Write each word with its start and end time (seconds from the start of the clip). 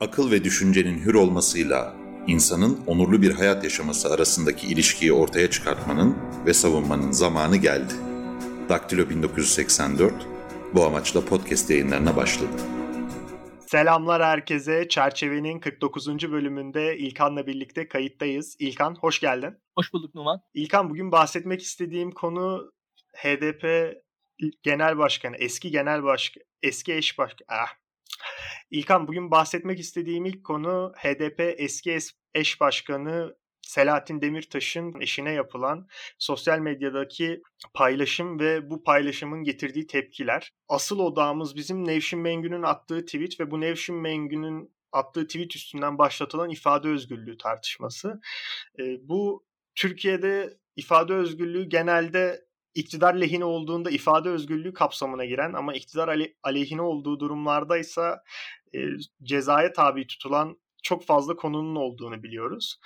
akıl 0.00 0.30
ve 0.30 0.44
düşüncenin 0.44 0.98
hür 0.98 1.14
olmasıyla 1.14 1.94
insanın 2.26 2.80
onurlu 2.86 3.22
bir 3.22 3.32
hayat 3.32 3.64
yaşaması 3.64 4.14
arasındaki 4.14 4.66
ilişkiyi 4.66 5.12
ortaya 5.12 5.50
çıkartmanın 5.50 6.16
ve 6.46 6.54
savunmanın 6.54 7.12
zamanı 7.12 7.56
geldi. 7.56 7.94
Daktilo 8.68 9.10
1984 9.10 10.14
bu 10.74 10.84
amaçla 10.84 11.24
podcast 11.24 11.70
yayınlarına 11.70 12.16
başladı. 12.16 12.50
Selamlar 13.66 14.22
herkese. 14.22 14.88
Çerçevenin 14.88 15.60
49. 15.60 16.32
bölümünde 16.32 16.98
İlkan'la 16.98 17.46
birlikte 17.46 17.88
kayıttayız. 17.88 18.56
İlkan 18.58 18.96
hoş 19.00 19.20
geldin. 19.20 19.54
Hoş 19.78 19.92
bulduk 19.92 20.14
Numan. 20.14 20.40
İlkan 20.54 20.90
bugün 20.90 21.12
bahsetmek 21.12 21.62
istediğim 21.62 22.10
konu 22.10 22.72
HDP 23.16 23.94
Genel 24.62 24.98
Başkanı, 24.98 25.36
eski 25.36 25.70
Genel 25.70 26.02
Başkan, 26.02 26.42
eski 26.62 26.94
eş 26.94 27.18
başkan, 27.18 27.46
ah, 27.48 27.68
İlkan 28.70 29.08
bugün 29.08 29.30
bahsetmek 29.30 29.80
istediğim 29.80 30.24
ilk 30.24 30.44
konu 30.44 30.92
HDP 30.96 31.40
eski 31.40 31.98
eş 32.34 32.60
başkanı 32.60 33.36
Selahattin 33.62 34.20
Demirtaş'ın 34.20 35.00
eşine 35.00 35.32
yapılan 35.32 35.88
sosyal 36.18 36.58
medyadaki 36.58 37.42
paylaşım 37.74 38.40
ve 38.40 38.70
bu 38.70 38.84
paylaşımın 38.84 39.42
getirdiği 39.42 39.86
tepkiler. 39.86 40.52
Asıl 40.68 40.98
odağımız 40.98 41.56
bizim 41.56 41.86
Nevşin 41.86 42.20
Mengü'nün 42.20 42.62
attığı 42.62 43.04
tweet 43.04 43.40
ve 43.40 43.50
bu 43.50 43.60
Nevşin 43.60 43.96
Mengü'nün 43.96 44.74
attığı 44.92 45.26
tweet 45.26 45.56
üstünden 45.56 45.98
başlatılan 45.98 46.50
ifade 46.50 46.88
özgürlüğü 46.88 47.38
tartışması. 47.38 48.20
Bu 49.00 49.46
Türkiye'de 49.74 50.58
ifade 50.76 51.14
özgürlüğü 51.14 51.68
genelde 51.68 52.44
iktidar 52.74 53.14
lehine 53.14 53.44
olduğunda 53.44 53.90
ifade 53.90 54.28
özgürlüğü 54.28 54.72
kapsamına 54.72 55.24
giren 55.24 55.52
ama 55.52 55.74
iktidar 55.74 56.08
ale- 56.08 56.34
aleyhine 56.42 56.82
olduğu 56.82 57.20
durumlardaysa 57.20 58.22
e, 58.74 58.78
cezaya 59.22 59.72
tabi 59.72 60.06
tutulan 60.06 60.58
çok 60.82 61.04
fazla 61.06 61.36
konunun 61.36 61.76
olduğunu 61.76 62.22
biliyoruz. 62.22 62.80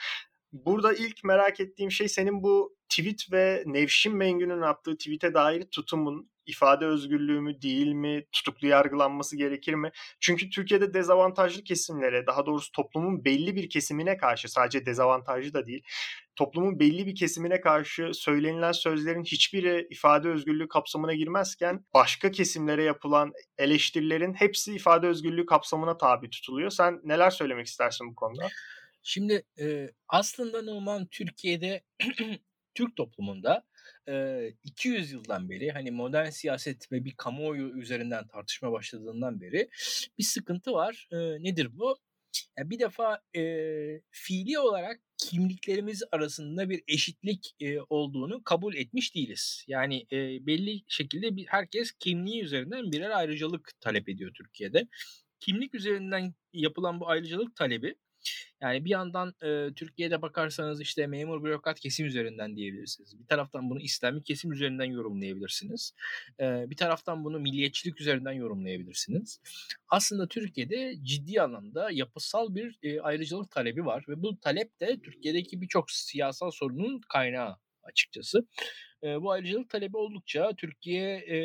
Burada 0.53 0.93
ilk 0.93 1.25
merak 1.25 1.61
ettiğim 1.61 1.91
şey 1.91 2.09
senin 2.09 2.43
bu 2.43 2.77
tweet 2.89 3.33
ve 3.33 3.63
Nevşin 3.67 4.17
Mengü'nün 4.17 4.61
attığı 4.61 4.97
tweet'e 4.97 5.35
dair 5.35 5.65
tutumun 5.65 6.31
ifade 6.47 6.87
özgürlüğü 6.87 7.41
mü 7.41 7.63
değil 7.63 7.93
mi, 7.93 8.25
tutuklu 8.33 8.69
yargılanması 8.69 9.37
gerekir 9.37 9.75
mi? 9.75 9.91
Çünkü 10.21 10.51
Türkiye'de 10.51 10.95
dezavantajlı 10.95 11.65
kesimlere, 11.65 12.27
daha 12.27 12.47
doğrusu 12.47 12.73
toplumun 12.73 13.25
belli 13.25 13.57
bir 13.57 13.71
kesimine 13.71 14.17
karşı 14.17 14.49
sadece 14.49 14.87
dezavantajlı 14.87 15.55
da 15.55 15.67
değil, 15.67 15.83
toplumun 16.37 16.81
belli 16.81 17.07
bir 17.07 17.15
kesimine 17.15 17.61
karşı 17.61 18.11
söylenilen 18.15 18.73
sözlerin 18.73 19.25
hiçbiri 19.25 19.87
ifade 19.91 20.29
özgürlüğü 20.29 20.69
kapsamına 20.69 21.15
girmezken 21.15 21.85
başka 21.95 22.31
kesimlere 22.31 22.83
yapılan 22.83 23.33
eleştirilerin 23.59 24.35
hepsi 24.35 24.75
ifade 24.75 25.07
özgürlüğü 25.07 25.47
kapsamına 25.47 25.97
tabi 25.97 26.31
tutuluyor. 26.31 26.71
Sen 26.71 27.01
neler 27.05 27.31
söylemek 27.31 27.67
istersin 27.67 28.11
bu 28.11 28.15
konuda? 28.15 28.49
Şimdi 29.03 29.45
e, 29.61 29.91
aslında 30.09 30.63
Numan 30.63 31.07
Türkiye'de 31.07 31.83
Türk 32.75 32.97
toplumunda 32.97 33.65
e, 34.09 34.49
200 34.65 35.13
yıldan 35.13 35.51
beri 35.51 35.71
hani 35.71 35.91
modern 35.91 36.31
siyaset 36.31 36.93
ve 36.93 37.05
bir 37.05 37.15
kamuoyu 37.17 37.79
üzerinden 37.79 38.27
tartışma 38.27 38.73
başladığından 38.73 39.41
beri 39.41 39.69
bir 40.19 40.25
sıkıntı 40.25 40.73
var. 40.73 41.09
Nedir 41.41 41.69
bu? 41.73 41.97
Bir 42.59 42.79
defa 42.79 43.21
e, 43.37 43.43
fiili 44.11 44.59
olarak 44.59 45.01
kimliklerimiz 45.19 46.03
arasında 46.13 46.71
bir 46.71 46.83
eşitlik 46.89 47.57
olduğunu 47.91 48.45
kabul 48.45 48.75
etmiş 48.75 49.15
değiliz. 49.15 49.65
Yani 49.69 50.07
belli 50.47 50.83
şekilde 50.89 51.45
herkes 51.47 51.93
kimliği 51.93 52.43
üzerinden 52.43 52.93
birer 52.93 53.11
ayrıcalık 53.11 53.73
talep 53.81 54.09
ediyor 54.09 54.33
Türkiye'de. 54.35 54.89
Kimlik 55.41 55.75
üzerinden 55.75 56.35
yapılan 56.53 57.01
bu 57.01 57.09
ayrıcalık 57.09 57.57
talebi 57.57 57.95
yani 58.65 58.85
bir 58.85 58.91
yandan 58.91 59.35
e, 59.43 59.75
Türkiye'de 59.75 60.23
bakarsanız 60.23 60.81
işte 60.81 61.07
memur 61.07 61.45
bürokrat 61.45 61.81
kesim 61.81 62.07
üzerinden 62.07 62.57
diyebilirsiniz. 62.57 63.19
Bir 63.19 63.27
taraftan 63.27 63.71
bunu 63.71 63.81
İslami 63.81 64.23
kesim 64.23 64.53
üzerinden 64.53 64.85
yorumlayabilirsiniz. 64.85 65.95
E, 66.41 66.71
bir 66.71 66.77
taraftan 66.77 67.25
bunu 67.25 67.41
milliyetçilik 67.41 68.01
üzerinden 68.01 68.33
yorumlayabilirsiniz. 68.33 69.41
Aslında 69.89 70.29
Türkiye'de 70.29 70.95
ciddi 71.03 71.41
anlamda 71.41 71.91
yapısal 71.91 72.55
bir 72.55 72.79
e, 72.83 73.01
ayrıcalık 73.01 73.51
talebi 73.51 73.85
var 73.85 74.05
ve 74.09 74.23
bu 74.23 74.41
talep 74.41 74.81
de 74.81 75.01
Türkiye'deki 75.01 75.61
birçok 75.61 75.91
siyasal 75.91 76.51
sorunun 76.51 77.01
kaynağı 77.09 77.57
açıkçası. 77.83 78.47
E, 79.03 79.23
bu 79.23 79.31
ayrıcalık 79.31 79.71
talebi 79.71 79.97
oldukça 79.97 80.53
Türkiye 80.57 81.17
e, 81.17 81.37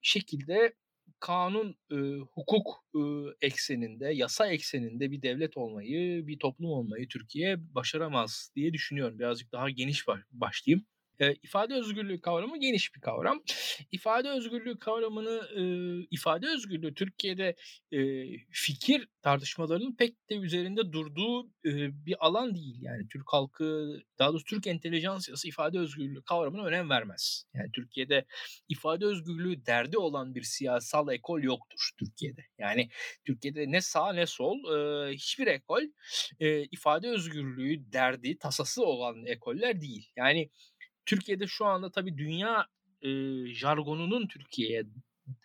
şekilde 0.00 0.72
kanun, 1.22 1.76
e, 1.92 1.96
hukuk 2.34 2.68
e, 2.94 3.00
ekseninde, 3.46 4.06
yasa 4.14 4.46
ekseninde 4.46 5.10
bir 5.10 5.22
devlet 5.22 5.56
olmayı, 5.56 6.26
bir 6.26 6.38
toplum 6.38 6.70
olmayı 6.70 7.08
Türkiye 7.08 7.56
başaramaz 7.74 8.50
diye 8.56 8.72
düşünüyorum. 8.72 9.18
Birazcık 9.18 9.52
daha 9.52 9.70
geniş 9.70 10.04
başlayayım. 10.32 10.86
E, 11.20 11.34
ifade 11.34 11.74
özgürlüğü 11.74 12.20
kavramı 12.20 12.60
geniş 12.60 12.94
bir 12.94 13.00
kavram. 13.00 13.42
İfade 13.92 14.28
özgürlüğü 14.28 14.78
kavramını, 14.78 15.40
e, 15.56 15.62
ifade 16.10 16.46
özgürlüğü 16.48 16.94
Türkiye'de 16.94 17.56
e, 17.92 17.98
fikir 18.50 19.08
tartışmalarının 19.22 19.96
pek 19.96 20.30
de 20.30 20.34
üzerinde 20.34 20.92
durduğu 20.92 21.46
e, 21.46 22.06
bir 22.06 22.26
alan 22.26 22.54
değil. 22.54 22.78
Yani 22.80 23.08
Türk 23.08 23.32
halkı, 23.32 23.98
daha 24.18 24.30
doğrusu 24.30 24.44
Türk 24.44 24.66
entelijansiyası 24.66 25.48
ifade 25.48 25.78
özgürlüğü 25.78 26.22
kavramına 26.22 26.64
önem 26.64 26.90
vermez. 26.90 27.44
Yani 27.54 27.70
Türkiye'de 27.72 28.24
ifade 28.68 29.06
özgürlüğü 29.06 29.66
derdi 29.66 29.98
olan 29.98 30.34
bir 30.34 30.42
siyasal 30.42 31.12
ekol 31.12 31.42
yoktur 31.42 31.90
Türkiye'de. 31.98 32.40
Yani 32.58 32.88
Türkiye'de 33.24 33.70
ne 33.70 33.80
sağ 33.80 34.12
ne 34.12 34.26
sol 34.26 34.56
e, 34.76 35.12
hiçbir 35.14 35.46
ekol 35.46 35.82
e, 36.40 36.62
ifade 36.62 37.08
özgürlüğü 37.08 37.92
derdi, 37.92 38.38
tasası 38.38 38.84
olan 38.84 39.26
ekoller 39.26 39.80
değil. 39.80 40.10
Yani 40.16 40.50
Türkiye'de 41.06 41.46
şu 41.46 41.66
anda 41.66 41.90
tabii 41.90 42.18
dünya 42.18 42.66
e, 43.02 43.08
jargonunun 43.46 44.26
Türkiye'ye 44.26 44.84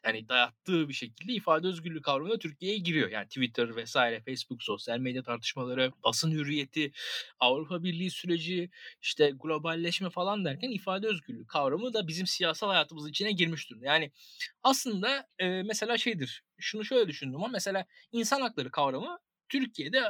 hani 0.04 0.30
dayattığı 0.30 0.90
bir 0.90 0.94
şekilde 0.94 1.34
ifade 1.34 1.68
özgürlüğü 1.68 2.02
kavramı 2.02 2.40
Türkiye'ye 2.40 2.78
giriyor. 2.78 3.10
Yani 3.10 3.28
Twitter 3.28 3.76
vesaire, 3.76 4.22
Facebook, 4.22 4.64
sosyal 4.64 5.00
medya 5.00 5.24
tartışmaları, 5.24 5.92
basın 6.04 6.32
hürriyeti, 6.32 6.92
Avrupa 7.40 7.84
Birliği 7.84 8.12
süreci, 8.12 8.70
işte 9.02 9.32
globalleşme 9.40 10.10
falan 10.10 10.46
derken 10.46 10.70
ifade 10.70 11.08
özgürlüğü 11.08 11.48
kavramı 11.48 11.94
da 11.94 12.08
bizim 12.08 12.28
siyasal 12.28 12.68
hayatımızın 12.68 13.10
içine 13.10 13.32
girmiş 13.32 13.70
durumda. 13.70 13.86
Yani 13.86 14.12
aslında 14.64 15.28
e, 15.40 15.64
mesela 15.64 15.98
şeydir, 15.98 16.44
şunu 16.58 16.86
şöyle 16.86 17.08
düşündüm 17.08 17.36
ama 17.36 17.48
mesela 17.48 17.86
insan 18.12 18.42
hakları 18.42 18.72
kavramı 18.72 19.20
Türkiye'de 19.50 20.04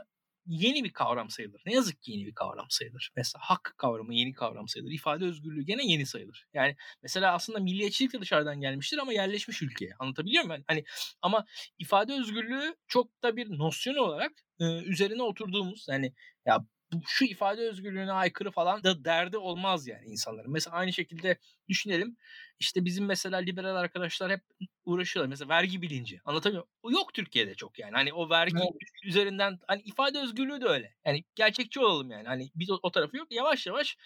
yeni 0.48 0.84
bir 0.84 0.94
kavram 0.94 1.30
sayılır. 1.30 1.62
Ne 1.66 1.74
yazık 1.74 2.02
ki 2.02 2.12
yeni 2.12 2.26
bir 2.26 2.36
kavram 2.36 2.66
sayılır. 2.70 3.12
Mesela 3.16 3.42
hak 3.46 3.76
kavramı 3.78 4.14
yeni 4.14 4.34
kavram 4.34 4.68
sayılır. 4.68 4.92
İfade 4.92 5.26
özgürlüğü 5.26 5.62
gene 5.62 5.86
yeni 5.86 6.06
sayılır. 6.06 6.48
Yani 6.54 6.76
mesela 7.02 7.34
aslında 7.34 7.60
milliyetçilik 7.60 8.14
de 8.14 8.22
dışarıdan 8.22 8.62
gelmiştir 8.62 8.98
ama 8.98 9.14
yerleşmiş 9.14 9.62
ülkeye. 9.62 9.92
Anlatabiliyor 10.00 10.44
muyum? 10.44 10.64
Hani 10.68 10.84
ama 11.22 11.46
ifade 11.80 12.14
özgürlüğü 12.14 12.76
çok 12.88 13.24
da 13.24 13.36
bir 13.36 13.58
nosyon 13.58 13.96
olarak 13.96 14.32
e, 14.60 14.66
üzerine 14.66 15.24
oturduğumuz 15.24 15.86
yani 15.90 16.14
ya 16.46 16.66
bu, 16.94 17.02
şu 17.08 17.26
ifade 17.26 17.62
özgürlüğüne 17.62 18.12
aykırı 18.12 18.52
falan 18.52 18.84
da 18.84 19.06
derdi 19.06 19.38
olmaz 19.38 19.88
yani 19.88 20.06
insanların. 20.06 20.52
Mesela 20.52 20.76
aynı 20.76 20.94
şekilde 20.94 21.38
düşünelim. 21.70 22.18
İşte 22.60 22.86
bizim 22.86 23.06
mesela 23.06 23.38
liberal 23.38 23.76
arkadaşlar 23.76 24.32
hep 24.32 24.42
uğraşıyorlar. 24.86 25.30
Mesela 25.30 25.50
vergi 25.50 25.82
bilinci. 25.82 26.22
Anlatabiliyor 26.26 26.64
O 26.84 26.92
yok 26.92 27.14
Türkiye'de 27.14 27.56
çok 27.56 27.80
yani. 27.80 27.92
Hani 27.92 28.14
o 28.14 28.30
vergi 28.30 28.58
evet. 28.58 28.92
üzerinden 29.04 29.60
hani 29.68 29.82
ifade 29.82 30.20
özgürlüğü 30.20 30.62
de 30.62 30.66
öyle. 30.66 30.96
Yani 31.06 31.24
gerçekçi 31.36 31.80
olalım 31.80 32.12
yani. 32.12 32.28
Hani 32.28 32.50
bir 32.56 32.70
o, 32.70 32.80
o 32.84 32.92
tarafı 32.92 33.18
yok. 33.18 33.32
Yavaş 33.32 33.68
yavaş 33.68 33.98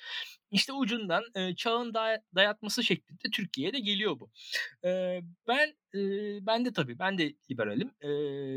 işte 0.51 0.73
ucundan 0.73 1.23
e, 1.35 1.55
çağın 1.55 1.93
day- 1.93 2.21
dayatması 2.35 2.83
şeklinde 2.83 3.29
Türkiye'ye 3.33 3.73
de 3.73 3.79
geliyor 3.79 4.19
bu. 4.19 4.31
E, 4.87 5.21
ben 5.47 5.75
e, 5.95 5.99
ben 6.45 6.65
de 6.65 6.73
tabii 6.73 6.99
ben 6.99 7.17
de 7.17 7.33
liberalim. 7.51 7.91
E, 8.03 8.09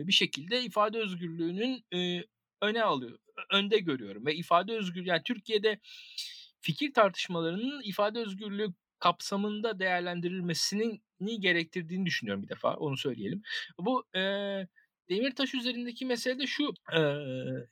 bir 0.06 0.12
şekilde 0.12 0.62
ifade 0.62 0.98
özgürlüğünün 0.98 1.84
e, 1.94 2.24
öne 2.64 2.82
alıyor, 2.82 3.18
önde 3.52 3.78
görüyorum 3.78 4.26
ve 4.26 4.34
ifade 4.34 4.72
özgürlüğü 4.72 5.08
yani 5.08 5.22
Türkiye'de 5.24 5.78
fikir 6.60 6.92
tartışmalarının 6.92 7.82
ifade 7.84 8.18
özgürlüğü 8.18 8.68
kapsamında 8.98 9.78
değerlendirilmesinin 9.78 11.02
ni 11.20 11.40
gerektirdiğini 11.40 12.06
düşünüyorum 12.06 12.42
bir 12.42 12.48
defa 12.48 12.74
onu 12.74 12.96
söyleyelim. 12.96 13.42
Bu 13.78 14.06
e, 14.16 14.20
Demirtaş 15.08 15.54
üzerindeki 15.54 16.06
mesele 16.06 16.38
de 16.38 16.46
şu 16.46 16.74
e, 16.96 17.00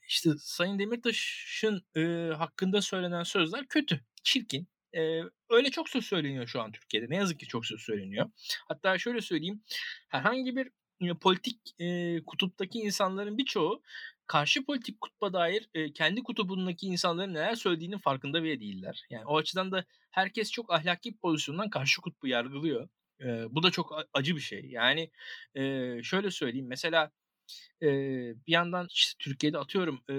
işte 0.08 0.30
Sayın 0.38 0.78
Demirtaş'ın 0.78 1.82
e, 1.96 2.34
hakkında 2.34 2.82
söylenen 2.82 3.22
sözler 3.22 3.66
kötü, 3.66 4.00
çirkin. 4.22 4.68
E, 4.96 5.20
öyle 5.50 5.70
çok 5.70 5.88
söz 5.88 6.04
söyleniyor 6.04 6.46
şu 6.46 6.60
an 6.60 6.72
Türkiye'de. 6.72 7.06
Ne 7.10 7.16
yazık 7.16 7.40
ki 7.40 7.46
çok 7.46 7.66
söz 7.66 7.80
söyleniyor. 7.80 8.30
Hatta 8.68 8.98
şöyle 8.98 9.20
söyleyeyim. 9.20 9.62
Herhangi 10.08 10.56
bir 10.56 10.70
politik 11.20 11.58
e, 11.78 12.18
kutuptaki 12.26 12.78
insanların 12.78 13.38
birçoğu 13.38 13.82
karşı 14.26 14.64
politik 14.64 15.00
kutba 15.00 15.32
dair 15.32 15.68
e, 15.74 15.92
kendi 15.92 16.22
kutubundaki 16.22 16.86
insanların 16.86 17.34
neler 17.34 17.54
söylediğinin 17.54 17.98
farkında 17.98 18.42
bile 18.42 18.60
değiller. 18.60 19.06
Yani 19.10 19.24
o 19.26 19.36
açıdan 19.36 19.72
da 19.72 19.84
herkes 20.10 20.50
çok 20.50 20.72
ahlaki 20.72 21.16
pozisyondan 21.16 21.70
karşı 21.70 22.00
kutbu 22.00 22.26
yargılıyor. 22.26 22.88
E, 23.20 23.54
bu 23.54 23.62
da 23.62 23.70
çok 23.70 23.92
acı 24.12 24.36
bir 24.36 24.40
şey. 24.40 24.64
Yani 24.70 25.10
e, 25.54 25.62
şöyle 26.02 26.30
söyleyeyim 26.30 26.66
mesela 26.68 27.10
e, 27.82 27.88
bir 28.46 28.52
yandan 28.52 28.88
işte 28.90 29.16
Türkiye'de 29.18 29.58
atıyorum 29.58 30.00
e, 30.10 30.16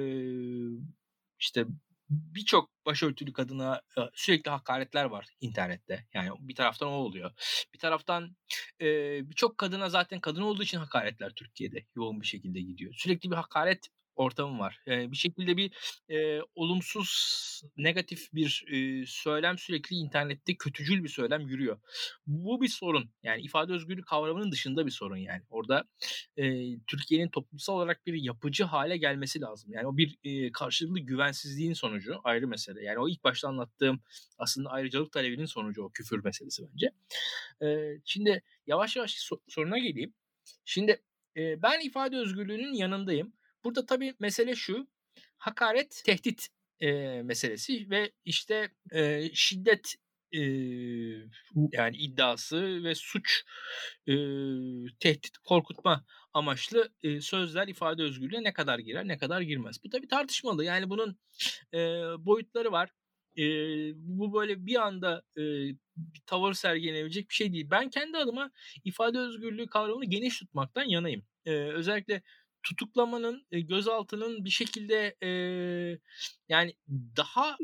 işte 1.39 1.65
birçok 2.13 2.85
başörtülü 2.85 3.33
kadına 3.33 3.81
sürekli 4.13 4.51
hakaretler 4.51 5.05
var 5.05 5.27
internette. 5.41 6.07
Yani 6.13 6.29
bir 6.39 6.55
taraftan 6.55 6.87
o 6.87 6.91
oluyor. 6.91 7.31
Bir 7.73 7.79
taraftan 7.79 8.35
e, 8.81 8.85
birçok 9.29 9.57
kadına 9.57 9.89
zaten 9.89 10.19
kadın 10.19 10.41
olduğu 10.41 10.63
için 10.63 10.77
hakaretler 10.77 11.33
Türkiye'de 11.35 11.85
yoğun 11.95 12.21
bir 12.21 12.27
şekilde 12.27 12.61
gidiyor. 12.61 12.93
Sürekli 12.97 13.31
bir 13.31 13.35
hakaret 13.35 13.87
ortamım 14.15 14.59
var. 14.59 14.79
Yani 14.85 15.11
bir 15.11 15.17
şekilde 15.17 15.57
bir 15.57 15.71
e, 16.09 16.41
olumsuz, 16.55 17.61
negatif 17.77 18.33
bir 18.33 18.65
e, 18.71 19.05
söylem 19.05 19.57
sürekli 19.57 19.95
internette 19.95 20.55
kötücül 20.55 21.03
bir 21.03 21.09
söylem 21.09 21.41
yürüyor. 21.47 21.79
Bu 22.27 22.61
bir 22.61 22.67
sorun. 22.67 23.09
Yani 23.23 23.41
ifade 23.41 23.73
özgürlüğü 23.73 24.01
kavramının 24.01 24.51
dışında 24.51 24.85
bir 24.85 24.91
sorun 24.91 25.17
yani. 25.17 25.41
Orada 25.49 25.83
e, 26.37 26.43
Türkiye'nin 26.87 27.29
toplumsal 27.29 27.73
olarak 27.73 28.05
bir 28.05 28.13
yapıcı 28.13 28.63
hale 28.63 28.97
gelmesi 28.97 29.41
lazım. 29.41 29.73
Yani 29.73 29.87
o 29.87 29.97
bir 29.97 30.17
e, 30.23 30.51
karşılıklı 30.51 30.99
güvensizliğin 30.99 31.73
sonucu 31.73 32.15
ayrı 32.23 32.47
mesele. 32.47 32.83
Yani 32.83 32.99
o 32.99 33.09
ilk 33.09 33.23
başta 33.23 33.47
anlattığım 33.47 34.01
aslında 34.37 34.69
ayrıcalık 34.69 35.11
talebinin 35.11 35.45
sonucu 35.45 35.83
o 35.83 35.89
küfür 35.89 36.23
meselesi 36.23 36.63
bence. 36.71 36.91
E, 37.61 37.97
şimdi 38.05 38.43
yavaş 38.67 38.95
yavaş 38.95 39.11
so- 39.11 39.41
soruna 39.47 39.77
geleyim. 39.77 40.13
Şimdi 40.65 41.01
e, 41.37 41.61
ben 41.61 41.79
ifade 41.79 42.17
özgürlüğünün 42.17 42.73
yanındayım 42.73 43.33
Burada 43.63 43.85
tabii 43.85 44.13
mesele 44.19 44.55
şu. 44.55 44.87
Hakaret, 45.37 46.01
tehdit 46.05 46.47
e, 46.79 47.21
meselesi 47.21 47.89
ve 47.89 48.11
işte 48.25 48.69
e, 48.91 49.29
şiddet 49.33 49.95
e, 50.31 50.39
yani 51.71 51.97
iddiası 51.97 52.83
ve 52.83 52.95
suç 52.95 53.43
e, 54.07 54.13
tehdit 54.99 55.37
korkutma 55.37 56.05
amaçlı 56.33 56.89
e, 57.03 57.21
sözler 57.21 57.67
ifade 57.67 58.03
özgürlüğüne 58.03 58.43
ne 58.43 58.53
kadar 58.53 58.79
girer 58.79 59.07
ne 59.07 59.17
kadar 59.17 59.41
girmez. 59.41 59.83
Bu 59.83 59.89
tabii 59.89 60.07
tartışmalı 60.07 60.65
yani 60.65 60.89
bunun 60.89 61.17
e, 61.73 61.77
boyutları 62.25 62.71
var. 62.71 62.89
E, 63.37 63.43
bu 63.95 64.33
böyle 64.33 64.65
bir 64.65 64.75
anda 64.85 65.23
e, 65.37 65.41
bir 65.97 66.21
tavır 66.25 66.53
sergilenebilecek 66.53 67.29
bir 67.29 67.35
şey 67.35 67.53
değil. 67.53 67.67
Ben 67.71 67.89
kendi 67.89 68.17
adıma 68.17 68.51
ifade 68.83 69.19
özgürlüğü 69.19 69.67
kavramını 69.67 70.05
geniş 70.05 70.39
tutmaktan 70.39 70.83
yanayım. 70.83 71.25
E, 71.45 71.51
özellikle 71.51 72.21
tutuklamanın, 72.63 73.45
gözaltının 73.51 74.45
bir 74.45 74.49
şekilde 74.49 75.15
e, 75.23 75.29
yani 76.49 76.73
daha 77.17 77.57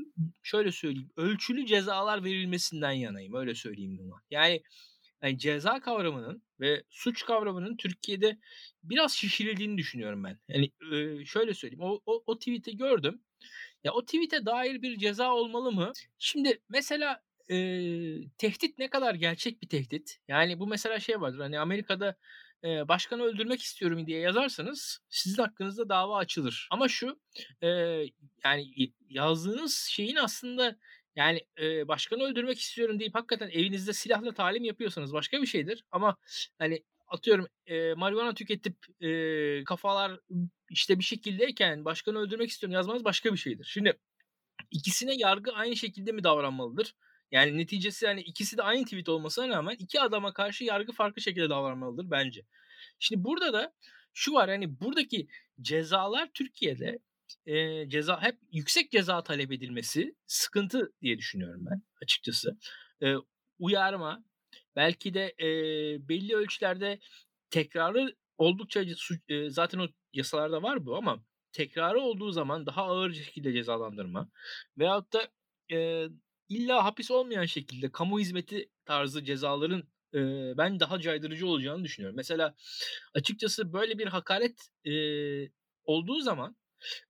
şöyle 0.43 0.71
söyleyeyim 0.71 1.11
ölçülü 1.17 1.65
cezalar 1.65 2.23
verilmesinden 2.23 2.91
yanayım 2.91 3.33
öyle 3.33 3.55
söyleyeyim 3.55 3.97
buna. 3.97 4.15
Yani, 4.31 4.63
yani 5.23 5.37
ceza 5.37 5.79
kavramının 5.79 6.43
ve 6.59 6.83
suç 6.89 7.25
kavramının 7.25 7.77
Türkiye'de 7.77 8.37
biraz 8.83 9.13
şişirildiğini 9.13 9.77
düşünüyorum 9.77 10.23
ben. 10.23 10.39
Yani 10.47 10.71
e, 10.93 11.25
şöyle 11.25 11.53
söyleyeyim 11.53 11.81
o, 11.81 11.99
o, 12.05 12.23
o 12.25 12.39
tweet'i 12.39 12.77
gördüm. 12.77 13.21
Ya 13.83 13.93
o 13.93 14.05
tweet'e 14.05 14.45
dair 14.45 14.81
bir 14.81 14.97
ceza 14.97 15.33
olmalı 15.33 15.71
mı? 15.71 15.91
Şimdi 16.19 16.61
mesela 16.69 17.21
e, 17.51 17.57
tehdit 18.37 18.79
ne 18.79 18.89
kadar 18.89 19.15
gerçek 19.15 19.61
bir 19.61 19.69
tehdit? 19.69 20.19
Yani 20.27 20.59
bu 20.59 20.67
mesela 20.67 20.99
şey 20.99 21.21
vardır 21.21 21.39
hani 21.39 21.59
Amerika'da 21.59 22.15
e, 22.63 22.87
başkanı 22.87 23.23
öldürmek 23.23 23.61
istiyorum 23.61 24.07
diye 24.07 24.19
yazarsanız 24.19 24.99
sizin 25.09 25.43
hakkınızda 25.43 25.89
dava 25.89 26.17
açılır. 26.17 26.67
Ama 26.71 26.87
şu 26.87 27.19
e, 27.61 27.67
yani 28.43 28.65
yazdığınız 29.09 29.75
şeyin 29.75 30.15
aslında 30.15 30.75
yani 31.15 31.41
e, 31.61 31.87
başkanı 31.87 32.23
öldürmek 32.23 32.59
istiyorum 32.59 32.99
deyip 32.99 33.15
hakikaten 33.15 33.49
evinizde 33.49 33.93
silahla 33.93 34.33
talim 34.33 34.63
yapıyorsanız 34.63 35.13
başka 35.13 35.41
bir 35.41 35.47
şeydir. 35.47 35.83
Ama 35.91 36.17
hani 36.59 36.83
atıyorum 37.07 37.47
e, 37.67 37.93
marihuana 37.93 38.33
tüketip 38.33 38.75
e, 39.01 39.63
kafalar 39.63 40.19
işte 40.69 40.99
bir 40.99 41.03
şekildeyken 41.03 41.85
başkanı 41.85 42.19
öldürmek 42.19 42.49
istiyorum 42.49 42.73
yazmanız 42.73 43.03
başka 43.03 43.33
bir 43.33 43.37
şeydir. 43.37 43.65
Şimdi 43.65 43.99
ikisine 44.71 45.15
yargı 45.15 45.51
aynı 45.51 45.75
şekilde 45.75 46.11
mi 46.11 46.23
davranmalıdır? 46.23 46.95
Yani 47.31 47.57
neticesi 47.57 48.07
hani 48.07 48.21
ikisi 48.21 48.57
de 48.57 48.63
aynı 48.63 48.83
tweet 48.83 49.09
olmasına 49.09 49.49
rağmen 49.49 49.75
iki 49.79 50.01
adama 50.01 50.33
karşı 50.33 50.63
yargı 50.63 50.91
farklı 50.91 51.21
şekilde 51.21 51.49
davranmalıdır 51.49 52.11
bence. 52.11 52.45
Şimdi 52.99 53.23
burada 53.23 53.53
da 53.53 53.73
şu 54.13 54.33
var 54.33 54.49
hani 54.49 54.79
buradaki 54.79 55.27
cezalar 55.61 56.29
Türkiye'de 56.33 56.99
e, 57.45 57.89
ceza 57.89 58.21
hep 58.21 58.37
yüksek 58.51 58.91
ceza 58.91 59.23
talep 59.23 59.51
edilmesi 59.51 60.15
sıkıntı 60.25 60.93
diye 61.01 61.17
düşünüyorum 61.17 61.65
ben 61.71 61.81
açıkçası. 62.01 62.57
E, 63.03 63.15
uyarma 63.59 64.23
belki 64.75 65.13
de 65.13 65.35
e, 65.39 65.47
belli 66.09 66.35
ölçülerde 66.35 66.99
tekrarı 67.49 68.15
oldukça 68.37 68.81
e, 69.29 69.49
zaten 69.49 69.79
o 69.79 69.87
yasalarda 70.13 70.63
var 70.63 70.85
bu 70.85 70.95
ama 70.95 71.23
tekrarı 71.51 71.99
olduğu 71.99 72.31
zaman 72.31 72.65
daha 72.65 72.83
ağır 72.83 73.13
şekilde 73.13 73.53
cezalandırma 73.53 74.29
veyahut 74.77 75.13
da 75.13 75.27
e, 75.75 76.07
illa 76.49 76.85
hapis 76.85 77.11
olmayan 77.11 77.45
şekilde 77.45 77.91
kamu 77.91 78.19
hizmeti 78.19 78.69
tarzı 78.85 79.23
cezaların 79.23 79.83
e, 80.13 80.19
ben 80.57 80.79
daha 80.79 80.99
caydırıcı 80.99 81.47
olacağını 81.47 81.83
düşünüyorum. 81.83 82.17
Mesela 82.17 82.55
açıkçası 83.13 83.73
böyle 83.73 83.99
bir 83.99 84.07
hakaret 84.07 84.69
e, 84.85 84.93
olduğu 85.83 86.19
zaman 86.19 86.57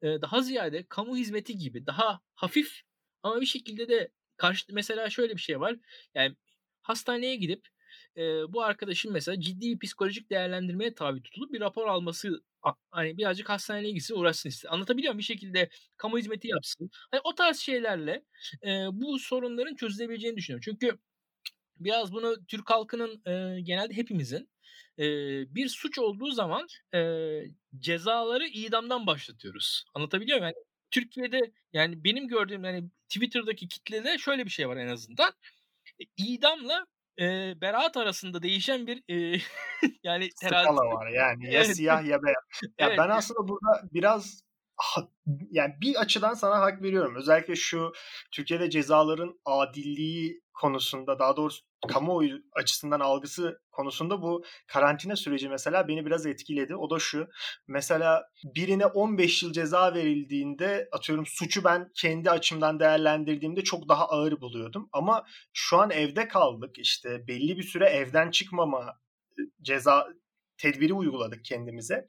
e, 0.01 0.07
daha 0.21 0.41
ziyade 0.41 0.85
kamu 0.89 1.17
hizmeti 1.17 1.57
gibi 1.57 1.85
daha 1.85 2.21
hafif 2.35 2.81
ama 3.23 3.41
bir 3.41 3.45
şekilde 3.45 3.89
de 3.89 4.11
karşı 4.37 4.65
mesela 4.73 5.09
şöyle 5.09 5.35
bir 5.35 5.41
şey 5.41 5.59
var. 5.59 5.75
Yani 6.15 6.35
hastaneye 6.81 7.35
gidip 7.35 7.67
e, 8.17 8.53
bu 8.53 8.63
arkadaşın 8.63 9.11
mesela 9.11 9.41
ciddi 9.41 9.79
psikolojik 9.79 10.29
değerlendirmeye 10.29 10.93
tabi 10.95 11.23
tutulup 11.23 11.53
bir 11.53 11.59
rapor 11.59 11.87
alması 11.87 12.43
hani 12.91 13.17
birazcık 13.17 13.49
hastaneye 13.49 13.91
gitsin 13.91 14.15
uğraşsın 14.15 14.49
istedim. 14.49 14.73
Anlatabiliyor 14.73 15.13
muyum? 15.13 15.19
Bir 15.19 15.23
şekilde 15.23 15.69
kamu 15.97 16.17
hizmeti 16.17 16.47
yapsın. 16.47 16.89
Hani 17.11 17.21
o 17.23 17.35
tarz 17.35 17.57
şeylerle 17.59 18.23
e, 18.63 18.69
bu 18.91 19.19
sorunların 19.19 19.75
çözülebileceğini 19.75 20.37
düşünüyorum. 20.37 20.61
Çünkü 20.65 20.99
biraz 21.77 22.13
bunu 22.13 22.45
Türk 22.47 22.69
halkının 22.69 23.21
e, 23.25 23.61
genelde 23.61 23.95
hepimizin 23.95 24.49
e, 24.99 25.05
bir 25.55 25.69
suç 25.69 25.99
olduğu 25.99 26.31
zaman 26.31 26.67
e, 26.95 26.99
cezaları 27.79 28.47
idamdan 28.47 29.07
başlatıyoruz. 29.07 29.85
Anlatabiliyor 29.93 30.39
muyum? 30.39 30.53
Yani 30.55 30.65
Türkiye'de 30.91 31.39
yani 31.73 32.03
benim 32.03 32.27
gördüğüm 32.27 32.63
yani 32.63 32.89
Twitter'daki 33.09 33.67
kitlede 33.67 34.17
şöyle 34.17 34.45
bir 34.45 34.51
şey 34.51 34.69
var 34.69 34.77
en 34.77 34.87
azından. 34.87 35.31
E, 36.01 36.03
idamla 36.17 36.85
e, 37.19 37.53
beraat 37.61 37.97
arasında 37.97 38.43
değişen 38.43 38.87
bir 38.87 39.03
e, 39.09 39.41
yani 40.03 40.29
terazi 40.41 40.63
skala 40.63 40.95
var 40.95 41.07
yani 41.07 41.45
ya 41.45 41.63
evet. 41.63 41.75
siyah 41.75 42.05
ya 42.05 42.23
beyaz. 42.23 42.43
Ya 42.79 42.87
evet. 42.87 42.97
ben 42.97 43.09
aslında 43.09 43.47
burada 43.47 43.87
biraz 43.93 44.43
yani 45.51 45.73
bir 45.81 45.95
açıdan 45.95 46.33
sana 46.33 46.59
hak 46.59 46.81
veriyorum. 46.81 47.15
Özellikle 47.15 47.55
şu 47.55 47.91
Türkiye'de 48.31 48.69
cezaların 48.69 49.39
adilliği 49.45 50.41
konusunda 50.53 51.19
daha 51.19 51.37
doğrusu 51.37 51.68
kamuoyu 51.87 52.41
açısından 52.53 52.99
algısı 52.99 53.61
konusunda 53.71 54.21
bu 54.21 54.43
karantina 54.67 55.15
süreci 55.15 55.49
mesela 55.49 55.87
beni 55.87 56.05
biraz 56.05 56.25
etkiledi. 56.25 56.75
O 56.75 56.89
da 56.89 56.99
şu. 56.99 57.27
Mesela 57.67 58.23
birine 58.55 58.85
15 58.85 59.43
yıl 59.43 59.53
ceza 59.53 59.93
verildiğinde 59.93 60.89
atıyorum 60.91 61.25
suçu 61.25 61.63
ben 61.63 61.91
kendi 61.95 62.31
açımdan 62.31 62.79
değerlendirdiğimde 62.79 63.63
çok 63.63 63.89
daha 63.89 64.07
ağır 64.09 64.41
buluyordum. 64.41 64.89
Ama 64.93 65.25
şu 65.53 65.77
an 65.77 65.91
evde 65.91 66.27
kaldık. 66.27 66.77
işte 66.77 67.27
belli 67.27 67.57
bir 67.57 67.63
süre 67.63 67.85
evden 67.85 68.31
çıkmama 68.31 68.99
ceza 69.61 70.07
tedbiri 70.57 70.93
uyguladık 70.93 71.45
kendimize 71.45 72.07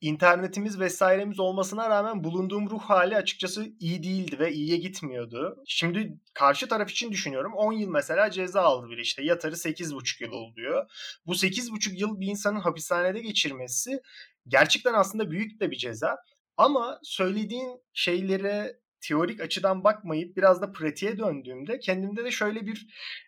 internetimiz 0.00 0.80
vesairemiz 0.80 1.40
olmasına 1.40 1.90
rağmen 1.90 2.24
bulunduğum 2.24 2.70
ruh 2.70 2.80
hali 2.80 3.16
açıkçası 3.16 3.66
iyi 3.80 4.02
değildi 4.02 4.38
ve 4.38 4.52
iyiye 4.52 4.76
gitmiyordu. 4.76 5.62
Şimdi 5.66 6.18
karşı 6.34 6.68
taraf 6.68 6.90
için 6.90 7.12
düşünüyorum. 7.12 7.52
10 7.54 7.72
yıl 7.72 7.88
mesela 7.88 8.30
ceza 8.30 8.62
aldı 8.62 8.90
bir 8.90 8.98
işte. 8.98 9.22
Yatarı 9.22 9.54
8,5 9.54 10.22
yıl 10.24 10.32
oluyor. 10.32 10.90
Bu 11.26 11.32
8,5 11.32 11.98
yıl 12.00 12.20
bir 12.20 12.26
insanın 12.26 12.60
hapishanede 12.60 13.20
geçirmesi 13.20 14.00
gerçekten 14.48 14.94
aslında 14.94 15.30
büyük 15.30 15.60
de 15.60 15.70
bir 15.70 15.76
ceza. 15.76 16.16
Ama 16.56 16.98
söylediğin 17.02 17.80
şeylere 17.92 18.76
teorik 19.00 19.40
açıdan 19.40 19.84
bakmayıp 19.84 20.36
biraz 20.36 20.62
da 20.62 20.72
pratiğe 20.72 21.18
döndüğümde 21.18 21.78
kendimde 21.78 22.24
de 22.24 22.30
şöyle 22.30 22.66
bir 22.66 22.86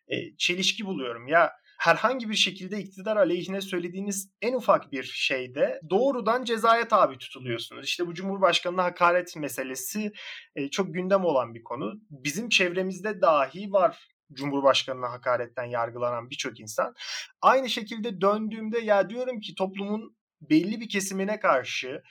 e, 0.09 0.37
çelişki 0.37 0.87
buluyorum. 0.87 1.29
Ya 1.29 1.53
herhangi 1.81 2.31
bir 2.31 2.35
şekilde 2.35 2.79
iktidar 2.79 3.17
aleyhine 3.17 3.61
söylediğiniz 3.61 4.31
en 4.43 4.55
ufak 4.55 4.93
bir 4.93 5.03
şeyde 5.03 5.81
doğrudan 5.91 6.45
cezaya 6.45 6.89
tabi 6.89 7.19
tutuluyorsunuz. 7.19 7.87
İşte 7.87 8.07
bu 8.07 8.15
Cumhurbaşkanı'na 8.15 8.85
hakaret 8.85 9.37
meselesi 9.37 10.13
e, 10.57 10.71
çok 10.71 10.95
gündem 10.95 11.25
olan 11.25 11.55
bir 11.55 11.65
konu. 11.65 12.01
Bizim 12.11 12.49
çevremizde 12.49 13.21
dahi 13.21 13.73
var 13.73 14.09
Cumhurbaşkanı'na 14.33 15.11
hakaretten 15.11 15.65
yargılanan 15.65 16.31
birçok 16.31 16.61
insan. 16.61 16.95
Aynı 17.43 17.69
şekilde 17.69 18.21
döndüğümde 18.21 18.79
ya 18.79 19.11
diyorum 19.11 19.41
ki 19.41 19.55
toplumun 19.55 20.17
belli 20.41 20.81
bir 20.81 20.89
kesimine 20.89 21.41
karşı 21.41 22.03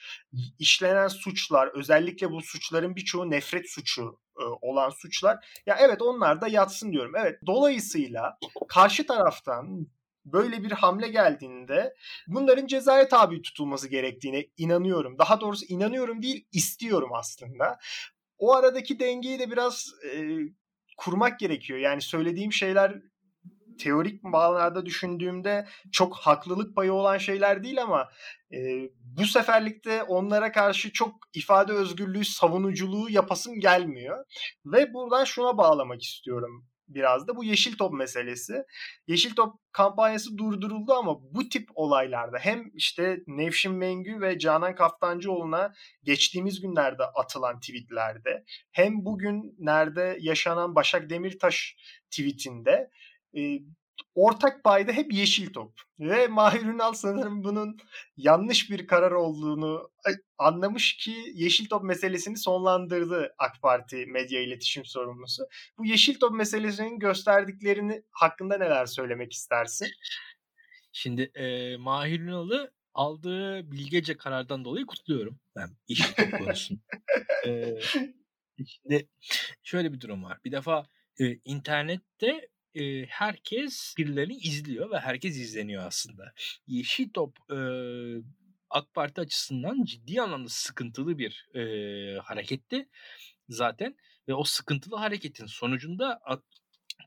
işlenen 0.60 1.08
suçlar 1.08 1.68
özellikle 1.68 2.32
bu 2.32 2.42
suçların 2.42 2.96
birçoğu 2.96 3.32
nefret 3.32 3.70
suçu 3.70 4.20
e, 4.40 4.44
olan 4.62 4.90
suçlar 4.90 5.62
ya 5.66 5.78
evet 5.80 6.02
onlar 6.02 6.42
da 6.42 6.48
yatsın 6.48 6.92
diyorum. 6.92 7.14
Evet 7.16 7.40
dolayısıyla 7.46 8.38
karşı 8.68 9.08
taraftan 9.08 9.88
böyle 10.26 10.64
bir 10.64 10.72
hamle 10.72 11.08
geldiğinde 11.08 11.96
bunların 12.28 12.68
cezaya 12.68 13.08
tabi 13.08 13.42
tutulması 13.42 13.88
gerektiğine 13.88 14.46
inanıyorum. 14.58 15.18
Daha 15.20 15.42
doğrusu 15.42 15.66
inanıyorum 15.66 16.22
değil 16.22 16.48
istiyorum 16.52 17.10
aslında. 17.14 17.78
O 18.38 18.56
aradaki 18.56 19.00
dengeyi 19.00 19.40
de 19.40 19.52
biraz 19.52 19.86
e, 20.06 20.38
kurmak 20.98 21.40
gerekiyor. 21.40 21.80
Yani 21.80 22.02
söylediğim 22.02 22.54
şeyler 22.54 23.02
teorik 23.80 24.24
bağlarda 24.24 24.86
düşündüğümde 24.86 25.68
çok 25.92 26.16
haklılık 26.16 26.76
payı 26.76 26.94
olan 26.94 27.18
şeyler 27.18 27.64
değil 27.64 27.82
ama 27.82 28.10
e, 28.54 28.58
bu 29.02 29.26
seferlikte 29.26 30.04
onlara 30.04 30.52
karşı 30.52 30.92
çok 30.92 31.16
ifade 31.34 31.74
özgürlüğü, 31.74 32.26
savunuculuğu 32.26 33.10
yapasım 33.10 33.60
gelmiyor. 33.60 34.26
Ve 34.66 34.94
buradan 34.94 35.24
şuna 35.24 35.58
bağlamak 35.58 36.04
istiyorum 36.04 36.70
biraz 36.90 37.28
da 37.28 37.36
bu 37.36 37.44
Yeşil 37.44 37.78
Top 37.78 37.94
meselesi. 37.94 38.64
Yeşil 39.08 39.36
Top 39.36 39.56
kampanyası 39.72 40.38
durduruldu 40.38 40.94
ama 40.94 41.18
bu 41.22 41.50
tip 41.50 41.70
olaylarda 41.76 42.38
hem 42.38 42.72
işte 42.74 43.20
Nevşin 43.28 43.74
Mengü 43.74 44.22
ve 44.22 44.40
Canan 44.40 44.76
Kaftancıoğlu'na 44.76 45.74
geçtiğimiz 46.04 46.62
günlerde 46.62 47.04
atılan 47.04 47.60
tweetlerde 47.60 48.44
hem 48.72 49.06
bugün 49.06 49.56
nerede 49.60 50.18
yaşanan 50.20 50.76
Başak 50.76 51.10
Demirtaş 51.10 51.76
tweetinde 52.12 52.90
e, 53.38 53.60
ortak 54.16 54.64
payda 54.64 54.92
hep 54.92 55.14
yeşil 55.14 55.54
top. 55.54 55.74
Ve 56.00 56.28
Mahir 56.28 56.62
Ünal 56.62 56.94
sanırım 56.94 57.44
bunun 57.44 57.78
yanlış 58.18 58.72
bir 58.72 58.88
karar 58.88 59.12
olduğunu 59.12 59.92
anlamış 60.38 60.98
ki 60.98 61.16
yeşil 61.34 61.70
top 61.70 61.84
meselesini 61.84 62.38
sonlandırdı 62.38 63.36
AK 63.38 63.62
Parti 63.62 64.06
medya 64.06 64.42
iletişim 64.42 64.86
sorumlusu. 64.86 65.44
Bu 65.78 65.86
yeşil 65.86 66.20
top 66.20 66.32
meselesinin 66.32 67.00
gösterdiklerini 67.00 68.04
hakkında 68.12 68.58
neler 68.58 68.86
söylemek 68.86 69.34
istersin? 69.34 69.88
Şimdi 70.92 71.22
e, 71.22 71.78
Mahir 71.78 72.20
Ünal'ı 72.20 72.72
aldığı 72.94 73.72
bilgece 73.72 74.18
karardan 74.18 74.66
dolayı 74.66 74.86
kutluyorum 74.86 75.40
ben 75.56 75.70
yeşil 75.88 76.14
top 76.14 76.40
konusunu. 76.40 76.80
e, 77.48 77.80
şimdi 78.66 79.10
şöyle 79.64 79.94
bir 79.94 80.02
durum 80.02 80.24
var. 80.24 80.38
Bir 80.46 80.52
defa 80.52 80.86
e, 81.20 81.34
internette 81.46 82.50
e, 82.76 83.06
herkes 83.06 83.96
birilerini 83.98 84.38
izliyor 84.38 84.92
ve 84.92 85.00
herkes 85.00 85.38
izleniyor 85.38 85.84
aslında. 85.84 86.34
Yeşil 86.68 87.10
Top 87.10 87.38
e, 87.52 87.58
AK 88.70 88.94
Parti 88.94 89.22
açısından 89.22 89.84
ciddi 89.84 90.22
anlamda 90.22 90.50
sıkıntılı 90.50 91.18
bir 91.18 91.48
e, 91.56 91.62
hareketti 92.20 92.90
zaten 93.50 93.96
ve 94.28 94.34
o 94.34 94.44
sıkıntılı 94.44 94.96
hareketin 94.96 95.46
sonucunda 95.46 96.22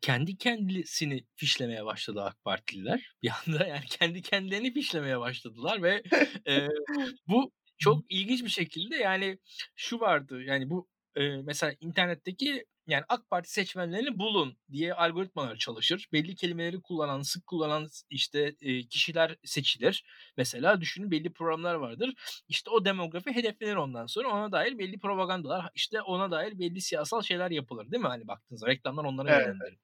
kendi 0.02 0.36
kendisini 0.36 1.24
fişlemeye 1.36 1.84
başladı 1.84 2.22
AK 2.22 2.44
Partililer. 2.44 3.12
Bir 3.22 3.32
anda 3.46 3.66
yani 3.66 3.84
kendi 3.86 4.22
kendilerini 4.22 4.74
fişlemeye 4.74 5.20
başladılar 5.20 5.82
ve 5.82 6.02
e, 6.46 6.68
bu 7.28 7.52
çok 7.78 8.04
ilginç 8.08 8.44
bir 8.44 8.48
şekilde 8.48 8.96
yani 8.96 9.38
şu 9.76 10.00
vardı 10.00 10.42
yani 10.42 10.70
bu 10.70 10.88
e, 11.16 11.28
mesela 11.28 11.74
internetteki 11.80 12.66
yani 12.86 13.04
AK 13.08 13.30
Parti 13.30 13.52
seçmenlerini 13.52 14.18
bulun 14.18 14.56
diye 14.72 14.94
algoritmalar 14.94 15.56
çalışır. 15.56 16.08
Belli 16.12 16.34
kelimeleri 16.34 16.80
kullanan, 16.80 17.22
sık 17.22 17.46
kullanan 17.46 17.88
işte 18.10 18.54
e, 18.60 18.82
kişiler 18.88 19.36
seçilir. 19.44 20.04
Mesela 20.36 20.80
düşünün 20.80 21.10
belli 21.10 21.32
programlar 21.32 21.74
vardır. 21.74 22.14
İşte 22.48 22.70
o 22.70 22.84
demografi 22.84 23.34
hedeflenir 23.34 23.76
ondan 23.76 24.06
sonra 24.06 24.28
ona 24.28 24.52
dair 24.52 24.78
belli 24.78 24.98
propagandalar, 24.98 25.70
işte 25.74 26.02
ona 26.02 26.30
dair 26.30 26.58
belli 26.58 26.80
siyasal 26.80 27.22
şeyler 27.22 27.50
yapılır 27.50 27.90
değil 27.90 28.02
mi? 28.02 28.08
Hani 28.08 28.28
baktığınızda 28.28 28.66
reklamlar 28.66 29.04
onlara 29.04 29.34
evet. 29.34 29.46
yönlendirir. 29.46 29.78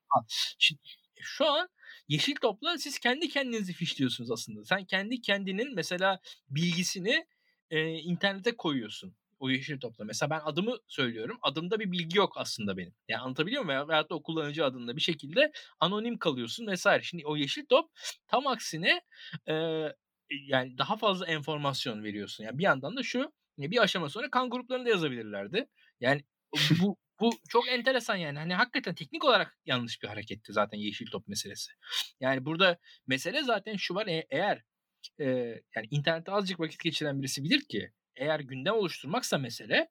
Şimdi 0.59 0.81
şu 1.21 1.47
an 1.47 1.69
Yeşil 2.09 2.35
Top'la 2.35 2.79
siz 2.79 2.99
kendi 2.99 3.29
kendinizi 3.29 3.73
fişliyorsunuz 3.73 4.31
aslında. 4.31 4.65
Sen 4.65 4.85
kendi 4.85 5.21
kendinin 5.21 5.75
mesela 5.75 6.21
bilgisini 6.51 7.27
e, 7.71 7.89
internete 7.89 8.57
koyuyorsun 8.57 9.15
o 9.39 9.51
yeşil 9.51 9.81
topla. 9.81 10.05
Mesela 10.05 10.31
ben 10.31 10.41
adımı 10.45 10.77
söylüyorum. 10.89 11.39
Adımda 11.43 11.81
bir 11.81 11.93
bilgi 11.93 12.19
yok 12.19 12.33
aslında 12.37 12.77
benim. 12.77 12.95
Yani 13.09 13.21
anlatabiliyor 13.21 13.63
muyum? 13.63 13.79
Veya, 13.79 13.89
veyahut 13.89 14.11
da 14.11 14.15
o 14.15 14.23
kullanıcı 14.23 14.65
adında 14.65 14.97
bir 14.97 15.01
şekilde 15.01 15.53
anonim 15.81 16.19
kalıyorsun 16.19 16.67
vesaire. 16.67 17.03
Şimdi 17.03 17.27
o 17.27 17.37
yeşil 17.37 17.67
top 17.67 17.91
tam 18.27 18.47
aksine 18.47 19.01
e, 19.49 19.55
yani 20.31 20.79
daha 20.79 20.97
fazla 20.97 21.27
enformasyon 21.27 22.05
veriyorsun. 22.05 22.45
Yani 22.45 22.59
bir 22.59 22.65
yandan 22.65 22.97
da 22.97 23.03
şu 23.03 23.33
bir 23.59 23.83
aşama 23.83 24.09
sonra 24.09 24.31
kan 24.31 24.51
gruplarını 24.51 24.85
da 24.87 24.91
yazabilirlerdi. 24.91 25.67
Yani 26.01 26.25
bu 26.81 26.97
bu 27.21 27.31
çok 27.49 27.69
enteresan 27.69 28.17
yani. 28.17 28.39
Hani 28.39 28.55
hakikaten 28.55 28.95
teknik 28.95 29.25
olarak 29.25 29.59
yanlış 29.67 30.03
bir 30.03 30.09
hareketti 30.09 30.53
zaten 30.53 30.79
yeşil 30.79 31.07
top 31.07 31.29
meselesi. 31.29 31.73
Yani 32.21 32.45
burada 32.45 32.79
mesele 33.07 33.43
zaten 33.43 33.77
şu 33.77 33.95
var 33.95 34.07
e- 34.07 34.27
eğer 34.31 34.63
e, 35.21 35.25
yani 35.77 35.89
internette 35.91 36.33
azıcık 36.33 36.61
vakit 36.61 36.81
geçiren 36.85 37.23
birisi 37.23 37.45
bilir 37.45 37.61
ki 37.69 37.93
eğer 38.19 38.41
gündem 38.41 38.75
oluşturmaksa 38.75 39.39
mesele 39.39 39.89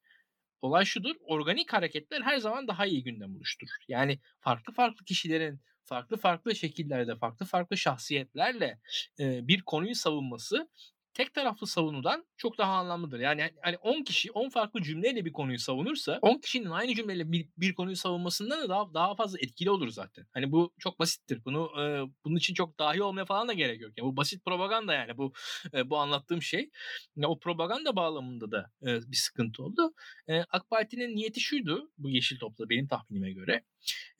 olay 0.61 0.85
şudur. 0.85 1.15
Organik 1.21 1.73
hareketler 1.73 2.21
her 2.21 2.37
zaman 2.37 2.67
daha 2.67 2.85
iyi 2.85 3.03
gündem 3.03 3.35
oluşturur. 3.35 3.77
Yani 3.87 4.19
farklı 4.39 4.73
farklı 4.73 5.05
kişilerin 5.05 5.61
farklı 5.83 6.17
farklı 6.17 6.55
şekillerde, 6.55 7.15
farklı 7.15 7.45
farklı 7.45 7.77
şahsiyetlerle 7.77 8.79
e, 9.19 9.47
bir 9.47 9.61
konuyu 9.61 9.95
savunması 9.95 10.69
tek 11.17 11.33
taraflı 11.33 11.67
savunudan 11.67 12.25
çok 12.37 12.57
daha 12.57 12.73
anlamlıdır. 12.73 13.19
Yani 13.19 13.51
hani 13.61 13.77
10 13.77 14.03
kişi 14.03 14.31
10 14.31 14.49
farklı 14.49 14.81
cümleyle 14.81 15.25
bir 15.25 15.31
konuyu 15.31 15.59
savunursa 15.59 16.19
10 16.21 16.37
kişinin 16.37 16.69
aynı 16.69 16.95
cümleyle 16.95 17.31
bir, 17.31 17.49
bir 17.57 17.73
konuyu 17.73 17.95
savunmasından 17.95 18.61
da 18.61 18.69
daha 18.69 18.93
daha 18.93 19.15
fazla 19.15 19.39
etkili 19.39 19.69
olur 19.69 19.89
zaten. 19.89 20.25
Hani 20.33 20.51
bu 20.51 20.73
çok 20.79 20.99
basittir. 20.99 21.45
Bunu 21.45 21.71
e, 21.81 21.83
bunun 22.25 22.35
için 22.35 22.53
çok 22.53 22.79
dahi 22.79 23.03
olmaya 23.03 23.25
falan 23.25 23.47
da 23.47 23.53
gerek 23.53 23.81
yok. 23.81 23.91
Yani 23.97 24.07
bu 24.07 24.17
basit 24.17 24.45
propaganda 24.45 24.93
yani 24.93 25.17
bu 25.17 25.33
e, 25.73 25.89
bu 25.89 25.97
anlattığım 25.97 26.41
şey. 26.41 26.69
Ya 27.15 27.27
o 27.27 27.39
propaganda 27.39 27.95
bağlamında 27.95 28.51
da 28.51 28.71
e, 28.81 29.11
bir 29.11 29.17
sıkıntı 29.17 29.63
oldu. 29.63 29.93
E, 30.27 30.41
AK 30.41 30.69
Parti'nin 30.69 31.15
niyeti 31.15 31.39
şuydu 31.39 31.91
bu 31.97 32.09
Yeşil 32.09 32.39
Top'ta 32.39 32.69
benim 32.69 32.87
tahminime 32.87 33.31
göre. 33.31 33.63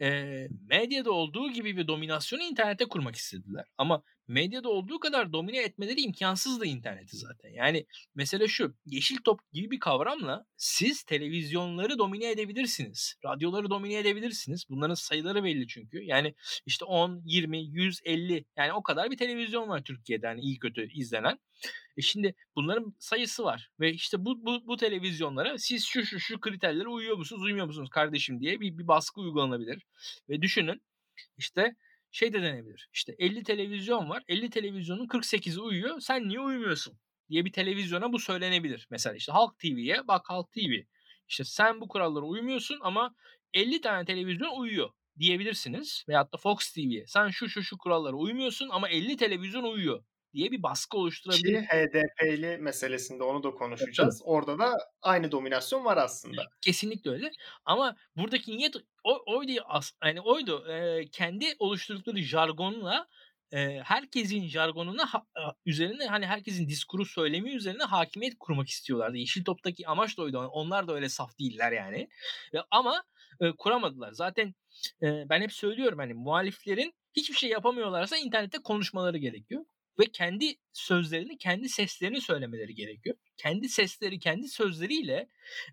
E, 0.02 0.48
medyada 0.70 1.12
olduğu 1.12 1.52
gibi 1.52 1.78
bir 1.78 1.88
dominasyonu 1.88 2.44
internete 2.44 2.86
kurmak 2.86 3.16
istediler. 3.16 3.66
Ama 3.78 4.04
medyada 4.28 4.70
olduğu 4.70 5.00
kadar 5.00 5.34
domine 5.34 5.62
etmeleri 5.62 6.02
imkansızdı 6.02 6.66
interneti 6.66 7.18
zaten. 7.18 7.50
Yani 7.50 7.86
mesele 8.16 8.48
şu 8.48 8.76
yeşil 8.86 9.18
top 9.18 9.40
gibi 9.54 9.72
bir 9.72 9.80
kavramla 9.80 10.46
siz 10.58 11.04
televizyonları 11.04 11.98
domine 11.98 12.32
edebilirsiniz. 12.32 13.16
Radyoları 13.26 13.70
domine 13.70 13.98
edebilirsiniz. 13.98 14.66
Bunların 14.70 14.96
sayıları 14.96 15.44
belli 15.44 15.68
çünkü. 15.68 16.04
Yani 16.04 16.36
işte 16.66 16.86
10, 16.86 17.22
20, 17.26 17.66
100, 17.66 18.00
50 18.06 18.46
yani 18.58 18.74
o 18.74 18.84
kadar 18.84 19.12
bir 19.12 19.18
televizyon 19.18 19.70
var 19.70 19.84
Türkiye'de 19.84 20.28
hani 20.28 20.42
iyi 20.42 20.60
kötü 20.60 20.92
izlenen. 20.94 21.40
E 21.98 22.02
şimdi 22.02 22.36
bunların 22.56 22.96
sayısı 23.00 23.44
var 23.44 23.70
ve 23.80 23.94
işte 23.94 24.26
bu, 24.26 24.46
bu, 24.46 24.68
bu 24.68 24.78
televizyonlara 24.78 25.58
siz 25.58 25.86
şu 25.86 26.06
şu 26.06 26.20
şu 26.20 26.40
kriterlere 26.40 26.88
uyuyor 26.88 27.18
musunuz 27.18 27.44
uymuyor 27.44 27.66
musunuz 27.66 27.90
kardeşim 27.90 28.40
diye 28.40 28.60
bir, 28.60 28.78
bir 28.78 28.88
baskı 28.88 29.22
uygulanabilir. 29.22 29.86
Ve 30.30 30.42
düşünün 30.42 30.82
işte 31.38 31.76
şey 32.12 32.34
de 32.34 32.42
denebilir. 32.42 32.90
İşte 32.94 33.16
50 33.20 33.44
televizyon 33.44 34.10
var. 34.10 34.24
50 34.28 34.50
televizyonun 34.50 35.08
48'i 35.08 35.60
uyuyor. 35.60 36.00
Sen 36.00 36.28
niye 36.28 36.40
uyumuyorsun? 36.40 37.00
diye 37.30 37.46
bir 37.46 37.52
televizyona 37.52 38.14
bu 38.14 38.20
söylenebilir. 38.20 38.88
Mesela 38.90 39.16
işte 39.16 39.32
Halk 39.32 39.60
TV'ye 39.60 40.08
bak 40.08 40.30
Halk 40.30 40.52
TV. 40.52 40.72
İşte 41.28 41.44
sen 41.44 41.82
bu 41.82 41.88
kurallara 41.88 42.26
uymuyorsun 42.26 42.80
ama 42.82 43.16
50 43.54 43.82
tane 43.82 44.06
televizyon 44.06 44.60
uyuyor 44.60 44.90
diyebilirsiniz. 45.20 46.06
Veyahut 46.10 46.34
da 46.34 46.38
Fox 46.38 46.74
TV'ye 46.74 47.08
sen 47.08 47.30
şu 47.30 47.50
şu 47.50 47.64
şu 47.64 47.78
kurallara 47.78 48.16
uymuyorsun 48.16 48.70
ama 48.70 48.90
50 48.90 49.18
televizyon 49.18 49.64
uyuyor 49.64 50.04
diye 50.38 50.52
bir 50.52 50.64
baskı 50.64 50.98
oluşturabilir. 50.98 51.62
Ki 51.62 51.68
HDP'li 51.68 52.58
meselesinde 52.58 53.24
onu 53.24 53.44
da 53.44 53.52
konuşacağız. 53.52 54.16
Evet. 54.16 54.22
Orada 54.26 54.60
da 54.60 54.78
aynı 55.02 55.32
dominasyon 55.32 55.86
var 55.86 55.98
aslında. 55.98 56.44
Kesinlikle 56.62 57.12
öyle. 57.12 57.32
Ama 57.66 57.96
buradaki 58.16 58.58
niyet 58.58 58.76
o, 59.04 59.36
oydu 59.36 59.52
yani 60.04 60.22
oydu. 60.22 60.72
E, 60.72 61.06
kendi 61.12 61.46
oluşturdukları 61.60 62.22
jargonla 62.22 63.08
e, 63.52 63.80
herkesin 63.84 64.48
jargonuna 64.48 65.06
ha, 65.06 65.24
üzerine 65.66 66.08
hani 66.08 66.26
herkesin 66.26 66.68
diskuru 66.68 67.06
söylemi 67.06 67.52
üzerine 67.52 67.84
hakimiyet 67.84 68.40
kurmak 68.40 68.70
istiyorlardı. 68.70 69.18
Yeşil 69.18 69.44
Top'taki 69.44 69.88
amaç 69.88 70.18
da 70.18 70.22
oydu. 70.22 70.40
Onlar 70.40 70.88
da 70.88 70.94
öyle 70.94 71.10
saf 71.10 71.40
değiller 71.40 71.72
yani. 71.72 72.10
E, 72.54 72.58
ama 72.72 73.04
e, 73.42 73.52
kuramadılar. 73.52 74.12
Zaten 74.12 74.56
e, 75.02 75.30
ben 75.30 75.42
hep 75.42 75.54
söylüyorum 75.54 76.00
hani 76.00 76.14
muhaliflerin 76.14 76.94
hiçbir 77.14 77.36
şey 77.36 77.50
yapamıyorlarsa 77.50 78.18
internette 78.18 78.58
konuşmaları 78.58 79.18
gerekiyor 79.18 79.66
ve 80.00 80.06
kendi 80.06 80.56
sözlerini, 80.74 81.38
kendi 81.38 81.70
seslerini 81.70 82.22
söylemeleri 82.22 82.76
gerekiyor. 82.76 83.16
Kendi 83.38 83.70
sesleri, 83.70 84.20
kendi 84.20 84.50
sözleriyle 84.50 85.30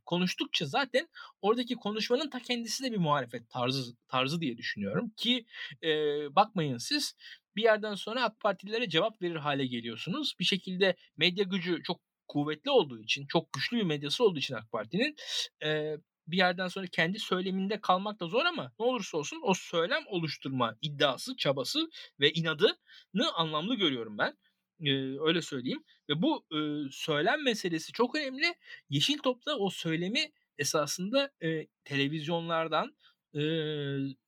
konuştukça 0.06 0.66
zaten 0.66 1.08
oradaki 1.42 1.74
konuşmanın 1.74 2.30
ta 2.30 2.38
kendisi 2.40 2.84
de 2.84 2.92
bir 2.92 2.96
muhalefet 2.96 3.50
tarzı 3.50 3.96
tarzı 4.08 4.40
diye 4.40 4.56
düşünüyorum 4.56 5.12
ki 5.16 5.46
e, 5.82 5.88
bakmayın 6.34 6.78
siz 6.78 7.14
bir 7.56 7.62
yerden 7.62 7.94
sonra 7.94 8.24
AK 8.24 8.40
Partililere 8.40 8.88
cevap 8.88 9.22
verir 9.22 9.36
hale 9.36 9.66
geliyorsunuz. 9.66 10.34
Bir 10.40 10.44
şekilde 10.44 10.96
medya 11.16 11.44
gücü 11.44 11.82
çok 11.82 12.00
kuvvetli 12.28 12.70
olduğu 12.70 13.00
için, 13.00 13.26
çok 13.26 13.52
güçlü 13.52 13.76
bir 13.76 13.82
medyası 13.82 14.24
olduğu 14.24 14.38
için 14.38 14.54
AK 14.54 14.72
Parti'nin 14.72 15.16
e, 15.64 15.96
bir 16.26 16.36
yerden 16.36 16.68
sonra 16.68 16.86
kendi 16.86 17.18
söyleminde 17.18 17.80
kalmak 17.80 18.20
da 18.20 18.26
zor 18.26 18.44
ama 18.44 18.72
ne 18.78 18.86
olursa 18.86 19.18
olsun 19.18 19.40
o 19.42 19.54
söylem 19.54 20.02
oluşturma 20.06 20.76
iddiası, 20.82 21.36
çabası 21.36 21.90
ve 22.20 22.32
inadını 22.32 23.32
anlamlı 23.34 23.74
görüyorum 23.74 24.18
ben. 24.18 24.36
Ee, 24.80 24.90
öyle 25.20 25.42
söyleyeyim. 25.42 25.84
Ve 26.10 26.22
bu 26.22 26.46
e, 26.52 26.58
söylem 26.90 27.44
meselesi 27.44 27.92
çok 27.92 28.16
önemli. 28.16 28.54
Yeşil 28.90 29.18
Top'ta 29.18 29.56
o 29.56 29.70
söylemi 29.70 30.32
esasında 30.58 31.30
e, 31.42 31.66
televizyonlardan, 31.84 32.96
e, 33.34 33.42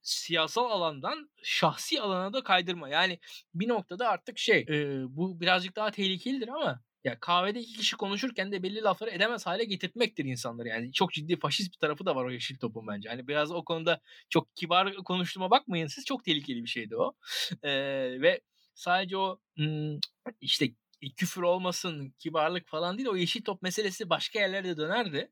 siyasal 0.02 0.70
alandan 0.70 1.30
şahsi 1.42 2.00
alana 2.00 2.32
da 2.32 2.42
kaydırma. 2.42 2.88
Yani 2.88 3.18
bir 3.54 3.68
noktada 3.68 4.08
artık 4.08 4.38
şey 4.38 4.60
e, 4.68 5.02
bu 5.08 5.40
birazcık 5.40 5.76
daha 5.76 5.90
tehlikelidir 5.90 6.48
ama 6.48 6.80
ya 7.06 7.20
kahvede 7.20 7.60
iki 7.60 7.72
kişi 7.72 7.96
konuşurken 7.96 8.52
de 8.52 8.62
belli 8.62 8.82
lafları 8.82 9.10
edemez 9.10 9.46
hale 9.46 9.64
getirtmektir 9.64 10.24
insanları. 10.24 10.68
Yani 10.68 10.92
çok 10.92 11.12
ciddi 11.12 11.38
faşist 11.38 11.72
bir 11.72 11.78
tarafı 11.78 12.06
da 12.06 12.16
var 12.16 12.24
o 12.24 12.30
yeşil 12.30 12.58
topun 12.58 12.86
bence. 12.86 13.08
Hani 13.08 13.28
biraz 13.28 13.50
o 13.52 13.64
konuda 13.64 14.00
çok 14.30 14.56
kibar 14.56 14.94
konuştuğuma 14.94 15.50
bakmayın 15.50 15.86
siz. 15.86 16.04
Çok 16.04 16.24
tehlikeli 16.24 16.62
bir 16.62 16.68
şeydi 16.68 16.96
o. 16.96 17.12
Ee, 17.62 17.70
ve 18.20 18.40
sadece 18.74 19.16
o 19.16 19.40
işte 20.40 20.66
küfür 21.16 21.42
olmasın, 21.42 22.14
kibarlık 22.18 22.68
falan 22.68 22.98
değil. 22.98 23.08
O 23.08 23.16
yeşil 23.16 23.42
top 23.42 23.62
meselesi 23.62 24.10
başka 24.10 24.38
yerlerde 24.38 24.76
dönerdi 24.76 25.30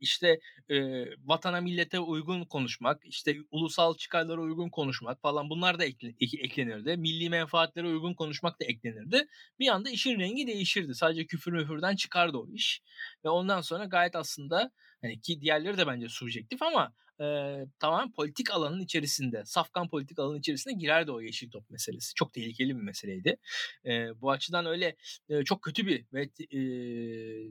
işte 0.00 0.40
e, 0.70 1.04
vatana 1.24 1.60
millete 1.60 2.00
uygun 2.00 2.44
konuşmak, 2.44 3.00
işte 3.04 3.36
ulusal 3.50 3.96
çıkarlara 3.96 4.40
uygun 4.40 4.70
konuşmak 4.70 5.22
falan 5.22 5.50
bunlar 5.50 5.78
da 5.78 5.84
ekle, 5.84 6.14
eklenirdi. 6.20 6.96
Milli 6.96 7.30
menfaatlere 7.30 7.86
uygun 7.86 8.14
konuşmak 8.14 8.60
da 8.60 8.64
eklenirdi. 8.64 9.26
Bir 9.58 9.68
anda 9.68 9.90
işin 9.90 10.18
rengi 10.20 10.46
değişirdi. 10.46 10.94
Sadece 10.94 11.26
küfür 11.26 11.52
müfürden 11.52 11.96
çıkardı 11.96 12.38
o 12.38 12.48
iş. 12.48 12.82
Ve 13.24 13.28
ondan 13.28 13.60
sonra 13.60 13.84
gayet 13.84 14.16
aslında 14.16 14.70
hani 15.02 15.20
ki 15.20 15.40
diğerleri 15.40 15.78
de 15.78 15.86
bence 15.86 16.08
subjektif 16.08 16.62
ama 16.62 16.92
e, 17.20 17.24
tamamen 17.78 18.12
politik 18.12 18.50
alanın 18.50 18.80
içerisinde, 18.80 19.42
safkan 19.44 19.88
politik 19.88 20.18
alanın 20.18 20.38
içerisinde 20.38 20.74
girerdi 20.74 21.10
o 21.10 21.20
yeşil 21.20 21.50
top 21.50 21.70
meselesi. 21.70 22.14
Çok 22.14 22.32
tehlikeli 22.32 22.76
bir 22.76 22.82
meseleydi. 22.82 23.36
E, 23.86 24.20
bu 24.20 24.30
açıdan 24.30 24.66
öyle 24.66 24.96
e, 25.28 25.44
çok 25.44 25.62
kötü 25.62 25.86
bir 25.86 26.04
ve 26.12 26.22
e, 26.50 26.60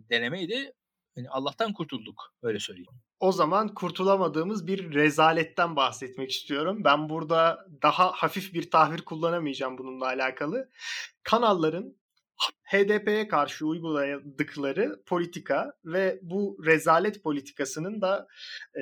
denemeydi. 0.10 0.74
Yani 1.16 1.30
Allah'tan 1.30 1.74
kurtulduk 1.74 2.34
öyle 2.44 2.60
söyleyeyim. 2.60 2.88
O 3.20 3.32
zaman 3.32 3.74
kurtulamadığımız 3.74 4.68
bir 4.68 4.94
rezaletten 4.94 5.76
bahsetmek 5.76 6.32
istiyorum. 6.32 6.84
Ben 6.84 7.10
burada 7.10 7.68
daha 7.82 8.12
hafif 8.12 8.54
bir 8.54 8.72
tahvir 8.72 9.02
kullanamayacağım 9.02 9.78
bununla 9.78 10.06
alakalı. 10.06 10.70
Kanalların 11.24 11.96
HDP'ye 12.64 13.28
karşı 13.28 13.66
uyguladıkları 13.66 15.04
politika 15.06 15.74
ve 15.86 16.20
bu 16.22 16.58
rezalet 16.66 17.24
politikasının 17.24 18.02
da 18.02 18.28
e, 18.76 18.82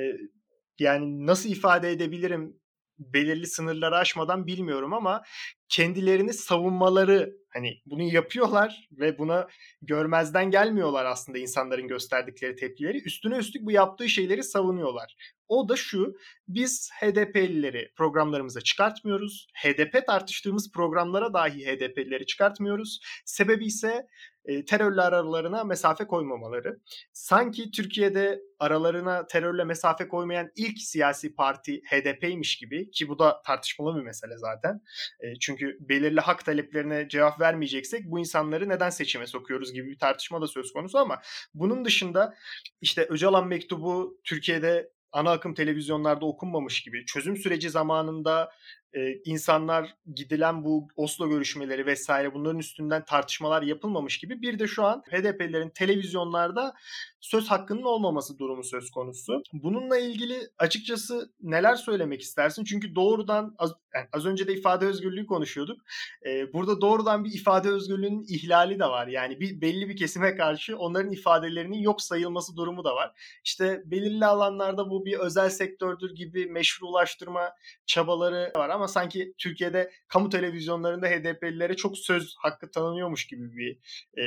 yani 0.78 1.26
nasıl 1.26 1.48
ifade 1.48 1.90
edebilirim 1.90 2.60
belirli 2.98 3.46
sınırları 3.46 3.96
aşmadan 3.96 4.46
bilmiyorum 4.46 4.92
ama 4.92 5.22
kendilerini 5.68 6.32
savunmaları 6.32 7.39
hani 7.50 7.80
bunu 7.86 8.02
yapıyorlar 8.02 8.88
ve 8.92 9.18
buna 9.18 9.48
görmezden 9.82 10.50
gelmiyorlar 10.50 11.04
aslında 11.04 11.38
insanların 11.38 11.88
gösterdikleri 11.88 12.56
tepkileri. 12.56 13.02
Üstüne 13.02 13.36
üstlük 13.36 13.66
bu 13.66 13.70
yaptığı 13.70 14.08
şeyleri 14.08 14.42
savunuyorlar. 14.42 15.16
O 15.48 15.68
da 15.68 15.76
şu, 15.76 16.14
biz 16.48 16.90
HDP'lileri 17.00 17.90
programlarımıza 17.96 18.60
çıkartmıyoruz. 18.60 19.46
HDP 19.54 20.06
tartıştığımız 20.06 20.72
programlara 20.72 21.34
dahi 21.34 21.66
HDP'lileri 21.66 22.26
çıkartmıyoruz. 22.26 23.00
Sebebi 23.24 23.66
ise 23.66 24.06
e, 24.44 24.64
terörle 24.64 25.00
aralarına 25.00 25.64
mesafe 25.64 26.06
koymamaları. 26.06 26.80
Sanki 27.12 27.70
Türkiye'de 27.70 28.40
aralarına 28.58 29.26
terörle 29.26 29.64
mesafe 29.64 30.08
koymayan 30.08 30.50
ilk 30.56 30.78
siyasi 30.78 31.34
parti 31.34 31.80
HDP'ymiş 31.90 32.56
gibi 32.56 32.90
ki 32.90 33.08
bu 33.08 33.18
da 33.18 33.42
tartışmalı 33.46 33.96
bir 33.96 34.04
mesele 34.04 34.38
zaten. 34.38 34.80
E, 35.20 35.38
çünkü 35.40 35.76
belirli 35.80 36.20
hak 36.20 36.44
taleplerine 36.44 37.08
cevap 37.08 37.39
vermeyeceksek 37.40 38.04
bu 38.04 38.18
insanları 38.18 38.68
neden 38.68 38.90
seçime 38.90 39.26
sokuyoruz 39.26 39.72
gibi 39.72 39.90
bir 39.90 39.98
tartışma 39.98 40.40
da 40.40 40.46
söz 40.46 40.72
konusu 40.72 40.98
ama 40.98 41.20
bunun 41.54 41.84
dışında 41.84 42.34
işte 42.80 43.06
Öcalan 43.08 43.46
mektubu 43.48 44.20
Türkiye'de 44.24 44.90
ana 45.12 45.30
akım 45.30 45.54
televizyonlarda 45.54 46.26
okunmamış 46.26 46.82
gibi 46.82 47.06
çözüm 47.06 47.36
süreci 47.36 47.70
zamanında 47.70 48.50
e, 48.94 49.14
insanlar 49.24 49.94
gidilen 50.14 50.64
bu 50.64 50.88
Oslo 50.96 51.28
görüşmeleri 51.28 51.86
vesaire 51.86 52.34
bunların 52.34 52.58
üstünden 52.58 53.04
tartışmalar 53.04 53.62
yapılmamış 53.62 54.18
gibi 54.18 54.42
bir 54.42 54.58
de 54.58 54.66
şu 54.66 54.84
an 54.84 55.02
HDP'lilerin 55.10 55.70
televizyonlarda 55.70 56.74
söz 57.20 57.50
hakkının 57.50 57.82
olmaması 57.82 58.38
durumu 58.38 58.64
söz 58.64 58.90
konusu. 58.90 59.42
Bununla 59.52 59.98
ilgili 59.98 60.40
açıkçası 60.58 61.32
neler 61.40 61.74
söylemek 61.74 62.20
istersin? 62.20 62.64
Çünkü 62.64 62.94
doğrudan 62.94 63.54
az, 63.58 63.72
yani 63.94 64.06
az 64.12 64.26
önce 64.26 64.46
de 64.46 64.54
ifade 64.54 64.86
özgürlüğü 64.86 65.26
konuşuyorduk. 65.26 65.80
Ee, 66.26 66.52
burada 66.52 66.80
doğrudan 66.80 67.24
bir 67.24 67.32
ifade 67.32 67.68
özgürlüğünün 67.68 68.24
ihlali 68.28 68.78
de 68.78 68.84
var. 68.84 69.06
Yani 69.06 69.40
bir 69.40 69.60
belli 69.60 69.88
bir 69.88 69.96
kesime 69.96 70.36
karşı 70.36 70.78
onların 70.78 71.12
ifadelerinin 71.12 71.78
yok 71.78 72.02
sayılması 72.02 72.56
durumu 72.56 72.84
da 72.84 72.94
var. 72.94 73.40
İşte 73.44 73.82
belirli 73.84 74.26
alanlarda 74.26 74.90
bu 74.90 75.04
bir 75.04 75.18
özel 75.18 75.50
sektördür 75.50 76.14
gibi 76.14 76.46
meşrulaştırma 76.46 77.50
çabaları 77.86 78.52
var 78.56 78.68
ama 78.68 78.79
sanki 78.88 79.34
Türkiye'de 79.38 79.90
kamu 80.08 80.28
televizyonlarında 80.30 81.06
HDP'lilere 81.06 81.76
çok 81.76 81.98
söz 81.98 82.34
hakkı 82.38 82.70
tanınıyormuş 82.70 83.26
gibi 83.26 83.56
bir 83.56 83.78
e, 84.18 84.22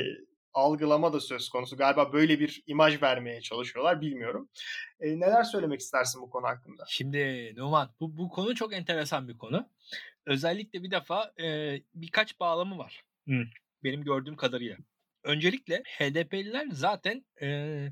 algılama 0.54 1.12
da 1.12 1.20
söz 1.20 1.48
konusu. 1.48 1.76
Galiba 1.76 2.12
böyle 2.12 2.40
bir 2.40 2.62
imaj 2.66 3.02
vermeye 3.02 3.40
çalışıyorlar 3.40 4.00
bilmiyorum. 4.00 4.48
E, 5.00 5.20
neler 5.20 5.42
söylemek 5.42 5.80
istersin 5.80 6.22
bu 6.22 6.30
konu 6.30 6.46
hakkında? 6.46 6.84
Şimdi 6.88 7.52
Numan 7.56 7.94
bu, 8.00 8.16
bu 8.16 8.28
konu 8.28 8.54
çok 8.54 8.74
enteresan 8.74 9.28
bir 9.28 9.38
konu. 9.38 9.68
Özellikle 10.26 10.82
bir 10.82 10.90
defa 10.90 11.32
e, 11.42 11.80
birkaç 11.94 12.40
bağlamı 12.40 12.78
var. 12.78 13.04
Hı. 13.28 13.42
Benim 13.84 14.04
gördüğüm 14.04 14.36
kadarıyla. 14.36 14.76
Öncelikle 15.22 15.82
HDP'liler 15.98 16.66
zaten 16.72 17.24
e, 17.42 17.88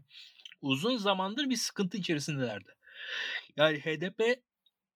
uzun 0.63 0.97
zamandır 0.97 1.51
bir 1.51 1.57
sıkıntı 1.57 1.97
içerisindelerdi. 1.97 2.71
Yani 3.57 3.81
HDP 3.81 4.43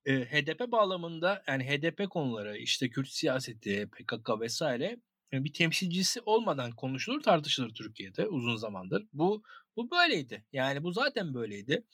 e, 0.06 0.24
HDP 0.24 0.72
bağlamında 0.72 1.42
yani 1.48 1.64
HDP 1.64 2.10
konuları 2.10 2.56
işte 2.56 2.90
Kürt 2.90 3.08
siyaseti, 3.08 3.90
PKK 3.90 4.40
vesaire 4.40 4.96
bir 5.32 5.52
temsilcisi 5.52 6.20
olmadan 6.26 6.72
konuşulur 6.72 7.22
tartışılır 7.22 7.74
Türkiye'de 7.74 8.26
uzun 8.28 8.56
zamandır. 8.56 9.06
Bu 9.12 9.42
bu 9.76 9.90
böyleydi. 9.90 10.44
Yani 10.52 10.82
bu 10.82 10.92
zaten 10.92 11.34
böyleydi. 11.34 11.84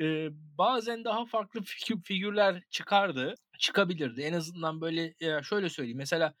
Ee, 0.00 0.28
bazen 0.32 1.04
daha 1.04 1.26
farklı 1.26 1.60
figürler 2.04 2.62
çıkardı, 2.70 3.34
çıkabilirdi. 3.58 4.22
En 4.22 4.32
azından 4.32 4.80
böyle 4.80 5.14
şöyle 5.42 5.68
söyleyeyim. 5.68 5.98
Mesela 5.98 6.34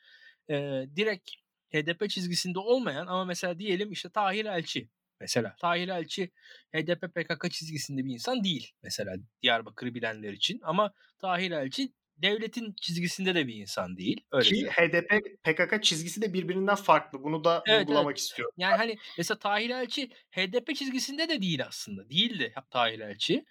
e, 0.50 0.54
direkt 0.96 1.30
HDP 1.74 2.10
çizgisinde 2.10 2.58
olmayan 2.58 3.06
ama 3.06 3.24
mesela 3.24 3.58
diyelim 3.58 3.92
işte 3.92 4.08
Tahir 4.08 4.44
Elçi 4.44 4.88
mesela. 5.24 5.56
Tahir 5.60 5.88
Elçi 5.88 6.30
HDP 6.74 7.14
PKK 7.14 7.50
çizgisinde 7.50 8.04
bir 8.04 8.12
insan 8.12 8.44
değil 8.44 8.72
mesela 8.82 9.14
Diyarbakır'ı 9.42 9.94
bilenler 9.94 10.32
için 10.32 10.60
ama 10.62 10.92
Tahir 11.18 11.50
Elçi 11.50 11.92
devletin 12.16 12.74
çizgisinde 12.80 13.34
de 13.34 13.46
bir 13.46 13.54
insan 13.54 13.96
değil. 13.96 14.24
Öyle 14.32 14.48
Ki 14.48 14.66
HDP 14.70 15.10
PKK 15.44 15.82
çizgisi 15.82 16.22
de 16.22 16.32
birbirinden 16.32 16.74
farklı. 16.74 17.22
Bunu 17.22 17.44
da 17.44 17.62
evet, 17.66 17.80
vurgulamak 17.80 18.10
evet. 18.10 18.18
istiyorum. 18.18 18.54
Yani 18.56 18.76
hani 18.76 18.98
mesela 19.18 19.38
Tahir 19.38 19.70
Elçi 19.70 20.10
HDP 20.30 20.76
çizgisinde 20.76 21.28
de 21.28 21.42
değil 21.42 21.66
aslında. 21.66 22.10
Değildi 22.10 22.54
Tahir 22.70 23.00
Elçi. 23.00 23.44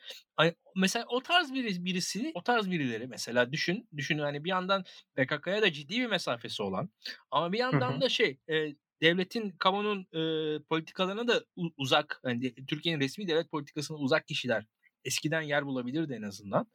Mesela 0.76 1.06
o 1.10 1.22
tarz 1.22 1.54
bir, 1.54 1.86
birisi, 1.86 2.32
o 2.36 2.44
tarz 2.44 2.72
birileri 2.72 3.08
mesela 3.08 3.52
düşün, 3.52 3.90
düşün 3.98 4.20
hani 4.20 4.44
bir 4.44 4.50
yandan 4.50 4.84
PKK'ya 5.16 5.62
da 5.62 5.72
ciddi 5.72 6.00
bir 6.00 6.08
mesafesi 6.08 6.64
olan 6.64 6.90
ama 7.32 7.52
bir 7.52 7.60
yandan 7.60 8.02
da 8.02 8.10
şey 8.10 8.38
e, 8.50 8.76
devletin, 9.04 9.52
kamunun 9.60 10.08
e, 10.13 10.60
politikalarına 10.63 11.28
da 11.28 11.44
uzak, 11.78 12.22
yani 12.26 12.66
Türkiye'nin 12.68 13.02
resmi 13.02 13.28
devlet 13.28 13.52
politikasına 13.52 13.98
uzak 13.98 14.28
kişiler 14.28 14.66
eskiden 15.06 15.42
yer 15.42 15.66
bulabilirdi 15.66 16.13
en 16.13 16.22
azından 16.22 16.68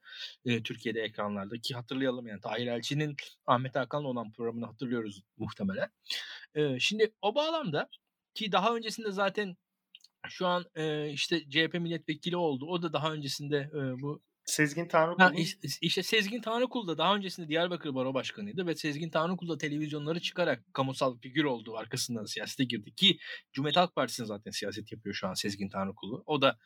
e, 0.45 0.63
Türkiye'de 0.63 1.01
ekranlarda 1.01 1.59
ki 1.59 1.75
hatırlayalım 1.75 2.27
yani 2.27 2.41
Tahir 2.41 2.67
Elçi'nin 2.67 3.17
Ahmet 3.47 3.77
Hakan'la 3.77 4.09
olan 4.09 4.33
programını 4.33 4.67
hatırlıyoruz 4.67 5.23
muhtemelen. 5.37 5.89
E, 6.55 6.81
şimdi 6.81 7.13
o 7.23 7.35
bağlamda 7.35 7.89
ki 8.35 8.53
daha 8.53 8.77
öncesinde 8.77 9.11
zaten 9.11 9.57
şu 10.29 10.47
an 10.47 10.65
e, 10.75 11.11
işte 11.11 11.51
CHP 11.51 11.75
milletvekili 11.75 12.37
oldu. 12.37 12.67
O 12.67 12.83
da 12.83 12.93
daha 12.93 13.13
öncesinde 13.13 13.71
e, 13.75 14.03
bu 14.03 14.23
Sezgin 14.49 14.89
Tanrıkul. 14.89 15.23
Ha, 15.23 15.33
işte 15.81 16.03
Sezgin 16.03 16.41
Tanrıkul 16.41 16.89
da 16.89 16.99
daha 16.99 17.17
öncesinde 17.17 17.49
Diyarbakır 17.49 17.95
Baro 17.95 18.15
Başkanı'ydı 18.15 18.67
ve 18.67 18.75
Sezgin 18.75 19.11
Tanrıkul 19.11 19.49
da 19.49 19.59
televizyonları 19.59 20.21
çıkarak 20.21 20.75
kamusal 20.75 21.19
figür 21.19 21.45
oldu. 21.45 21.77
Arkasından 21.77 22.25
siyasete 22.25 22.65
girdi 22.65 22.95
ki 22.95 23.19
Cumhuriyet 23.53 23.77
Halk 23.77 23.95
Partisi'nin 23.95 24.27
zaten 24.27 24.51
siyaset 24.51 24.93
yapıyor 24.93 25.15
şu 25.15 25.29
an 25.29 25.35
Sezgin 25.35 25.69
Tanrıkul'u. 25.69 26.23
O 26.27 26.43
da 26.43 26.59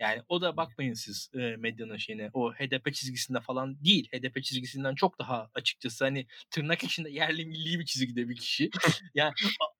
yani 0.00 0.22
o 0.28 0.40
da 0.40 0.56
bakmayın 0.56 0.92
siz 0.92 1.30
e, 1.34 1.38
medyanın 1.38 1.96
şeyine 1.96 2.30
o 2.32 2.52
HDP 2.52 2.94
çizgisinde 2.94 3.40
falan 3.40 3.84
değil. 3.84 4.08
HDP 4.12 4.44
çizgisinden 4.44 4.94
çok 4.94 5.18
daha 5.18 5.50
açıkçası 5.54 6.04
hani 6.04 6.26
tırnak 6.50 6.84
içinde 6.84 7.10
yerli 7.10 7.46
milli 7.46 7.78
bir 7.78 7.84
çizgide 7.84 8.28
bir 8.28 8.36
kişi. 8.36 8.70
yani 9.14 9.32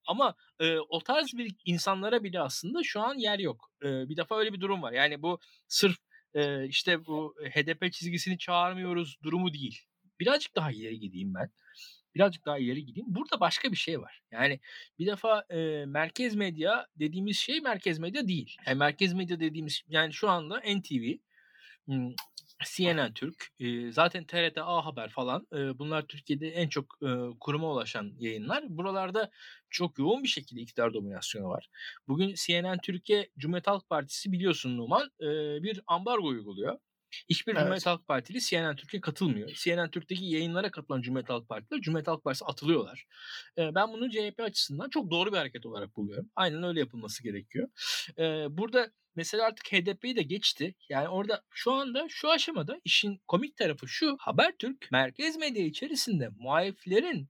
ama 0.07 0.35
e, 0.61 0.79
o 0.79 1.01
tarz 1.01 1.33
bir 1.35 1.55
insanlara 1.65 2.25
bile 2.25 2.41
aslında 2.41 2.83
şu 2.83 3.01
an 3.01 3.15
yer 3.15 3.39
yok. 3.39 3.73
E, 3.83 4.09
bir 4.09 4.17
defa 4.17 4.39
öyle 4.39 4.53
bir 4.53 4.61
durum 4.61 4.83
var. 4.83 4.93
Yani 4.93 5.23
bu 5.23 5.39
sırf 5.69 5.97
e, 6.39 6.69
işte 6.69 7.07
bu 7.07 7.35
HDP 7.51 7.93
çizgisini 7.93 8.39
çağırmıyoruz 8.39 9.19
durumu 9.23 9.53
değil. 9.53 9.81
Birazcık 10.21 10.57
daha 10.57 10.73
ileri 10.73 11.01
gideyim 11.01 11.35
ben. 11.35 11.51
Birazcık 12.15 12.47
daha 12.47 12.59
ileri 12.59 12.85
gideyim. 12.85 13.07
Burada 13.15 13.41
başka 13.41 13.73
bir 13.73 13.77
şey 13.77 14.01
var. 14.01 14.23
Yani 14.31 14.61
bir 14.99 15.07
defa 15.07 15.45
e, 15.51 15.85
merkez 15.87 16.35
medya 16.35 16.87
dediğimiz 16.97 17.37
şey 17.37 17.61
merkez 17.61 17.99
medya 17.99 18.29
değil. 18.29 18.57
Yani 18.67 18.79
merkez 18.79 19.13
medya 19.13 19.41
dediğimiz 19.41 19.83
yani 19.89 20.13
şu 20.13 20.29
anda 20.29 20.61
NTV, 20.61 21.17
CNN 22.65 23.13
Türk, 23.15 23.49
zaten 23.91 24.25
TRT 24.25 24.59
A 24.63 24.87
Haber 24.87 25.09
falan 25.09 25.47
bunlar 25.53 26.03
Türkiye'de 26.07 26.49
en 26.49 26.69
çok 26.69 26.99
kuruma 27.41 27.73
ulaşan 27.73 28.13
yayınlar. 28.19 28.65
Buralarda 28.69 29.31
çok 29.71 29.99
yoğun 29.99 30.23
bir 30.23 30.29
şekilde 30.29 30.61
iktidar 30.61 30.95
dominasyonu 30.95 31.49
var. 31.49 31.69
Bugün 32.09 32.35
CNN 32.35 32.79
Türkiye 32.83 33.31
Cumhuriyet 33.39 33.67
Halk 33.67 33.89
Partisi 33.89 34.33
biliyorsun 34.33 34.79
Numan 34.79 35.11
bir 35.63 35.81
ambargo 35.87 36.27
uyguluyor. 36.27 36.79
Hiçbir 37.31 37.53
evet. 37.53 37.61
Cumhuriyet 37.61 37.87
Halk 37.87 38.09
Partili 38.09 38.41
CNN 38.41 38.77
Türkiye 38.77 39.01
katılmıyor. 39.01 39.49
CNN 39.49 39.91
Türk'teki 39.91 40.25
yayınlara 40.25 40.71
katılan 40.71 41.03
Cumhuriyet 41.03 41.31
Halk 41.31 41.49
Partililer 41.49 41.81
Cumhuriyet 41.81 42.09
Halk 42.09 42.25
Partisi 42.25 42.45
atılıyorlar. 42.45 43.07
ben 43.59 43.93
bunu 43.93 44.11
CHP 44.11 44.41
açısından 44.41 44.89
çok 44.89 45.11
doğru 45.11 45.33
bir 45.33 45.37
hareket 45.37 45.67
olarak 45.67 45.97
buluyorum. 45.97 46.31
Aynen 46.37 46.63
öyle 46.63 46.81
yapılması 46.81 47.23
gerekiyor. 47.23 47.69
burada 48.51 48.91
Mesela 49.19 49.47
artık 49.47 49.73
HDP'yi 49.73 50.17
de 50.17 50.23
geçti. 50.23 50.75
Yani 50.89 51.09
orada 51.09 51.43
şu 51.51 51.73
anda 51.73 52.07
şu 52.09 52.31
aşamada 52.31 52.81
işin 52.85 53.21
komik 53.27 53.57
tarafı 53.57 53.89
şu. 53.89 54.17
Habertürk 54.21 54.89
merkez 54.93 55.37
medya 55.37 55.65
içerisinde 55.65 56.29
muhaliflerin 56.39 57.29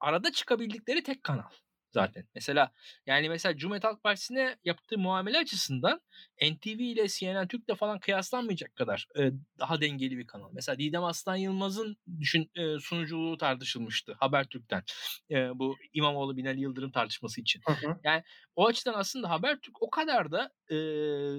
arada 0.00 0.32
çıkabildikleri 0.32 1.02
tek 1.02 1.22
kanal 1.22 1.50
zaten. 1.92 2.24
Mesela 2.34 2.72
yani 3.06 3.28
mesela 3.28 3.56
Cumhuriyet 3.56 3.84
Halk 3.84 4.02
Partisi'ne 4.02 4.56
yaptığı 4.64 4.98
muamele 4.98 5.38
açısından 5.38 6.00
NTV 6.42 6.80
ile 6.80 7.08
CNN 7.08 7.48
Türk'le 7.48 7.74
falan 7.76 7.98
kıyaslanmayacak 7.98 8.76
kadar 8.76 9.06
e, 9.18 9.30
daha 9.58 9.80
dengeli 9.80 10.18
bir 10.18 10.26
kanal. 10.26 10.50
Mesela 10.52 10.78
Didem 10.78 11.04
Aslan 11.04 11.36
Yılmaz'ın 11.36 11.96
düşün 12.20 12.50
e, 12.54 12.78
sunuculuğu 12.78 13.38
tartışılmıştı 13.38 14.16
Habertürk'ten. 14.18 14.82
E, 15.30 15.58
bu 15.58 15.76
İmamoğlu 15.92 16.36
Binali 16.36 16.60
Yıldırım 16.60 16.90
tartışması 16.90 17.40
için. 17.40 17.62
Hı 17.66 17.72
hı. 17.72 18.00
Yani 18.04 18.22
o 18.56 18.66
açıdan 18.66 18.94
aslında 18.94 19.30
Habertürk 19.30 19.82
o 19.82 19.90
kadar 19.90 20.32
da 20.32 20.52
e, 20.70 20.76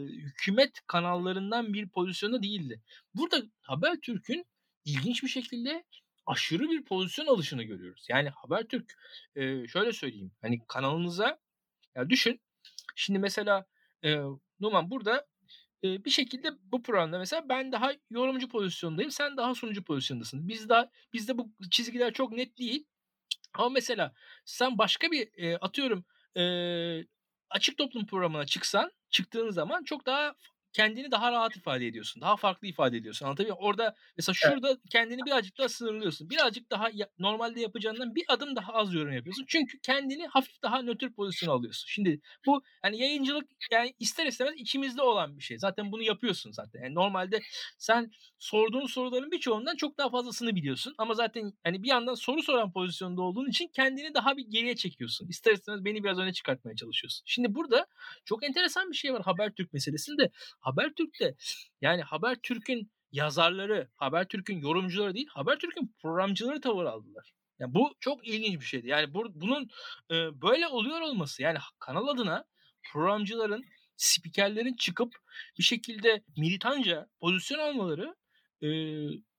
hükümet 0.07 0.81
kanallarından 0.87 1.73
bir 1.73 1.89
pozisyonda 1.89 2.43
değildi. 2.43 2.81
Burada 3.13 3.41
Habertürk'ün 3.61 4.45
ilginç 4.85 5.23
bir 5.23 5.27
şekilde 5.27 5.83
aşırı 6.29 6.69
bir 6.69 6.83
pozisyon 6.83 7.27
alışını 7.27 7.63
görüyoruz. 7.63 8.05
Yani 8.09 8.29
Habertürk 8.29 8.97
e, 9.35 9.67
şöyle 9.67 9.93
söyleyeyim. 9.93 10.31
Hani 10.41 10.61
kanalınıza 10.67 11.39
ya 11.95 12.09
düşün. 12.09 12.41
Şimdi 12.95 13.19
mesela 13.19 13.65
e, 14.03 14.15
Numan 14.59 14.91
burada 14.91 15.27
e, 15.83 16.05
bir 16.05 16.09
şekilde 16.09 16.49
bu 16.63 16.83
programda 16.83 17.19
mesela 17.19 17.49
ben 17.49 17.71
daha 17.71 17.91
yorumcu 18.09 18.49
pozisyondayım. 18.49 19.11
Sen 19.11 19.37
daha 19.37 19.55
sunucu 19.55 19.83
pozisyondasın. 19.83 20.47
Biz 20.47 20.69
daha 20.69 20.89
bizde 21.13 21.37
bu 21.37 21.49
çizgiler 21.71 22.13
çok 22.13 22.31
net 22.31 22.57
değil. 22.57 22.85
Ama 23.53 23.69
mesela 23.69 24.13
sen 24.45 24.77
başka 24.77 25.11
bir 25.11 25.29
e, 25.37 25.57
atıyorum 25.57 26.05
e, 26.37 26.43
açık 27.49 27.77
toplum 27.77 28.05
programına 28.05 28.45
çıksan 28.45 28.91
çıktığın 29.09 29.49
zaman 29.49 29.83
çok 29.83 30.05
daha 30.05 30.35
kendini 30.73 31.11
daha 31.11 31.31
rahat 31.31 31.55
ifade 31.55 31.87
ediyorsun. 31.87 32.21
Daha 32.21 32.35
farklı 32.37 32.67
ifade 32.67 32.97
ediyorsun. 32.97 33.25
Anlatabiliyor 33.25 33.57
muyum? 33.57 33.69
Orada 33.69 33.95
mesela 34.17 34.33
şurada 34.33 34.77
kendini 34.89 35.25
birazcık 35.25 35.57
daha 35.57 35.69
sınırlıyorsun. 35.69 36.29
Birazcık 36.29 36.71
daha 36.71 36.89
ya, 36.93 37.07
normalde 37.19 37.61
yapacağından 37.61 38.15
bir 38.15 38.23
adım 38.27 38.55
daha 38.55 38.73
az 38.73 38.93
yorum 38.93 39.13
yapıyorsun. 39.13 39.45
Çünkü 39.47 39.79
kendini 39.79 40.27
hafif 40.27 40.61
daha 40.63 40.81
nötr 40.81 41.13
pozisyon 41.13 41.49
alıyorsun. 41.49 41.87
Şimdi 41.87 42.19
bu 42.45 42.61
yani 42.83 42.97
yayıncılık 43.01 43.49
yani 43.71 43.93
ister 43.99 44.25
istemez 44.25 44.53
içimizde 44.57 45.01
olan 45.01 45.37
bir 45.37 45.43
şey. 45.43 45.57
Zaten 45.57 45.91
bunu 45.91 46.03
yapıyorsun 46.03 46.51
zaten. 46.51 46.83
Yani 46.83 46.95
normalde 46.95 47.39
sen 47.77 48.11
sorduğun 48.39 48.85
soruların 48.85 49.31
birçoğundan 49.31 49.75
çok 49.75 49.97
daha 49.97 50.09
fazlasını 50.09 50.55
biliyorsun. 50.55 50.95
Ama 50.97 51.13
zaten 51.13 51.53
hani 51.63 51.83
bir 51.83 51.87
yandan 51.87 52.13
soru 52.13 52.43
soran 52.43 52.71
pozisyonda 52.71 53.21
olduğun 53.21 53.49
için 53.49 53.67
kendini 53.67 54.13
daha 54.13 54.37
bir 54.37 54.45
geriye 54.49 54.75
çekiyorsun. 54.75 55.27
İster 55.27 55.53
istemez 55.53 55.85
beni 55.85 56.03
biraz 56.03 56.19
öne 56.19 56.33
çıkartmaya 56.33 56.75
çalışıyorsun. 56.75 57.23
Şimdi 57.25 57.55
burada 57.55 57.87
çok 58.25 58.43
enteresan 58.43 58.91
bir 58.91 58.95
şey 58.95 59.13
var 59.13 59.21
Habertürk 59.21 59.73
meselesinde. 59.73 60.31
Habertürk'te 60.59 61.35
yani 61.81 62.01
Habertürk'ün 62.01 62.91
yazarları, 63.11 63.89
Habertürk'ün 63.95 64.61
yorumcuları 64.61 65.13
değil, 65.13 65.27
Habertürk'ün 65.29 65.95
programcıları 66.01 66.61
tavır 66.61 66.85
aldılar. 66.85 67.33
Yani 67.59 67.73
bu 67.73 67.95
çok 67.99 68.27
ilginç 68.27 68.59
bir 68.59 68.65
şeydi. 68.65 68.87
Yani 68.87 69.13
bu, 69.13 69.41
bunun 69.41 69.69
e, 70.11 70.41
böyle 70.41 70.67
oluyor 70.67 71.01
olması 71.01 71.41
yani 71.41 71.57
kanal 71.79 72.07
adına 72.07 72.45
programcıların, 72.91 73.65
spikerlerin 73.95 74.75
çıkıp 74.75 75.15
bir 75.57 75.63
şekilde 75.63 76.23
militanca 76.37 77.09
pozisyon 77.19 77.59
almaları 77.59 78.15
e, 78.61 78.67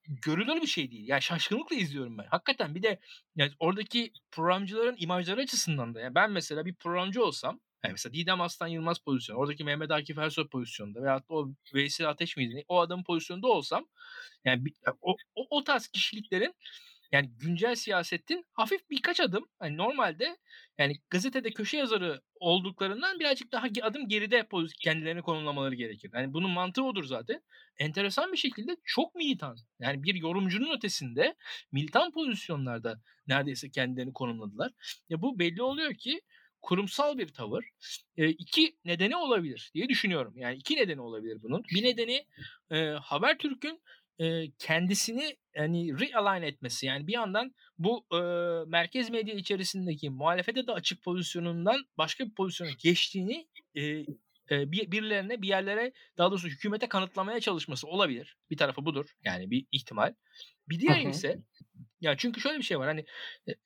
görülür 0.09 0.63
bir 0.63 0.67
şey 0.67 0.91
değil. 0.91 1.09
Yani 1.09 1.23
şaşkınlıkla 1.23 1.77
izliyorum 1.77 2.19
ben. 2.19 2.27
Hakikaten 2.31 2.75
bir 2.75 2.83
de 2.83 3.01
yani 3.37 3.53
oradaki 3.59 4.13
programcıların 4.31 4.97
imajları 4.99 5.41
açısından 5.41 5.95
da 5.95 6.01
yani 6.01 6.15
ben 6.15 6.31
mesela 6.31 6.67
bir 6.67 6.75
programcı 6.75 7.25
olsam 7.25 7.61
yani 7.85 7.93
mesela 7.93 8.13
Didem 8.13 8.41
Aslan 8.41 8.69
Yılmaz 8.69 8.99
pozisyonu, 8.99 9.39
oradaki 9.39 9.65
Mehmet 9.65 9.91
Akif 9.91 10.19
Ersoy 10.19 10.49
pozisyonunda 10.49 11.03
veyahut 11.03 11.29
da 11.29 11.35
o 11.35 11.51
Veysel 11.75 12.09
Ateş 12.09 12.37
miydi? 12.37 12.65
O 12.69 12.81
adamın 12.81 13.05
pozisyonunda 13.05 13.47
olsam 13.47 13.87
yani 14.45 14.63
o, 15.01 15.17
o, 15.35 15.47
o 15.51 15.65
tarz 15.65 15.89
kişiliklerin 15.89 16.55
yani 17.13 17.31
güncel 17.39 17.75
siyasetin 17.75 18.47
hafif 18.53 18.91
birkaç 18.91 19.21
adım 19.21 19.49
yani 19.63 19.77
normalde 19.77 20.37
yani 20.79 20.97
gazetede 21.11 21.51
köşe 21.51 21.77
yazarı 21.77 22.21
olduklarından 22.35 23.21
birazcık 23.21 23.53
daha 23.53 23.67
adım 23.83 24.09
geride 24.09 24.49
kendilerini 24.81 25.23
konumlamaları 25.23 25.75
gerekir. 25.75 26.11
Yani 26.15 26.33
bunun 26.33 26.51
mantığı 26.51 26.85
odur 26.85 27.05
zaten. 27.05 27.43
Enteresan 27.79 28.33
bir 28.33 28.37
şekilde 28.37 28.77
çok 28.85 29.15
militan. 29.15 29.57
Yani 29.79 30.03
bir 30.03 30.15
yorumcunun 30.15 30.77
ötesinde 30.77 31.35
militan 31.73 32.13
pozisyonlarda 32.13 33.01
neredeyse 33.27 33.71
kendilerini 33.71 34.13
konumladılar. 34.13 34.73
Ya 35.09 35.23
bu 35.23 35.39
belli 35.39 35.63
oluyor 35.63 35.95
ki 35.95 36.21
kurumsal 36.63 37.19
bir 37.19 37.29
tavır. 37.29 37.65
E, 38.17 38.29
iki 38.29 38.77
nedeni 38.85 39.17
olabilir 39.17 39.71
diye 39.75 39.89
düşünüyorum. 39.89 40.35
Yani 40.37 40.57
iki 40.57 40.77
nedeni 40.77 41.01
olabilir 41.01 41.39
bunun. 41.43 41.65
Bir 41.75 41.83
nedeni 41.83 42.27
e, 42.71 42.79
Habertürk'ün 42.87 43.81
e, 44.19 44.51
kendisini 44.59 45.37
yani 45.55 46.01
realign 46.01 46.43
etmesi. 46.43 46.87
Yani 46.87 47.07
bir 47.07 47.13
yandan 47.13 47.55
bu 47.79 48.07
e, 48.13 48.21
merkez 48.67 49.11
medya 49.11 49.35
içerisindeki 49.35 50.11
muhalefete 50.11 50.67
de 50.67 50.73
açık 50.73 51.03
pozisyonundan 51.03 51.85
başka 51.99 52.27
bir 52.27 52.35
pozisyona 52.35 52.71
geçtiğini 52.79 53.47
e, 53.77 54.05
e, 54.51 54.73
bir, 54.73 54.91
birilerine 54.91 55.43
bir 55.43 55.49
yerlere 55.49 55.93
daha 56.19 56.31
doğrusu 56.31 56.49
hükümete 56.49 56.89
kanıtlamaya 56.89 57.41
çalışması 57.41 57.87
olabilir. 57.87 58.37
Bir 58.51 58.57
tarafı 58.57 58.85
budur. 58.85 59.07
Yani 59.25 59.51
bir 59.51 59.67
ihtimal. 59.73 60.15
Bir 60.69 60.81
diğeri 60.81 61.11
ise 61.11 61.39
ya 62.01 62.17
çünkü 62.17 62.41
şöyle 62.41 62.59
bir 62.59 62.63
şey 62.63 62.79
var 62.79 62.89
hani 62.89 63.05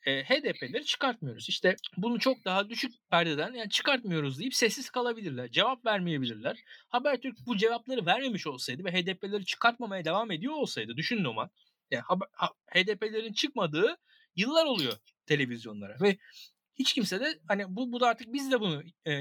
e, 0.07 0.25
HDP'leri 0.25 0.85
çıkartmıyoruz. 0.85 1.49
İşte 1.49 1.77
bunu 1.97 2.19
çok 2.19 2.45
daha 2.45 2.69
düşük 2.69 2.93
perdeden 3.11 3.55
yani 3.55 3.71
çıkartmıyoruz 3.71 4.39
deyip 4.39 4.55
sessiz 4.55 4.91
kalabilirler. 4.91 5.51
Cevap 5.51 5.87
vermeyebilirler. 5.87 6.59
Habertürk 6.89 7.37
bu 7.47 7.57
cevapları 7.57 8.07
vermemiş 8.07 8.47
olsaydı 8.47 8.85
ve 8.85 8.93
HDP'leri 8.93 9.45
çıkartmamaya 9.45 10.05
devam 10.05 10.31
ediyor 10.31 10.55
olsaydı 10.55 10.97
düşünün 10.97 11.25
o 11.25 11.49
yani 11.91 12.03
HDP'lerin 12.67 13.33
çıkmadığı 13.33 13.97
yıllar 14.37 14.67
oluyor 14.67 14.93
televizyonlara 15.27 15.97
ve 16.01 16.19
hiç 16.75 16.93
kimse 16.93 17.21
de 17.21 17.39
hani 17.49 17.65
bu, 17.69 17.93
bu 17.93 18.01
da 18.01 18.09
artık 18.09 18.33
biz 18.33 18.53
de 18.53 18.61
bunu 18.61 18.83
e, 19.05 19.13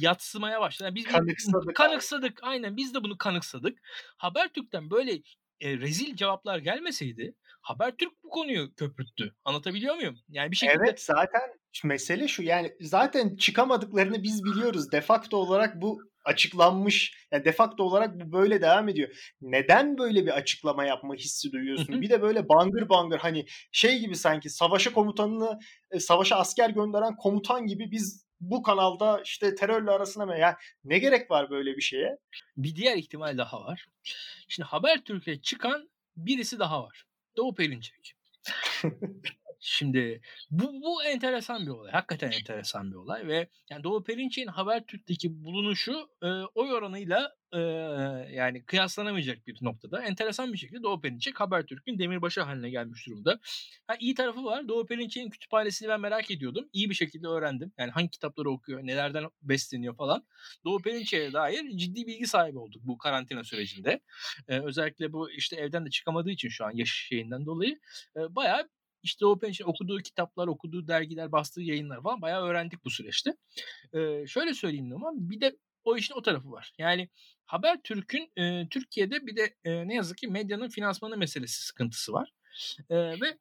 yatsımaya 0.00 0.60
başladı. 0.60 0.86
Yani 0.88 0.94
biz 0.94 1.04
kanıksadık. 1.04 1.76
Kanıksadık. 1.76 2.38
Aynen 2.42 2.76
biz 2.76 2.94
de 2.94 3.04
bunu 3.04 3.18
kanıksadık. 3.18 3.78
Habertürk'ten 4.16 4.90
böyle 4.90 5.12
e, 5.60 5.78
rezil 5.78 6.16
cevaplar 6.16 6.58
gelmeseydi 6.58 7.34
Habertürk 7.62 8.12
bu 8.24 8.28
konuyu 8.28 8.74
köpürttü. 8.74 9.34
Anlatabiliyor 9.44 9.94
muyum? 9.94 10.18
Yani 10.28 10.50
bir 10.50 10.56
şekilde 10.56 10.82
Evet 10.84 11.02
zaten 11.02 11.42
mesele 11.84 12.28
şu 12.28 12.42
yani 12.42 12.76
zaten 12.80 13.36
çıkamadıklarını 13.36 14.22
biz 14.22 14.44
biliyoruz. 14.44 14.92
Defakto 14.92 15.36
olarak 15.36 15.82
bu 15.82 16.02
açıklanmış. 16.24 17.26
Yani 17.32 17.44
defakto 17.44 17.84
olarak 17.84 18.20
bu 18.20 18.32
böyle 18.32 18.62
devam 18.62 18.88
ediyor. 18.88 19.34
Neden 19.40 19.98
böyle 19.98 20.26
bir 20.26 20.30
açıklama 20.30 20.84
yapma 20.84 21.14
hissi 21.14 21.52
duyuyorsun? 21.52 22.00
bir 22.00 22.10
de 22.10 22.22
böyle 22.22 22.48
bangır 22.48 22.88
bangır 22.88 23.18
hani 23.18 23.46
şey 23.72 23.98
gibi 23.98 24.16
sanki 24.16 24.50
savaşa 24.50 24.92
komutanını 24.92 25.58
e, 25.90 26.00
savaşa 26.00 26.36
asker 26.36 26.70
gönderen 26.70 27.16
komutan 27.16 27.66
gibi 27.66 27.90
biz 27.90 28.29
bu 28.40 28.62
kanalda 28.62 29.20
işte 29.24 29.54
terörle 29.54 29.90
arasına 29.90 30.26
mı? 30.26 30.38
Yani 30.38 30.54
ne 30.84 30.98
gerek 30.98 31.30
var 31.30 31.50
böyle 31.50 31.76
bir 31.76 31.82
şeye? 31.82 32.18
Bir 32.56 32.76
diğer 32.76 32.96
ihtimal 32.96 33.38
daha 33.38 33.64
var. 33.64 33.86
Şimdi 34.48 34.66
Habertürk'e 34.68 35.40
çıkan 35.40 35.90
birisi 36.16 36.58
daha 36.58 36.82
var. 36.84 37.04
Doğu 37.36 37.54
Perinçek. 37.54 38.14
Şimdi 39.60 40.20
bu, 40.50 40.82
bu 40.82 41.04
enteresan 41.04 41.66
bir 41.66 41.70
olay. 41.70 41.92
Hakikaten 41.92 42.30
enteresan 42.30 42.90
bir 42.90 42.96
olay 42.96 43.26
ve 43.26 43.48
yani 43.70 43.84
Doğu 43.84 44.04
Perinçek'in 44.04 44.48
Habertürk'teki 44.48 45.44
bulunuşu 45.44 46.10
e, 46.22 46.26
oy 46.54 46.72
oranıyla 46.72 47.34
e, 47.52 47.58
yani 48.34 48.64
kıyaslanamayacak 48.64 49.46
bir 49.46 49.58
noktada. 49.62 50.02
Enteresan 50.02 50.52
bir 50.52 50.58
şekilde 50.58 50.82
Doğu 50.82 51.00
Perinçek 51.00 51.40
Habertürk'ün 51.40 51.98
demirbaşı 51.98 52.40
haline 52.40 52.70
gelmiş 52.70 53.06
durumda. 53.06 53.40
Ha, 53.86 53.96
iyi 54.00 54.14
tarafı 54.14 54.44
var. 54.44 54.68
Doğu 54.68 54.86
Perinçek'in 54.86 55.30
kütüphanesini 55.30 55.88
ben 55.88 56.00
merak 56.00 56.30
ediyordum. 56.30 56.68
İyi 56.72 56.90
bir 56.90 56.94
şekilde 56.94 57.28
öğrendim. 57.28 57.72
Yani 57.78 57.90
hangi 57.90 58.10
kitapları 58.10 58.50
okuyor, 58.50 58.86
nelerden 58.86 59.24
besleniyor 59.42 59.96
falan. 59.96 60.26
Doğu 60.64 60.82
Perinçek'e 60.82 61.32
dair 61.32 61.70
ciddi 61.76 62.06
bilgi 62.06 62.26
sahibi 62.26 62.58
olduk 62.58 62.82
bu 62.84 62.98
karantina 62.98 63.44
sürecinde. 63.44 64.00
E, 64.48 64.60
özellikle 64.60 65.12
bu 65.12 65.30
işte 65.30 65.56
evden 65.56 65.86
de 65.86 65.90
çıkamadığı 65.90 66.30
için 66.30 66.48
şu 66.48 66.64
an 66.64 66.70
yaş 66.74 66.90
şeyinden 67.08 67.46
dolayı 67.46 67.78
e, 68.16 68.34
bayağı 68.34 68.68
işte 69.02 69.26
o 69.26 69.38
pençe 69.38 69.64
okuduğu 69.64 69.98
kitaplar, 69.98 70.46
okuduğu 70.46 70.88
dergiler, 70.88 71.32
bastığı 71.32 71.62
yayınlar 71.62 72.02
falan 72.02 72.22
bayağı 72.22 72.42
öğrendik 72.42 72.84
bu 72.84 72.90
süreçte. 72.90 73.34
Ee, 73.94 74.26
şöyle 74.26 74.54
söyleyeyim 74.54 74.92
ama 74.94 75.12
bir 75.14 75.40
de 75.40 75.56
o 75.84 75.96
işin 75.96 76.14
o 76.14 76.22
tarafı 76.22 76.50
var. 76.50 76.72
Yani 76.78 77.08
Habertürk'ün 77.44 78.32
e, 78.36 78.68
Türkiye'de 78.68 79.26
bir 79.26 79.36
de 79.36 79.54
e, 79.64 79.88
ne 79.88 79.94
yazık 79.94 80.18
ki 80.18 80.28
medyanın 80.28 80.68
finansmanı 80.68 81.16
meselesi 81.16 81.62
sıkıntısı 81.64 82.12
var. 82.12 82.32
E, 82.90 82.96
ve 82.96 83.38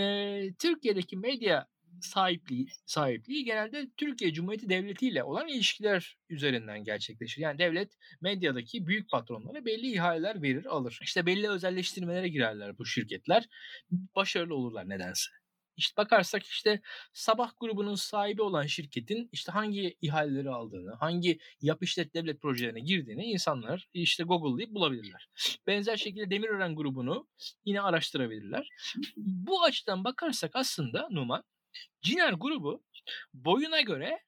e, 0.00 0.54
Türkiye'deki 0.58 1.16
medya 1.16 1.66
sahipliği 2.00 2.66
sahipliği 2.86 3.44
genelde 3.44 3.90
Türkiye 3.96 4.32
Cumhuriyeti 4.32 4.68
Devleti 4.68 5.08
ile 5.08 5.24
olan 5.24 5.48
ilişkiler 5.48 6.16
üzerinden 6.28 6.84
gerçekleşir. 6.84 7.42
Yani 7.42 7.58
devlet 7.58 7.92
medyadaki 8.20 8.86
büyük 8.86 9.10
patronlara 9.10 9.64
belli 9.64 9.92
ihaleler 9.92 10.42
verir, 10.42 10.64
alır. 10.64 10.98
İşte 11.02 11.26
belli 11.26 11.48
özelleştirmelere 11.48 12.28
girerler 12.28 12.78
bu 12.78 12.86
şirketler. 12.86 13.48
Başarılı 13.90 14.54
olurlar 14.54 14.88
nedense. 14.88 15.30
İşte 15.76 15.96
bakarsak 15.96 16.46
işte 16.46 16.80
Sabah 17.12 17.52
grubunun 17.60 17.94
sahibi 17.94 18.42
olan 18.42 18.66
şirketin 18.66 19.28
işte 19.32 19.52
hangi 19.52 19.96
ihaleleri 20.00 20.50
aldığını, 20.50 20.94
hangi 20.94 21.38
yap 21.60 21.82
işlet 21.82 22.14
devlet 22.14 22.40
projelerine 22.40 22.80
girdiğini 22.80 23.24
insanlar 23.24 23.88
işte 23.94 24.24
Google'layıp 24.24 24.70
bulabilirler. 24.70 25.28
Benzer 25.66 25.96
şekilde 25.96 26.30
Demirören 26.30 26.76
grubunu 26.76 27.28
yine 27.64 27.80
araştırabilirler. 27.80 28.68
Bu 29.16 29.62
açıdan 29.62 30.04
bakarsak 30.04 30.50
aslında 30.54 31.08
Numan 31.10 31.44
Ciner 32.02 32.32
grubu 32.32 32.82
boyuna 33.34 33.80
göre 33.80 34.20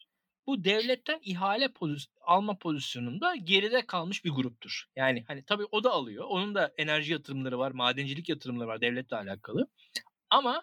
bu 0.46 0.64
devletten 0.64 1.20
ihale 1.22 1.68
pozisyon, 1.72 2.14
alma 2.26 2.58
pozisyonunda 2.58 3.36
geride 3.36 3.86
kalmış 3.86 4.24
bir 4.24 4.30
gruptur. 4.30 4.84
Yani 4.96 5.24
hani 5.28 5.44
tabii 5.44 5.64
o 5.70 5.84
da 5.84 5.90
alıyor. 5.90 6.24
Onun 6.28 6.54
da 6.54 6.74
enerji 6.78 7.12
yatırımları 7.12 7.58
var, 7.58 7.70
madencilik 7.70 8.28
yatırımları 8.28 8.68
var 8.68 8.80
devletle 8.80 9.16
alakalı. 9.16 9.66
Ama 10.30 10.62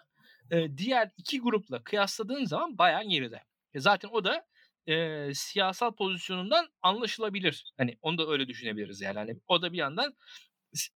e, 0.50 0.78
diğer 0.78 1.10
iki 1.16 1.40
grupla 1.40 1.84
kıyasladığın 1.84 2.44
zaman 2.44 2.78
bayağı 2.78 3.04
geride. 3.04 3.42
E 3.74 3.80
zaten 3.80 4.08
o 4.12 4.24
da 4.24 4.46
e, 4.86 5.28
siyasal 5.34 5.94
pozisyonundan 5.94 6.68
anlaşılabilir. 6.82 7.72
Hani 7.76 7.98
onu 8.02 8.18
da 8.18 8.30
öyle 8.30 8.48
düşünebiliriz 8.48 9.00
yani. 9.00 9.18
Hani 9.18 9.36
o 9.48 9.62
da 9.62 9.72
bir 9.72 9.78
yandan 9.78 10.14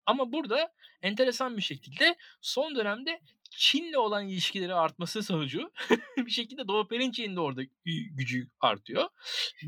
ama 0.07 0.33
burada 0.33 0.73
enteresan 1.03 1.57
bir 1.57 1.63
şekilde 1.63 2.17
son 2.41 2.77
dönemde 2.77 3.21
Çin'le 3.59 3.95
olan 3.95 4.29
ilişkileri 4.29 4.75
artması 4.75 5.23
sonucu 5.23 5.73
bir 6.17 6.31
şekilde 6.31 6.69
Doğu 6.69 6.89
Perinçek'in 6.89 7.37
de 7.37 7.41
orada 7.41 7.63
gücü 8.11 8.49
artıyor. 8.61 9.09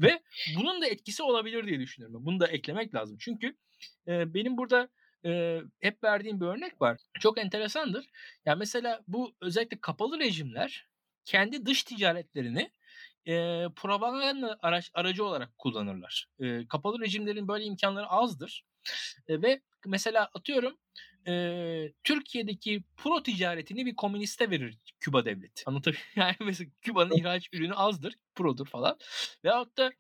Ve 0.03 0.23
bunun 0.57 0.83
da 0.83 0.87
etkisi 0.87 1.23
olabilir 1.23 1.67
diye 1.67 1.81
düşünüyorum. 1.81 2.27
Bunu 2.27 2.41
da 2.41 2.47
eklemek 2.47 2.95
lazım. 2.95 3.17
Çünkü 3.21 3.57
e, 4.09 4.35
benim 4.35 4.57
burada 4.57 4.89
e, 5.25 5.61
hep 5.81 6.05
verdiğim 6.05 6.41
bir 6.41 6.47
örnek 6.47 6.81
var. 6.83 6.99
Çok 7.21 7.39
enteresandır. 7.39 8.07
Yani 8.47 8.59
mesela 8.59 9.03
bu 9.09 9.35
özellikle 9.41 9.81
kapalı 9.81 10.19
rejimler 10.19 10.87
kendi 11.25 11.67
dış 11.67 11.83
ticaretlerini 11.83 12.71
e, 13.27 13.67
propaganda 13.77 14.59
araç, 14.63 14.91
aracı 14.95 15.25
olarak 15.25 15.59
kullanırlar. 15.59 16.29
E, 16.41 16.69
kapalı 16.69 17.01
rejimlerin 17.01 17.49
böyle 17.49 17.65
imkanları 17.65 18.07
azdır. 18.07 18.65
E, 19.29 19.43
ve 19.43 19.61
mesela 19.87 20.31
atıyorum 20.35 20.79
e, 21.27 21.93
Türkiye'deki 22.05 22.83
pro 22.97 23.23
ticaretini 23.23 23.87
bir 23.87 23.97
komüniste 23.97 24.51
verir 24.51 24.79
Küba 25.01 25.25
devleti. 25.25 25.63
Anlatabiliyor 25.67 26.05
Yani 26.17 26.37
mesela 26.41 26.71
Küba'nın 26.83 27.17
ihraç 27.17 27.49
ürünü 27.53 27.75
azdır, 27.75 28.15
produr 28.35 28.67
falan. 28.67 28.99
Veyahut 29.45 29.77
da 29.77 29.93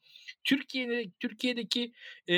Türkiye'de 0.45 1.11
Türkiye'deki 1.21 1.93
e, 2.29 2.37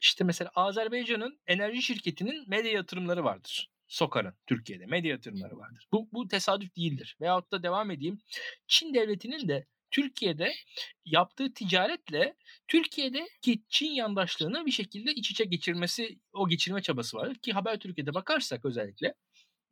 işte 0.00 0.24
mesela 0.24 0.50
Azerbaycan'ın 0.54 1.40
enerji 1.46 1.82
şirketinin 1.82 2.48
medya 2.48 2.72
yatırımları 2.72 3.24
vardır. 3.24 3.70
Sokar'ın 3.88 4.34
Türkiye'de 4.46 4.86
medya 4.86 5.10
yatırımları 5.10 5.58
vardır. 5.58 5.88
Bu, 5.92 6.08
bu 6.12 6.28
tesadüf 6.28 6.76
değildir. 6.76 7.16
Veyahut 7.20 7.52
da 7.52 7.62
devam 7.62 7.90
edeyim. 7.90 8.18
Çin 8.66 8.94
devletinin 8.94 9.48
de 9.48 9.66
Türkiye'de 9.90 10.52
yaptığı 11.04 11.54
ticaretle 11.54 12.36
Türkiye'deki 12.68 13.62
Çin 13.68 13.90
yandaşlığını 13.90 14.66
bir 14.66 14.70
şekilde 14.70 15.12
iç 15.12 15.30
içe 15.30 15.44
geçirmesi, 15.44 16.18
o 16.32 16.48
geçirme 16.48 16.82
çabası 16.82 17.16
var. 17.16 17.34
Ki 17.34 17.52
Haber 17.52 17.78
Türkiye'de 17.78 18.14
bakarsak 18.14 18.64
özellikle 18.64 19.14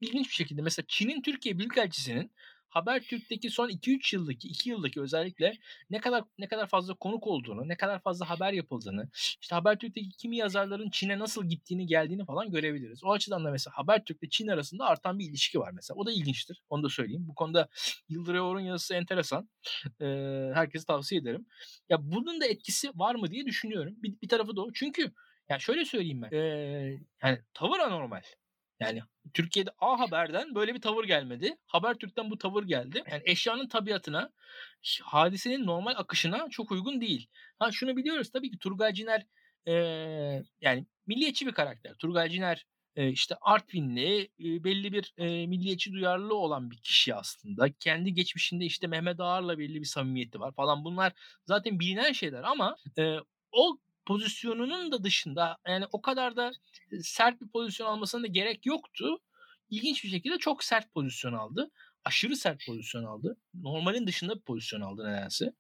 ilginç 0.01 0.29
bir 0.29 0.35
şekilde 0.35 0.63
mesela 0.63 0.87
Çin'in 0.89 1.23
Türkiye 1.23 1.59
Büyükelçisi'nin 1.59 2.33
Habertürk'teki 2.69 3.51
son 3.51 3.69
2-3 3.69 4.17
yıldaki 4.17 4.49
2 4.49 4.71
yıldaki 4.71 5.01
özellikle 5.01 5.59
ne 5.91 6.01
kadar 6.01 6.25
ne 6.39 6.49
kadar 6.49 6.67
fazla 6.67 6.95
konuk 6.95 7.27
olduğunu, 7.27 7.69
ne 7.69 7.77
kadar 7.77 8.03
fazla 8.03 8.31
haber 8.31 8.53
yapıldığını, 8.53 9.09
işte 9.13 9.55
Habertürk'teki 9.55 10.11
kimi 10.11 10.37
yazarların 10.37 10.91
Çin'e 10.91 11.19
nasıl 11.19 11.45
gittiğini, 11.45 11.87
geldiğini 11.87 12.25
falan 12.25 12.51
görebiliriz. 12.51 13.05
O 13.05 13.13
açıdan 13.13 13.45
da 13.45 13.51
mesela 13.51 13.77
Habertürk 13.77 14.23
ile 14.23 14.31
Çin 14.31 14.49
arasında 14.49 14.87
artan 14.87 15.19
bir 15.19 15.29
ilişki 15.29 15.61
var 15.61 15.71
mesela. 15.73 15.99
O 15.99 16.07
da 16.07 16.13
ilginçtir. 16.13 16.63
Onu 16.69 16.83
da 16.83 16.89
söyleyeyim. 16.89 17.25
Bu 17.29 17.35
konuda 17.35 17.69
Yıldıray 18.09 18.41
Orhun 18.41 18.61
yazısı 18.61 18.95
enteresan. 18.95 19.49
Ee, 20.01 20.51
herkese 20.55 20.87
tavsiye 20.87 21.21
ederim. 21.21 21.47
Ya 21.89 21.99
bunun 22.01 22.41
da 22.41 22.47
etkisi 22.47 22.91
var 22.95 23.15
mı 23.15 23.31
diye 23.31 23.47
düşünüyorum. 23.47 23.95
Bir, 23.97 24.21
bir 24.23 24.29
tarafı 24.29 24.57
da 24.57 24.63
o. 24.63 24.73
Çünkü 24.75 25.13
yani 25.49 25.61
şöyle 25.61 25.85
söyleyeyim 25.85 26.23
ben. 26.23 26.37
Ee, 26.37 27.01
yani 27.23 27.39
tavır 27.55 27.79
anormal. 27.79 28.23
Yani 28.81 29.03
Türkiye'de 29.35 29.71
A 29.79 29.99
Haber'den 29.99 30.55
böyle 30.55 30.75
bir 30.75 30.81
tavır 30.81 31.05
gelmedi. 31.05 31.57
Habertürk'ten 31.67 32.31
bu 32.31 32.39
tavır 32.39 32.65
geldi. 32.65 33.03
Yani 33.11 33.23
eşyanın 33.25 33.69
tabiatına, 33.69 34.31
hadisenin 35.03 35.67
normal 35.67 35.95
akışına 35.97 36.49
çok 36.51 36.73
uygun 36.73 37.01
değil. 37.01 37.29
Ha 37.59 37.73
şunu 37.73 37.97
biliyoruz 37.97 38.31
tabii 38.33 38.51
ki 38.51 38.59
Turgay 38.59 38.93
Ciner 38.93 39.27
e, 39.67 39.73
yani 40.61 40.87
milliyetçi 41.07 41.47
bir 41.47 41.53
karakter. 41.53 41.95
Turgay 41.95 42.29
Ciner 42.29 42.67
e, 42.97 43.09
işte 43.09 43.35
Artvinli, 43.41 44.23
e, 44.41 44.65
belli 44.65 44.93
bir 44.93 45.15
e, 45.19 45.47
milliyetçi 45.47 45.93
duyarlılığı 45.93 46.35
olan 46.35 46.71
bir 46.71 46.77
kişi 46.77 47.15
aslında. 47.15 47.73
Kendi 47.73 48.15
geçmişinde 48.15 48.65
işte 48.65 48.87
Mehmet 48.87 49.21
Ağar'la 49.21 49.59
belli 49.59 49.81
bir 49.81 49.87
samimiyeti 49.87 50.41
var 50.41 50.53
falan. 50.53 50.85
Bunlar 50.85 51.13
zaten 51.45 51.81
bilinen 51.81 52.13
şeyler 52.13 52.43
ama 52.43 52.77
e, 52.99 53.17
o 53.53 53.79
pozisyonunun 54.07 54.93
da 54.93 55.05
dışında 55.05 55.57
yani 55.69 55.85
o 55.93 56.03
kadar 56.03 56.37
da 56.37 56.53
sert 57.03 57.41
bir 57.41 57.49
pozisyon 57.49 57.87
almasına 57.87 58.23
da 58.23 58.27
gerek 58.27 58.67
yoktu. 58.67 59.19
İlginç 59.71 60.05
bir 60.05 60.09
şekilde 60.09 60.39
çok 60.39 60.65
sert 60.65 60.95
pozisyon 60.95 61.33
aldı. 61.33 61.71
Aşırı 62.05 62.37
sert 62.37 62.67
pozisyon 62.67 63.05
aldı. 63.05 63.37
Normalin 63.55 64.07
dışında 64.07 64.35
bir 64.35 64.41
pozisyon 64.41 64.81
aldı 64.81 65.05
nedense. 65.05 65.53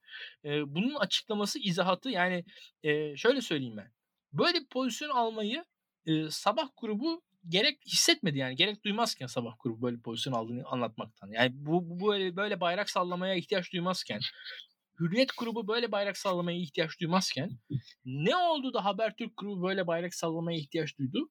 Ee, 0.44 0.74
bunun 0.74 0.94
açıklaması, 0.94 1.58
izahatı 1.58 2.10
yani 2.10 2.44
e, 2.82 3.16
şöyle 3.16 3.40
söyleyeyim 3.40 3.76
ben. 3.76 3.92
Böyle 4.32 4.60
bir 4.60 4.66
pozisyon 4.66 5.10
almayı 5.10 5.64
e, 6.06 6.30
sabah 6.30 6.68
grubu 6.76 7.22
gerek 7.48 7.78
hissetmedi 7.86 8.38
yani 8.38 8.56
gerek 8.56 8.84
duymazken 8.84 9.26
sabah 9.26 9.54
grubu 9.60 9.82
böyle 9.82 10.00
pozisyon 10.00 10.34
aldığını 10.34 10.64
anlatmaktan. 10.66 11.28
Yani 11.28 11.50
bu, 11.54 11.90
bu 11.90 12.06
böyle 12.08 12.36
böyle 12.36 12.60
bayrak 12.60 12.90
sallamaya 12.90 13.34
ihtiyaç 13.34 13.72
duymazken 13.72 14.20
Hürriyet 15.00 15.30
grubu 15.38 15.68
böyle 15.68 15.92
bayrak 15.92 16.16
sallamaya 16.16 16.58
ihtiyaç 16.58 17.00
duymazken 17.00 17.50
ne 18.04 18.36
oldu 18.36 18.74
da 18.74 18.84
Habertürk 18.84 19.36
grubu 19.36 19.62
böyle 19.68 19.86
bayrak 19.86 20.14
sallamaya 20.14 20.58
ihtiyaç 20.58 20.98
duydu? 20.98 21.30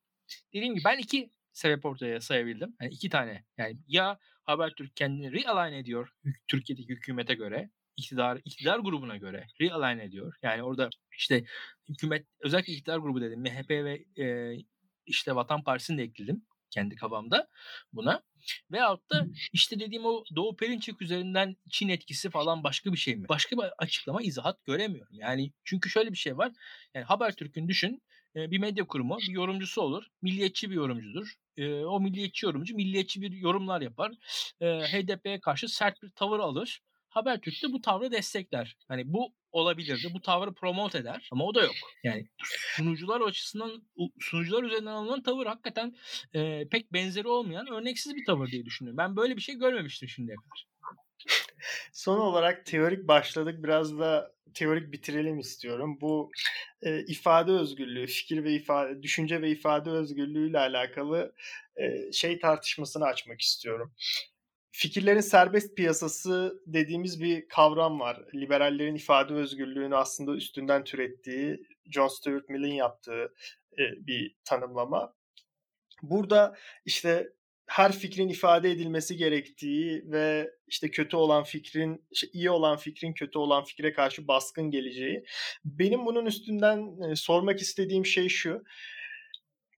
Dediğim 0.54 0.76
gibi 0.76 0.84
ben 0.86 0.98
iki 0.98 1.32
sebep 1.54 1.86
ortaya 1.86 2.22
sayabildim. 2.22 2.76
Yani 2.82 2.94
iki 2.94 3.10
tane. 3.10 3.46
Yani 3.58 3.78
ya 3.88 4.20
Habertürk 4.44 4.96
kendini 4.96 5.32
realign 5.32 5.74
ediyor 5.74 6.10
Türkiye'deki 6.48 6.90
hükümete 6.90 7.34
göre 7.34 7.70
iktidar 7.98 8.42
iktidar 8.46 8.80
grubuna 8.80 9.18
göre 9.18 9.48
realign 9.62 10.00
ediyor. 10.00 10.36
Yani 10.42 10.64
orada 10.64 10.90
işte 11.18 11.46
hükümet 11.90 12.28
özellikle 12.40 12.74
iktidar 12.74 12.98
grubu 12.98 13.22
dedim. 13.22 13.42
MHP 13.42 13.70
ve 13.70 14.06
e, 14.24 14.56
işte 15.06 15.36
Vatan 15.36 15.64
Partisi'ni 15.64 15.98
de 15.98 16.04
ekledim 16.04 16.46
kendi 16.70 16.96
kafamda 16.96 17.48
buna. 17.94 18.22
Veyahut 18.72 19.12
da 19.12 19.26
işte 19.54 19.80
dediğim 19.80 20.06
o 20.06 20.24
Doğu 20.36 20.56
Perinçek 20.56 21.02
üzerinden 21.02 21.56
Çin 21.70 21.90
etkisi 21.90 22.30
falan 22.30 22.64
başka 22.64 22.94
bir 22.94 22.98
şey 22.98 23.16
mi? 23.16 23.30
Başka 23.30 23.58
bir 23.58 23.66
açıklama, 23.78 24.22
izahat 24.22 24.66
göremiyorum. 24.66 25.14
Yani 25.16 25.52
çünkü 25.64 25.90
şöyle 25.90 26.12
bir 26.12 26.18
şey 26.18 26.38
var. 26.38 26.52
Yani 26.94 27.06
Habertürk'ün 27.06 27.68
düşün 27.68 28.02
bir 28.36 28.58
medya 28.58 28.88
kurumu, 28.88 29.18
bir 29.18 29.34
yorumcusu 29.34 29.82
olur. 29.82 30.08
Milliyetçi 30.22 30.70
bir 30.70 30.76
yorumcudur. 30.76 31.34
O 31.86 32.00
milliyetçi 32.00 32.46
yorumcu 32.46 32.76
milliyetçi 32.76 33.22
bir 33.22 33.32
yorumlar 33.32 33.82
yapar. 33.82 34.12
HDP'ye 34.62 35.40
karşı 35.40 35.68
sert 35.68 36.04
bir 36.04 36.10
tavır 36.10 36.40
alır. 36.40 36.82
Habertürk 37.16 37.64
de 37.64 37.74
bu 37.74 37.82
tavrı 37.82 38.12
destekler. 38.12 38.78
Hani 38.88 39.14
bu 39.14 39.34
olabilirdi. 39.52 40.08
Bu 40.14 40.22
tavrı 40.22 40.54
promote 40.54 40.98
eder 40.98 41.30
ama 41.32 41.46
o 41.46 41.56
da 41.56 41.64
yok. 41.64 41.76
Yani 42.04 42.28
sunucular 42.76 43.22
açısından 43.22 43.84
sunucular 44.20 44.64
üzerinden 44.64 44.92
alınan 44.92 45.24
tavır 45.24 45.46
hakikaten 45.46 45.96
e, 46.34 46.68
pek 46.70 46.94
benzeri 46.94 47.28
olmayan 47.28 47.68
örneksiz 47.68 48.16
bir 48.16 48.26
tavır 48.26 48.48
diye 48.48 48.66
düşünüyorum. 48.66 48.98
Ben 48.98 49.16
böyle 49.16 49.36
bir 49.36 49.42
şey 49.42 49.56
görmemiştim 49.56 50.10
şimdiye 50.10 50.36
kadar. 50.36 50.68
Son 51.94 52.18
olarak 52.18 52.66
teorik 52.66 53.08
başladık. 53.08 53.64
Biraz 53.64 54.00
da 54.00 54.36
teorik 54.54 54.92
bitirelim 54.92 55.40
istiyorum. 55.40 55.98
Bu 56.02 56.32
e, 56.82 57.06
ifade 57.06 57.52
özgürlüğü, 57.52 58.08
fikir 58.08 58.44
ve 58.44 58.54
ifade, 58.54 59.04
düşünce 59.04 59.42
ve 59.42 59.50
ifade 59.50 59.90
özgürlüğü 59.90 60.50
ile 60.50 60.60
alakalı 60.60 61.34
e, 61.76 62.12
şey 62.12 62.40
tartışmasını 62.40 63.06
açmak 63.06 63.42
istiyorum. 63.42 63.94
Fikirlerin 64.78 65.22
serbest 65.22 65.78
piyasası 65.78 66.62
dediğimiz 66.68 67.22
bir 67.22 67.48
kavram 67.48 68.00
var. 68.00 68.26
Liberallerin 68.34 68.96
ifade 68.96 69.34
özgürlüğünü 69.34 69.96
aslında 69.96 70.36
üstünden 70.36 70.84
türettiği, 70.84 71.68
John 71.92 72.08
Stuart 72.08 72.50
Mill'in 72.50 72.74
yaptığı 72.74 73.34
e, 73.78 73.84
bir 74.08 74.36
tanımlama. 74.46 75.14
Burada 76.02 76.56
işte 76.86 77.30
her 77.68 77.92
fikrin 77.92 78.30
ifade 78.30 78.72
edilmesi 78.72 79.18
gerektiği 79.18 80.04
ve 80.06 80.52
işte 80.68 80.92
kötü 80.92 81.18
olan 81.18 81.44
fikrin, 81.44 82.06
işte 82.12 82.28
iyi 82.34 82.50
olan 82.50 82.78
fikrin 82.78 83.14
kötü 83.14 83.38
olan 83.38 83.64
fikre 83.64 83.94
karşı 83.94 84.28
baskın 84.28 84.72
geleceği. 84.72 85.24
Benim 85.66 86.06
bunun 86.06 86.26
üstünden 86.26 87.02
e, 87.12 87.16
sormak 87.16 87.60
istediğim 87.60 88.06
şey 88.06 88.30
şu. 88.30 88.64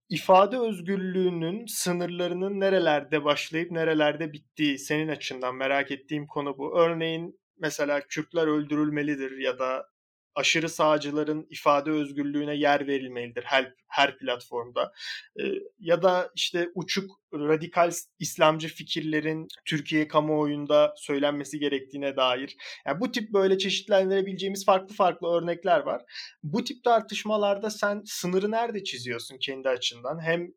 İfade 0.10 0.58
özgürlüğünün 0.58 1.65
sınırlarının 1.65 2.60
nerelerde 2.60 3.24
başlayıp 3.24 3.72
nerelerde 3.72 4.34
bittiği 4.34 4.80
senin 4.80 5.08
açından 5.08 5.56
merak 5.56 5.91
ettiğim 5.91 6.28
konu 6.28 6.58
bu. 6.58 6.80
Örneğin 6.80 7.39
mesela 7.58 8.02
Kürtler 8.02 8.48
öldürülmelidir 8.48 9.38
ya 9.38 9.60
da 9.60 9.89
aşırı 10.38 10.69
sağcıların 10.69 11.47
ifade 11.50 11.91
özgürlüğüne 11.91 12.56
yer 12.56 12.88
verilmelidir 12.88 13.43
her, 13.43 13.73
her 13.88 14.17
platformda. 14.17 14.91
E, 15.39 15.43
ya 15.80 16.02
da 16.02 16.32
işte 16.36 16.69
uçuk 16.76 17.12
radikal 17.34 17.91
İslamcı 18.19 18.67
fikirlerin 18.67 19.47
Türkiye 19.65 20.08
kamuoyunda 20.08 20.93
söylenmesi 20.97 21.60
gerektiğine 21.60 22.15
dair. 22.17 22.58
Yani 22.88 23.00
bu 23.00 23.12
tip 23.12 23.34
böyle 23.34 23.58
çeşitlendirebileceğimiz 23.58 24.65
farklı 24.65 24.95
farklı 24.95 25.28
örnekler 25.28 25.80
var. 25.80 26.02
Bu 26.43 26.63
tip 26.63 26.84
tartışmalarda 26.84 27.69
sen 27.69 28.02
sınırı 28.06 28.52
nerede 28.52 28.84
çiziyorsun 28.84 29.38
kendi 29.38 29.69
açından? 29.69 30.19
Hem 30.23 30.47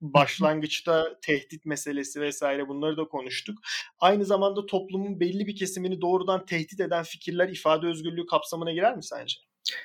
başlangıçta 0.00 1.18
tehdit 1.22 1.64
meselesi 1.66 2.20
vesaire 2.20 2.68
bunları 2.68 2.96
da 2.96 3.04
konuştuk. 3.04 3.58
Aynı 3.98 4.24
zamanda 4.24 4.66
toplumun 4.66 5.20
belli 5.20 5.46
bir 5.46 5.56
kesimini 5.56 6.00
doğrudan 6.00 6.46
tehdit 6.46 6.80
eden 6.80 7.02
fikirler 7.02 7.48
ifade 7.48 7.86
özgürlüğü 7.86 8.26
kapsamına 8.26 8.72
girer 8.72 8.96
mi 8.96 9.04
sence? 9.04 9.36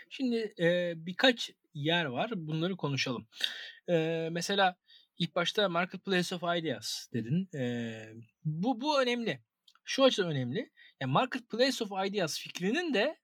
Şimdi 0.09 0.53
e, 0.59 0.93
birkaç 0.95 1.51
yer 1.73 2.05
var. 2.05 2.31
Bunları 2.35 2.77
konuşalım. 2.77 3.27
E, 3.89 4.27
mesela 4.31 4.75
ilk 5.17 5.35
başta 5.35 5.69
Marketplace 5.69 6.35
of 6.35 6.43
Ideas 6.57 7.07
dedin. 7.13 7.49
E, 7.55 7.93
bu 8.45 8.81
bu 8.81 9.01
önemli. 9.01 9.41
Şu 9.85 10.03
açıdan 10.03 10.31
önemli. 10.31 10.71
Yani 11.01 11.11
Marketplace 11.11 11.83
of 11.83 12.07
Ideas 12.07 12.39
fikrinin 12.39 12.93
de 12.93 13.17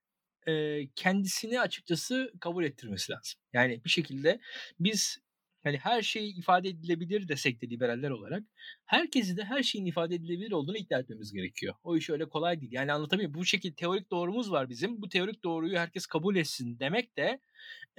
e, 0.46 0.86
kendisini 0.96 1.60
açıkçası 1.60 2.32
kabul 2.40 2.64
ettirmesi 2.64 3.12
lazım. 3.12 3.40
Yani 3.52 3.84
bir 3.84 3.90
şekilde 3.90 4.40
biz 4.80 5.18
hani 5.62 5.78
her 5.78 6.02
şey 6.02 6.30
ifade 6.30 6.68
edilebilir 6.68 7.28
desek 7.28 7.62
de 7.62 7.70
liberaller 7.70 8.10
olarak 8.10 8.42
herkesi 8.86 9.36
de 9.36 9.44
her 9.44 9.62
şeyin 9.62 9.86
ifade 9.86 10.14
edilebilir 10.14 10.52
olduğunu 10.52 10.76
iddia 10.76 10.98
etmemiz 10.98 11.32
gerekiyor. 11.32 11.74
O 11.84 11.96
iş 11.96 12.10
öyle 12.10 12.28
kolay 12.28 12.60
değil. 12.60 12.72
Yani 12.72 12.92
anlatabiliyor 12.92 13.34
Bu 13.34 13.44
şekilde 13.44 13.74
teorik 13.74 14.10
doğrumuz 14.10 14.50
var 14.50 14.68
bizim. 14.68 15.02
Bu 15.02 15.08
teorik 15.08 15.44
doğruyu 15.44 15.78
herkes 15.78 16.06
kabul 16.06 16.36
etsin 16.36 16.78
demek 16.80 17.16
de 17.16 17.40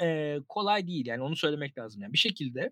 e, 0.02 0.38
kolay 0.50 0.88
değil. 0.88 1.06
Yani 1.06 1.22
onu 1.22 1.36
söylemek 1.36 1.78
lazım. 1.78 2.02
Yani 2.02 2.14
bir 2.14 2.18
şekilde 2.18 2.72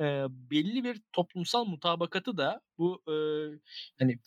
e, 0.00 0.04
belli 0.30 0.84
bir 0.84 1.00
toplumsal 1.12 1.64
mutabakatı 1.64 2.36
da 2.36 2.60
bu 2.78 3.02
e, 3.08 3.14
hani 3.98 4.18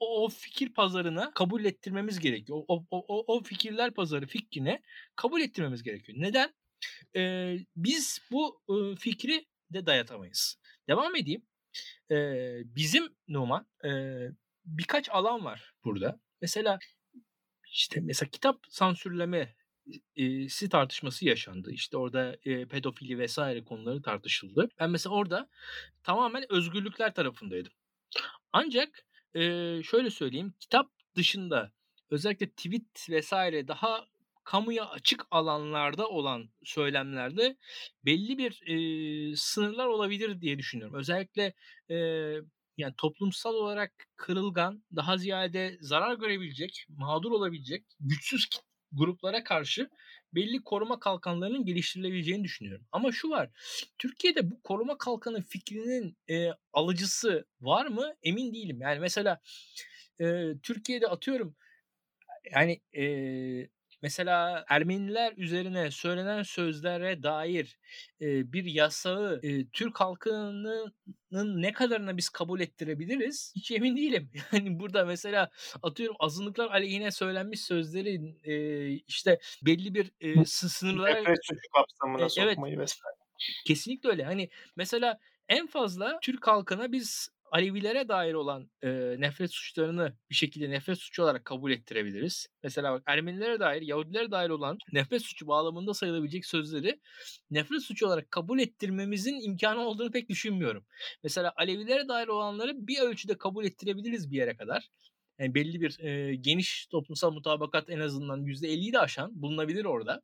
o, 0.00 0.24
o 0.24 0.28
fikir 0.28 0.74
pazarına 0.74 1.34
kabul 1.34 1.64
ettirmemiz 1.64 2.18
gerekiyor. 2.18 2.58
O, 2.68 2.84
o, 2.90 3.04
o, 3.08 3.36
o 3.36 3.42
fikirler 3.42 3.90
pazarı 3.90 4.26
fikrine 4.26 4.82
kabul 5.16 5.40
ettirmemiz 5.40 5.82
gerekiyor. 5.82 6.18
Neden? 6.20 6.54
E, 7.16 7.54
biz 7.76 8.20
bu 8.32 8.62
e, 8.68 8.96
fikri 8.96 9.46
de 9.70 9.86
dayatamayız. 9.86 10.58
Devam 10.88 11.16
edeyim. 11.16 11.42
E, 12.10 12.16
bizim 12.64 13.08
Numan 13.28 13.66
e, 13.84 13.90
birkaç 14.64 15.10
alan 15.10 15.44
var 15.44 15.74
burada. 15.84 16.20
Mesela 16.40 16.78
işte 17.72 18.00
mesela 18.00 18.30
kitap 18.30 18.60
sansürleme 18.68 19.54
si 20.48 20.68
tartışması 20.68 21.26
yaşandı. 21.26 21.70
İşte 21.72 21.96
orada 21.96 22.36
e, 22.44 22.66
pedofili 22.66 23.18
vesaire 23.18 23.64
konuları 23.64 24.02
tartışıldı. 24.02 24.68
Ben 24.80 24.90
mesela 24.90 25.14
orada 25.14 25.48
tamamen 26.02 26.52
özgürlükler 26.52 27.14
tarafındaydım. 27.14 27.72
Ancak 28.52 29.06
e, 29.34 29.40
şöyle 29.82 30.10
söyleyeyim 30.10 30.54
kitap 30.60 30.90
dışında 31.16 31.72
özellikle 32.10 32.50
tweet 32.50 33.10
vesaire 33.10 33.68
daha 33.68 34.06
kamuya 34.44 34.90
açık 34.90 35.26
alanlarda 35.30 36.08
olan 36.08 36.50
söylemlerde 36.64 37.56
belli 38.04 38.38
bir 38.38 38.62
e, 38.66 39.36
sınırlar 39.36 39.86
olabilir 39.86 40.40
diye 40.40 40.58
düşünüyorum. 40.58 40.96
Özellikle 40.96 41.54
e, 41.90 41.96
yani 42.76 42.94
toplumsal 42.96 43.54
olarak 43.54 43.92
kırılgan, 44.16 44.84
daha 44.96 45.18
ziyade 45.18 45.78
zarar 45.80 46.14
görebilecek, 46.14 46.86
mağdur 46.88 47.30
olabilecek, 47.30 47.84
güçsüz 48.00 48.48
gruplara 48.92 49.44
karşı 49.44 49.90
belli 50.34 50.62
koruma 50.64 51.00
kalkanlarının 51.00 51.64
geliştirilebileceğini 51.64 52.44
düşünüyorum. 52.44 52.86
Ama 52.92 53.12
şu 53.12 53.30
var, 53.30 53.50
Türkiye'de 53.98 54.50
bu 54.50 54.62
koruma 54.62 54.98
kalkanı 54.98 55.42
fikrinin 55.42 56.16
e, 56.30 56.48
alıcısı 56.72 57.46
var 57.60 57.86
mı 57.86 58.14
emin 58.22 58.54
değilim. 58.54 58.80
Yani 58.80 59.00
mesela 59.00 59.40
e, 60.20 60.44
Türkiye'de 60.62 61.06
atıyorum 61.08 61.56
yani 62.52 62.80
e, 62.96 63.04
Mesela 64.02 64.64
Ermeniler 64.68 65.32
üzerine 65.36 65.90
söylenen 65.90 66.42
sözlere 66.42 67.22
dair 67.22 67.78
e, 68.20 68.52
bir 68.52 68.64
yasağı 68.64 69.40
e, 69.42 69.66
Türk 69.68 70.00
halkının 70.00 70.94
ne 71.32 71.72
kadarına 71.72 72.16
biz 72.16 72.28
kabul 72.28 72.60
ettirebiliriz 72.60 73.52
hiç 73.56 73.70
emin 73.70 73.96
değilim. 73.96 74.30
Yani 74.52 74.80
burada 74.80 75.04
mesela 75.04 75.50
atıyorum 75.82 76.16
azınlıklar 76.20 76.70
aleyhine 76.70 77.10
söylenmiş 77.10 77.60
sözlerin 77.60 78.40
e, 78.44 78.86
işte 78.90 79.40
belli 79.62 79.94
bir 79.94 80.12
e, 80.20 80.44
sınırlara... 80.44 81.14
Nefret 81.14 81.46
suçu 81.46 81.60
kapsamına 81.74 82.24
e, 82.24 82.28
sokmayı 82.28 82.74
evet, 82.74 82.82
vesaire. 82.82 83.16
Kesinlikle 83.66 84.08
öyle. 84.08 84.24
Hani 84.24 84.50
mesela 84.76 85.18
en 85.48 85.66
fazla 85.66 86.18
Türk 86.22 86.46
halkına 86.46 86.92
biz 86.92 87.28
Alevilere 87.52 88.08
dair 88.08 88.34
olan 88.34 88.70
e, 88.82 88.88
nefret 89.18 89.52
suçlarını 89.52 90.16
bir 90.30 90.34
şekilde 90.34 90.70
nefret 90.70 90.98
suçu 90.98 91.22
olarak 91.22 91.44
kabul 91.44 91.70
ettirebiliriz. 91.70 92.46
Mesela 92.62 92.92
bak 92.92 93.02
Ermenilere 93.06 93.60
dair, 93.60 93.82
Yahudilere 93.82 94.30
dair 94.30 94.50
olan 94.50 94.78
nefret 94.92 95.22
suçu 95.22 95.46
bağlamında 95.46 95.94
sayılabilecek 95.94 96.46
sözleri 96.46 97.00
nefret 97.50 97.82
suçu 97.82 98.06
olarak 98.06 98.30
kabul 98.30 98.58
ettirmemizin 98.58 99.40
imkanı 99.40 99.80
olduğunu 99.80 100.10
pek 100.10 100.28
düşünmüyorum. 100.28 100.86
Mesela 101.22 101.52
Alevilere 101.56 102.08
dair 102.08 102.28
olanları 102.28 102.86
bir 102.86 103.00
ölçüde 103.00 103.38
kabul 103.38 103.64
ettirebiliriz 103.64 104.30
bir 104.30 104.36
yere 104.36 104.56
kadar. 104.56 104.90
Yani 105.38 105.54
belli 105.54 105.80
bir 105.80 105.98
e, 106.00 106.34
geniş 106.34 106.86
toplumsal 106.86 107.32
mutabakat 107.32 107.90
en 107.90 108.00
azından 108.00 108.44
%50'yi 108.44 108.92
de 108.92 108.98
aşan 108.98 109.42
bulunabilir 109.42 109.84
orada. 109.84 110.22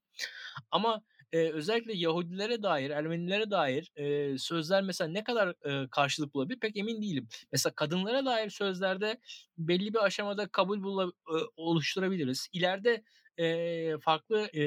Ama 0.71 1.03
e, 1.33 1.38
özellikle 1.51 1.93
Yahudilere 1.97 2.62
dair, 2.62 2.91
Ermenilere 2.91 3.51
dair 3.51 3.93
e, 3.97 4.38
sözler 4.38 4.83
mesela 4.83 5.09
ne 5.11 5.25
kadar 5.25 5.49
e, 5.85 5.88
karşılık 5.91 6.35
bulabilir 6.35 6.61
pek 6.61 6.77
emin 6.77 7.03
değilim. 7.03 7.29
Mesela 7.53 7.73
kadınlara 7.77 8.25
dair 8.27 8.51
sözlerde 8.51 9.21
belli 9.59 9.95
bir 9.95 10.05
aşamada 10.05 10.49
kabul 10.49 10.83
bula, 10.83 11.05
e, 11.07 11.35
oluşturabiliriz. 11.57 12.49
İleride 12.53 13.03
e, 13.38 13.99
farklı 13.99 14.47
e, 14.57 14.62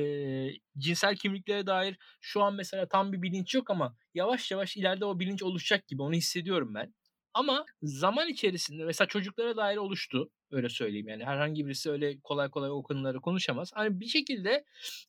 cinsel 0.78 1.16
kimliklere 1.16 1.68
dair 1.68 1.98
şu 2.22 2.44
an 2.44 2.54
mesela 2.56 2.88
tam 2.88 3.14
bir 3.14 3.22
bilinç 3.22 3.56
yok 3.56 3.70
ama 3.70 3.96
yavaş 4.14 4.52
yavaş 4.52 4.78
ileride 4.78 5.06
o 5.06 5.20
bilinç 5.20 5.44
oluşacak 5.44 5.88
gibi 5.88 6.02
onu 6.02 6.14
hissediyorum 6.14 6.76
ben. 6.76 6.94
Ama 7.34 7.66
zaman 7.84 8.30
içerisinde 8.30 8.86
mesela 8.86 9.08
çocuklara 9.08 9.58
dair 9.58 9.78
oluştu. 9.78 10.30
Öyle 10.52 10.70
söyleyeyim 10.70 11.08
yani 11.08 11.26
herhangi 11.26 11.66
birisi 11.66 11.92
öyle 11.92 12.20
kolay 12.20 12.50
kolay 12.50 12.72
o 12.72 12.84
konuları 12.84 13.22
konuşamaz. 13.22 13.72
Hani 13.74 14.00
bir 14.00 14.06
şekilde 14.06 14.66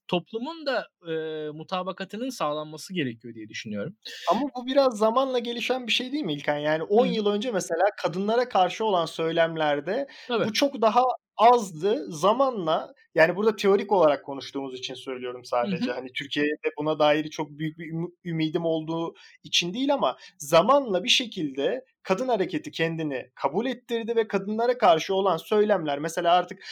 toplumun 0.09 0.67
da 0.67 0.89
e, 1.09 1.13
mutabakatının 1.51 2.31
sağlanması 2.31 2.95
gerekiyor 2.95 3.35
diye 3.35 3.49
düşünüyorum. 3.49 3.97
Ama 4.31 4.41
bu 4.57 4.67
biraz 4.67 4.99
zamanla 4.99 5.39
gelişen 5.39 5.87
bir 5.87 5.93
şey 5.93 6.13
değil 6.13 6.25
mi 6.25 6.33
İlkan? 6.33 6.59
Yani 6.59 6.83
10 6.83 7.07
yıl 7.07 7.27
önce 7.27 7.51
mesela 7.51 7.85
kadınlara 8.03 8.49
karşı 8.49 8.85
olan 8.85 9.07
söylemlerde 9.07 10.07
Tabii. 10.29 10.45
bu 10.45 10.53
çok 10.53 10.83
daha 10.83 11.03
azdı. 11.37 12.07
Zamanla 12.13 12.95
yani 13.15 13.37
burada 13.37 13.57
teorik 13.57 13.93
olarak 13.93 14.25
konuştuğumuz 14.25 14.79
için 14.79 14.95
söylüyorum 14.95 15.45
sadece. 15.45 15.87
Hı 15.87 15.91
hı. 15.91 15.95
Hani 15.95 16.13
Türkiye'de 16.13 16.71
buna 16.79 16.99
dair 16.99 17.31
çok 17.31 17.51
büyük 17.51 17.79
bir 17.79 17.93
ümidim 18.25 18.65
olduğu 18.65 19.15
için 19.45 19.75
değil 19.75 19.95
ama 19.95 20.17
zamanla 20.39 21.05
bir 21.05 21.09
şekilde 21.09 21.85
kadın 22.03 22.29
hareketi 22.29 22.71
kendini 22.71 23.31
kabul 23.35 23.67
ettirdi 23.67 24.17
ve 24.17 24.29
kadınlara 24.29 24.79
karşı 24.79 25.15
olan 25.15 25.37
söylemler 25.37 25.99
mesela 25.99 26.33
artık 26.35 26.63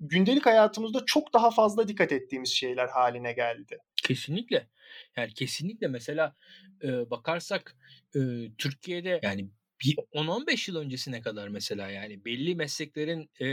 gündelik 0.00 0.46
hayatımızda 0.46 1.02
çok 1.06 1.32
daha 1.34 1.50
fazla 1.50 1.88
dikkat 1.88 2.12
ettiğimiz 2.12 2.50
şeyler 2.50 2.88
haline 2.88 3.32
geldi. 3.32 3.78
Kesinlikle. 3.96 4.66
Yani 5.16 5.34
kesinlikle 5.34 5.88
mesela 5.88 6.36
e, 6.82 7.10
bakarsak 7.10 7.76
e, 8.14 8.20
Türkiye'de 8.58 9.20
yani 9.22 9.48
10-15 9.90 10.70
yıl 10.70 10.78
öncesine 10.78 11.20
kadar 11.20 11.48
mesela 11.48 11.90
yani 11.90 12.24
belli 12.24 12.54
mesleklerin 12.54 13.30
e, 13.40 13.48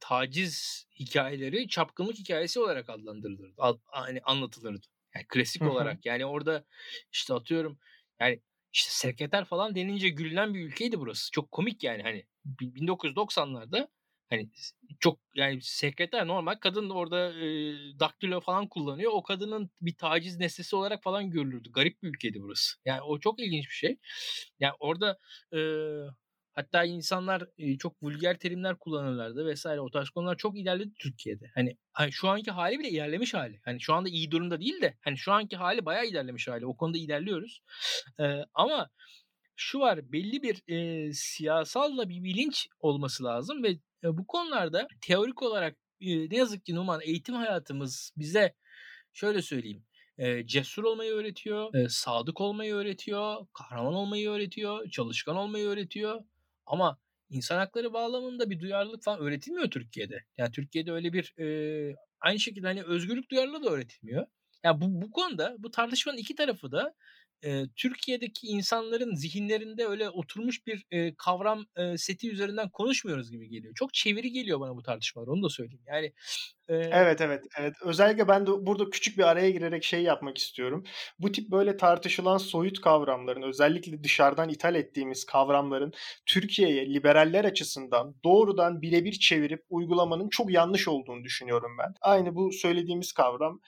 taciz 0.00 0.86
hikayeleri 1.00 1.68
çapkınlık 1.68 2.18
hikayesi 2.18 2.60
olarak 2.60 2.90
adlandırılırdı. 2.90 3.54
Al, 3.58 3.78
hani 3.84 4.20
anlatılırdı. 4.24 4.86
Yani 5.14 5.26
klasik 5.28 5.62
olarak 5.62 6.06
yani 6.06 6.26
orada 6.26 6.64
işte 7.12 7.34
atıyorum 7.34 7.78
yani 8.20 8.40
işte 8.72 8.90
sekreter 8.90 9.44
falan 9.44 9.74
denince 9.74 10.08
gülünen 10.08 10.54
bir 10.54 10.60
ülkeydi 10.60 11.00
burası. 11.00 11.30
Çok 11.30 11.50
komik 11.50 11.84
yani 11.84 12.02
hani 12.02 12.24
1990'larda 12.60 13.88
Hani 14.32 14.50
çok 15.00 15.18
yani 15.34 15.58
sekreter 15.62 16.26
normal 16.26 16.54
kadın 16.54 16.90
orada 16.90 17.32
e, 17.32 17.46
daktilo 18.00 18.40
falan 18.40 18.68
kullanıyor. 18.68 19.12
O 19.14 19.22
kadının 19.22 19.70
bir 19.80 19.94
taciz 19.96 20.38
nesnesi 20.38 20.76
olarak 20.76 21.02
falan 21.02 21.30
görülürdü. 21.30 21.72
Garip 21.72 22.02
bir 22.02 22.08
ülkeydi 22.08 22.42
burası. 22.42 22.78
Yani 22.84 23.00
o 23.02 23.20
çok 23.20 23.40
ilginç 23.40 23.64
bir 23.64 23.74
şey. 23.74 23.96
Yani 24.60 24.72
orada 24.80 25.18
e, 25.54 25.58
hatta 26.54 26.84
insanlar 26.84 27.44
e, 27.58 27.78
çok 27.78 28.02
vulgar 28.02 28.38
terimler 28.38 28.78
kullanırlardı 28.78 29.46
vesaire. 29.46 29.80
O 29.80 29.90
tarz 29.90 30.10
konular 30.10 30.36
çok 30.36 30.58
ilerledi 30.58 30.92
Türkiye'de. 30.98 31.50
Hani, 31.54 31.76
hani 31.92 32.12
şu 32.12 32.28
anki 32.28 32.50
hali 32.50 32.78
bile 32.78 32.88
ilerlemiş 32.88 33.34
hali. 33.34 33.60
Hani 33.64 33.80
şu 33.80 33.94
anda 33.94 34.08
iyi 34.08 34.30
durumda 34.30 34.60
değil 34.60 34.80
de 34.82 34.96
hani 35.00 35.18
şu 35.18 35.32
anki 35.32 35.56
hali 35.56 35.84
bayağı 35.84 36.06
ilerlemiş 36.06 36.48
hali. 36.48 36.66
O 36.66 36.76
konuda 36.76 36.98
ilerliyoruz. 36.98 37.62
E, 38.20 38.44
ama 38.54 38.90
şu 39.56 39.78
var 39.78 40.12
belli 40.12 40.42
bir 40.42 40.62
e, 40.68 41.12
siyasal 41.12 41.98
da 41.98 42.08
bir 42.08 42.24
bilinç 42.24 42.68
olması 42.80 43.24
lazım 43.24 43.62
ve 43.64 43.76
bu 44.04 44.26
konularda 44.26 44.88
teorik 45.00 45.42
olarak 45.42 45.76
ne 46.00 46.36
yazık 46.36 46.64
ki 46.64 46.74
Numan 46.74 47.00
eğitim 47.00 47.34
hayatımız 47.34 48.12
bize 48.16 48.54
şöyle 49.12 49.42
söyleyeyim 49.42 49.84
cesur 50.44 50.84
olmayı 50.84 51.12
öğretiyor, 51.12 51.88
sadık 51.88 52.40
olmayı 52.40 52.74
öğretiyor, 52.74 53.46
kahraman 53.52 53.94
olmayı 53.94 54.30
öğretiyor, 54.30 54.90
çalışkan 54.90 55.36
olmayı 55.36 55.66
öğretiyor. 55.66 56.24
Ama 56.66 56.98
insan 57.30 57.58
hakları 57.58 57.92
bağlamında 57.92 58.50
bir 58.50 58.60
duyarlılık 58.60 59.02
falan 59.02 59.20
öğretilmiyor 59.20 59.70
Türkiye'de. 59.70 60.24
Yani 60.38 60.50
Türkiye'de 60.50 60.92
öyle 60.92 61.12
bir 61.12 61.34
aynı 62.20 62.38
şekilde 62.38 62.66
hani 62.66 62.82
özgürlük 62.82 63.30
duyarlılığı 63.30 63.64
da 63.64 63.70
öğretilmiyor. 63.70 64.26
Yani 64.64 64.80
bu, 64.80 65.02
bu 65.02 65.10
konuda 65.10 65.56
bu 65.58 65.70
tartışmanın 65.70 66.18
iki 66.18 66.34
tarafı 66.34 66.72
da 66.72 66.94
Türkiye'deki 67.76 68.46
insanların 68.46 69.14
zihinlerinde 69.14 69.86
öyle 69.86 70.10
oturmuş 70.10 70.66
bir 70.66 70.86
kavram 71.18 71.66
seti 71.96 72.30
üzerinden 72.30 72.68
konuşmuyoruz 72.68 73.30
gibi 73.30 73.48
geliyor. 73.48 73.74
Çok 73.74 73.94
çeviri 73.94 74.32
geliyor 74.32 74.60
bana 74.60 74.76
bu 74.76 74.82
tartışmalar 74.82 75.26
onu 75.26 75.42
da 75.42 75.48
söyleyeyim. 75.48 75.84
Yani. 75.86 76.12
Evet 76.68 77.20
evet 77.20 77.44
evet. 77.58 77.74
Özellikle 77.82 78.28
ben 78.28 78.46
de 78.46 78.50
burada 78.50 78.90
küçük 78.90 79.18
bir 79.18 79.22
araya 79.22 79.50
girerek 79.50 79.84
şey 79.84 80.02
yapmak 80.02 80.38
istiyorum. 80.38 80.84
Bu 81.18 81.32
tip 81.32 81.50
böyle 81.50 81.76
tartışılan 81.76 82.38
soyut 82.38 82.80
kavramların 82.80 83.42
özellikle 83.42 84.04
dışarıdan 84.04 84.48
ithal 84.48 84.74
ettiğimiz 84.74 85.24
kavramların 85.24 85.92
Türkiye'ye 86.26 86.94
liberaller 86.94 87.44
açısından 87.44 88.14
doğrudan 88.24 88.82
birebir 88.82 89.12
çevirip 89.12 89.64
uygulamanın 89.70 90.28
çok 90.28 90.50
yanlış 90.50 90.88
olduğunu 90.88 91.24
düşünüyorum 91.24 91.70
ben. 91.78 91.94
Aynı 92.00 92.34
bu 92.34 92.52
söylediğimiz 92.52 93.12
kavram 93.12 93.60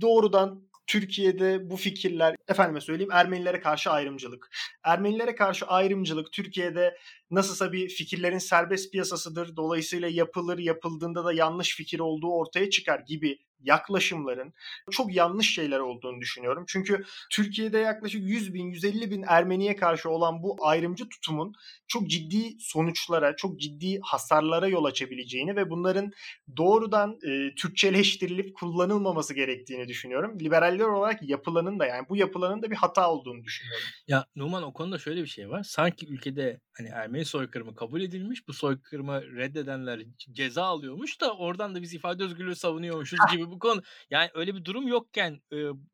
doğrudan 0.00 0.68
Türkiye'de 0.86 1.70
bu 1.70 1.76
fikirler 1.76 2.36
efendime 2.48 2.80
söyleyeyim 2.80 3.12
Ermenilere 3.12 3.60
karşı 3.60 3.90
ayrımcılık. 3.90 4.50
Ermenilere 4.84 5.34
karşı 5.34 5.66
ayrımcılık 5.66 6.32
Türkiye'de 6.32 6.96
nasılsa 7.30 7.72
bir 7.72 7.88
fikirlerin 7.88 8.38
serbest 8.38 8.92
piyasasıdır. 8.92 9.56
Dolayısıyla 9.56 10.08
yapılır, 10.08 10.58
yapıldığında 10.58 11.24
da 11.24 11.32
yanlış 11.32 11.76
fikir 11.76 12.00
olduğu 12.00 12.32
ortaya 12.32 12.70
çıkar 12.70 12.98
gibi 12.98 13.38
yaklaşımların 13.64 14.52
çok 14.90 15.14
yanlış 15.14 15.54
şeyler 15.54 15.78
olduğunu 15.78 16.20
düşünüyorum. 16.20 16.64
Çünkü 16.68 17.04
Türkiye'de 17.30 17.78
yaklaşık 17.78 18.22
100 18.22 18.54
bin, 18.54 18.66
150 18.66 19.10
bin 19.10 19.24
Ermeniye 19.28 19.76
karşı 19.76 20.10
olan 20.10 20.42
bu 20.42 20.56
ayrımcı 20.60 21.08
tutumun 21.08 21.54
çok 21.88 22.10
ciddi 22.10 22.56
sonuçlara, 22.60 23.36
çok 23.36 23.60
ciddi 23.60 24.00
hasarlara 24.00 24.68
yol 24.68 24.84
açabileceğini 24.84 25.56
ve 25.56 25.70
bunların 25.70 26.12
doğrudan 26.56 27.18
e, 27.28 27.54
Türkçeleştirilip 27.54 28.56
kullanılmaması 28.56 29.34
gerektiğini 29.34 29.88
düşünüyorum. 29.88 30.40
Liberaller 30.40 30.84
olarak 30.84 31.22
yapılanın 31.22 31.78
da 31.78 31.86
yani 31.86 32.06
bu 32.08 32.16
yapılanın 32.16 32.62
da 32.62 32.70
bir 32.70 32.76
hata 32.76 33.10
olduğunu 33.10 33.44
düşünüyorum. 33.44 33.86
Ya 34.08 34.26
Numan 34.36 34.62
o 34.62 34.72
konuda 34.72 34.98
şöyle 34.98 35.22
bir 35.22 35.28
şey 35.28 35.50
var. 35.50 35.62
Sanki 35.62 36.06
ülkede 36.06 36.60
hani 36.76 36.88
Ermeni 36.88 37.24
soykırımı 37.24 37.74
kabul 37.74 38.00
edilmiş. 38.00 38.48
Bu 38.48 38.52
soykırımı 38.52 39.36
reddedenler 39.36 40.02
ceza 40.32 40.64
alıyormuş 40.64 41.20
da 41.20 41.36
oradan 41.36 41.74
da 41.74 41.82
biz 41.82 41.94
ifade 41.94 42.24
özgürlüğü 42.24 42.56
savunuyormuşuz 42.56 43.18
gibi 43.32 43.50
bu 43.50 43.58
konu. 43.58 43.82
Yani 44.10 44.30
öyle 44.34 44.54
bir 44.54 44.64
durum 44.64 44.88
yokken 44.88 45.42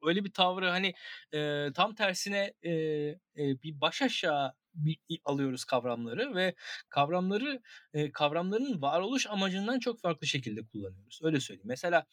öyle 0.02 0.24
bir 0.24 0.32
tavrı 0.32 0.70
hani 0.70 0.94
tam 1.74 1.94
tersine 1.94 2.54
bir 3.34 3.80
baş 3.80 4.02
aşağı 4.02 4.52
alıyoruz 5.24 5.64
kavramları 5.64 6.34
ve 6.34 6.54
kavramları 6.88 7.62
kavramların 8.12 8.82
varoluş 8.82 9.26
amacından 9.26 9.78
çok 9.78 10.00
farklı 10.00 10.26
şekilde 10.26 10.66
kullanıyoruz. 10.66 11.20
Öyle 11.22 11.40
söyleyeyim. 11.40 11.68
Mesela 11.68 12.06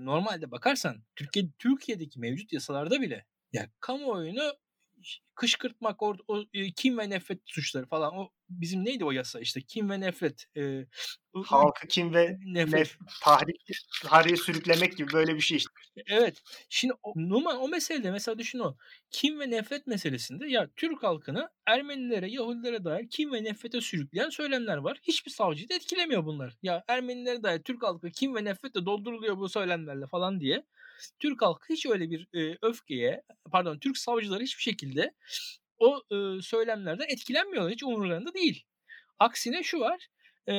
normalde 0.00 0.50
bakarsan 0.50 1.04
Türkiye 1.16 1.46
Türkiye'deki 1.58 2.20
mevcut 2.20 2.52
yasalarda 2.52 3.00
bile 3.00 3.26
ya 3.52 3.66
kamuoyunu 3.80 4.52
kışkırtmak, 5.34 6.02
or, 6.02 6.16
o, 6.28 6.44
kim 6.76 6.98
ve 6.98 7.10
nefret 7.10 7.38
suçları 7.44 7.86
falan 7.86 8.16
o 8.16 8.30
bizim 8.48 8.84
neydi 8.84 9.04
o 9.04 9.10
yasa 9.10 9.40
işte 9.40 9.60
kim 9.60 9.90
ve 9.90 10.00
nefret 10.00 10.44
e, 10.56 10.86
halkı 11.44 11.88
kim 11.88 12.14
ve 12.14 12.38
nefret 12.44 12.74
nef, 12.74 12.98
tahrik 13.22 13.56
tarihe 14.04 14.36
sürüklemek 14.36 14.96
gibi 14.96 15.12
böyle 15.12 15.34
bir 15.34 15.40
şey 15.40 15.56
işte. 15.56 15.70
Evet. 16.06 16.42
Şimdi 16.68 16.94
o, 17.02 17.12
Numan 17.16 17.60
o 17.60 17.68
meselede 17.68 18.10
mesela 18.10 18.38
düşün 18.38 18.58
o 18.58 18.76
kim 19.10 19.40
ve 19.40 19.50
nefret 19.50 19.86
meselesinde 19.86 20.48
ya 20.48 20.68
Türk 20.76 21.02
halkını 21.02 21.48
Ermenilere, 21.66 22.30
Yahudilere 22.30 22.84
dair 22.84 23.08
kim 23.10 23.32
ve 23.32 23.44
nefrete 23.44 23.80
sürükleyen 23.80 24.28
söylemler 24.28 24.76
var. 24.76 24.98
Hiçbir 25.02 25.30
savcıyı 25.30 25.68
da 25.68 25.74
etkilemiyor 25.74 26.24
bunlar. 26.24 26.56
Ya 26.62 26.84
Ermenilere 26.88 27.42
dair 27.42 27.62
Türk 27.62 27.82
halkı 27.82 28.10
kim 28.10 28.34
ve 28.34 28.44
nefretle 28.44 28.86
dolduruluyor 28.86 29.36
bu 29.36 29.48
söylemlerle 29.48 30.06
falan 30.06 30.40
diye. 30.40 30.64
Türk 31.20 31.42
halkı 31.42 31.72
hiç 31.72 31.86
öyle 31.86 32.10
bir 32.10 32.28
e, 32.34 32.58
öfkeye, 32.62 33.22
pardon 33.52 33.78
Türk 33.78 33.98
savcıları 33.98 34.42
hiçbir 34.42 34.62
şekilde 34.62 35.14
o 35.78 36.02
e, 36.10 36.42
söylemlerden 36.42 37.06
etkilenmiyorlar. 37.08 37.72
Hiç 37.72 37.82
umurlarında 37.82 38.34
değil. 38.34 38.64
Aksine 39.18 39.62
şu 39.62 39.80
var. 39.80 40.08
E, 40.48 40.52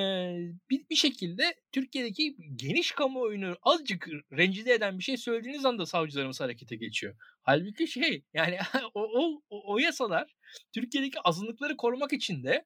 bir, 0.70 0.90
bir 0.90 0.96
şekilde 0.96 1.56
Türkiye'deki 1.72 2.36
geniş 2.56 2.92
kamuoyunu 2.92 3.58
azıcık 3.62 4.08
rencide 4.32 4.74
eden 4.74 5.00
bir 5.00 5.04
şey 5.04 5.18
söylediğiniz 5.18 5.66
anda 5.66 5.86
savcılarımız 5.86 6.42
harekete 6.42 6.76
geçiyor. 6.76 7.16
Halbuki 7.42 7.88
şey 7.88 8.26
yani 8.34 8.58
o, 8.94 9.02
o, 9.04 9.42
o 9.50 9.78
yasalar 9.78 10.36
Türkiye'deki 10.74 11.20
azınlıkları 11.22 11.78
korumak 11.78 12.14
için 12.14 12.44
de 12.44 12.66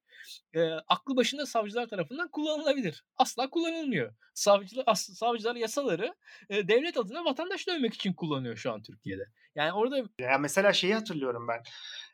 e, 0.54 0.62
aklı 0.72 1.16
başında 1.16 1.46
savcılar 1.46 1.88
tarafından 1.88 2.32
kullanılabilir. 2.32 3.04
Asla 3.18 3.50
kullanılmıyor. 3.50 4.16
Savcılar, 4.34 4.84
as, 4.88 5.10
savcılar 5.10 5.56
yasaları 5.56 6.16
e, 6.50 6.68
devlet 6.68 6.98
adına 6.98 7.26
vatandaş 7.26 7.68
dövmek 7.68 7.94
için 7.94 8.14
kullanıyor 8.14 8.58
şu 8.58 8.72
an 8.72 8.82
Türkiye'de. 8.84 9.24
Yani 9.58 9.74
orada... 9.74 9.98
Ya 10.20 10.38
mesela 10.38 10.74
şeyi 10.74 10.94
hatırlıyorum 10.94 11.48
ben. 11.48 11.64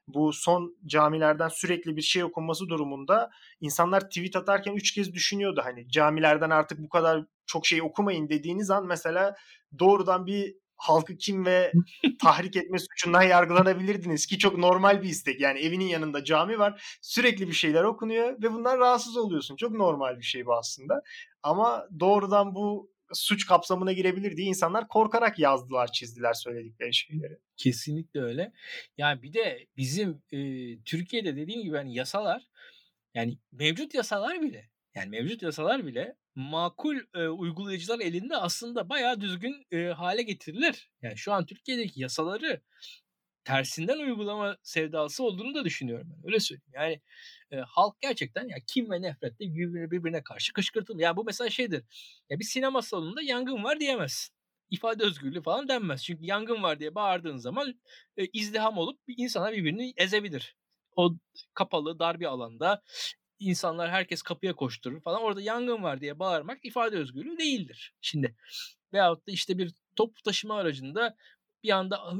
Bu 0.07 0.33
son 0.33 0.77
camilerden 0.85 1.47
sürekli 1.47 1.95
bir 1.95 2.01
şey 2.01 2.23
okunması 2.23 2.69
durumunda 2.69 3.29
insanlar 3.61 4.01
tweet 4.01 4.35
atarken 4.35 4.73
üç 4.73 4.91
kez 4.91 5.13
düşünüyordu. 5.13 5.61
Hani 5.63 5.89
camilerden 5.89 6.49
artık 6.49 6.79
bu 6.79 6.89
kadar 6.89 7.25
çok 7.45 7.65
şey 7.65 7.81
okumayın 7.81 8.29
dediğiniz 8.29 8.71
an 8.71 8.85
mesela 8.85 9.35
doğrudan 9.79 10.25
bir 10.25 10.55
halkı 10.77 11.17
kim 11.17 11.45
ve 11.45 11.71
tahrik 12.21 12.55
etme 12.55 12.77
suçundan 12.79 13.21
yargılanabilirdiniz 13.21 14.25
ki 14.25 14.37
çok 14.37 14.57
normal 14.57 15.01
bir 15.01 15.09
istek. 15.09 15.41
Yani 15.41 15.59
evinin 15.59 15.85
yanında 15.85 16.23
cami 16.23 16.59
var. 16.59 16.97
Sürekli 17.01 17.47
bir 17.47 17.53
şeyler 17.53 17.83
okunuyor 17.83 18.41
ve 18.43 18.53
bundan 18.53 18.79
rahatsız 18.79 19.17
oluyorsun. 19.17 19.55
Çok 19.55 19.71
normal 19.71 20.17
bir 20.17 20.23
şey 20.23 20.45
bu 20.45 20.53
aslında. 20.53 21.01
Ama 21.43 21.87
doğrudan 21.99 22.55
bu 22.55 22.92
suç 23.13 23.45
kapsamına 23.45 23.91
girebilir 23.91 24.37
diye 24.37 24.47
insanlar 24.47 24.87
korkarak 24.87 25.39
yazdılar, 25.39 25.91
çizdiler 25.91 26.33
söyledikleri 26.33 26.93
şeyleri. 26.93 27.37
Kesinlikle 27.57 28.21
öyle. 28.21 28.53
Yani 28.97 29.23
bir 29.23 29.33
de 29.33 29.67
bizim 29.77 30.21
e, 30.31 30.37
Türkiye'de 30.83 31.35
dediğim 31.35 31.63
gibi 31.63 31.77
hani 31.77 31.95
yasalar 31.95 32.43
yani 33.13 33.37
mevcut 33.51 33.93
yasalar 33.93 34.41
bile 34.41 34.69
yani 34.95 35.09
mevcut 35.09 35.41
yasalar 35.41 35.85
bile 35.85 36.15
makul 36.35 36.97
e, 37.15 37.27
uygulayıcılar 37.27 37.99
elinde 37.99 38.37
aslında 38.37 38.89
bayağı 38.89 39.21
düzgün 39.21 39.65
e, 39.71 39.85
hale 39.85 40.21
getirilir. 40.21 40.89
Yani 41.01 41.17
şu 41.17 41.33
an 41.33 41.45
Türkiye'deki 41.45 42.01
yasaları 42.01 42.61
tersinden 43.43 43.99
uygulama 43.99 44.57
sevdası 44.63 45.23
olduğunu 45.23 45.55
da 45.55 45.65
düşünüyorum 45.65 46.07
ben. 46.15 46.27
Öyle 46.27 46.39
söyleyeyim. 46.39 46.71
Yani 46.73 47.01
e, 47.51 47.57
halk 47.57 48.01
gerçekten 48.01 48.47
ya 48.47 48.57
kim 48.67 48.91
ve 48.91 49.01
nefretle 49.01 49.45
birbirine, 49.91 50.23
karşı 50.23 50.53
kışkırtılır. 50.53 50.99
Yani 50.99 51.17
bu 51.17 51.23
mesela 51.23 51.49
şeydir. 51.49 51.83
Ya 52.29 52.39
bir 52.39 52.45
sinema 52.45 52.81
salonunda 52.81 53.21
yangın 53.21 53.63
var 53.63 53.79
diyemezsin. 53.79 54.35
İfade 54.69 55.03
özgürlüğü 55.03 55.41
falan 55.41 55.67
denmez. 55.67 56.03
Çünkü 56.03 56.25
yangın 56.25 56.63
var 56.63 56.79
diye 56.79 56.95
bağırdığın 56.95 57.37
zaman 57.37 57.79
e, 58.17 58.25
izdiham 58.25 58.77
olup 58.77 58.99
insana 59.07 59.51
birbirini 59.51 59.93
ezebilir. 59.97 60.55
O 60.95 61.15
kapalı 61.53 61.99
dar 61.99 62.19
bir 62.19 62.25
alanda 62.25 62.81
insanlar 63.39 63.91
herkes 63.91 64.21
kapıya 64.21 64.55
koşturur 64.55 65.01
falan. 65.01 65.21
Orada 65.21 65.41
yangın 65.41 65.83
var 65.83 66.01
diye 66.01 66.19
bağırmak 66.19 66.65
ifade 66.65 66.97
özgürlüğü 66.97 67.37
değildir. 67.37 67.93
Şimdi 68.01 68.35
veyahut 68.93 69.27
da 69.27 69.31
işte 69.31 69.57
bir 69.57 69.73
toplu 69.95 70.21
taşıma 70.21 70.55
aracında 70.57 71.15
bir 71.63 71.69
anda 71.69 72.13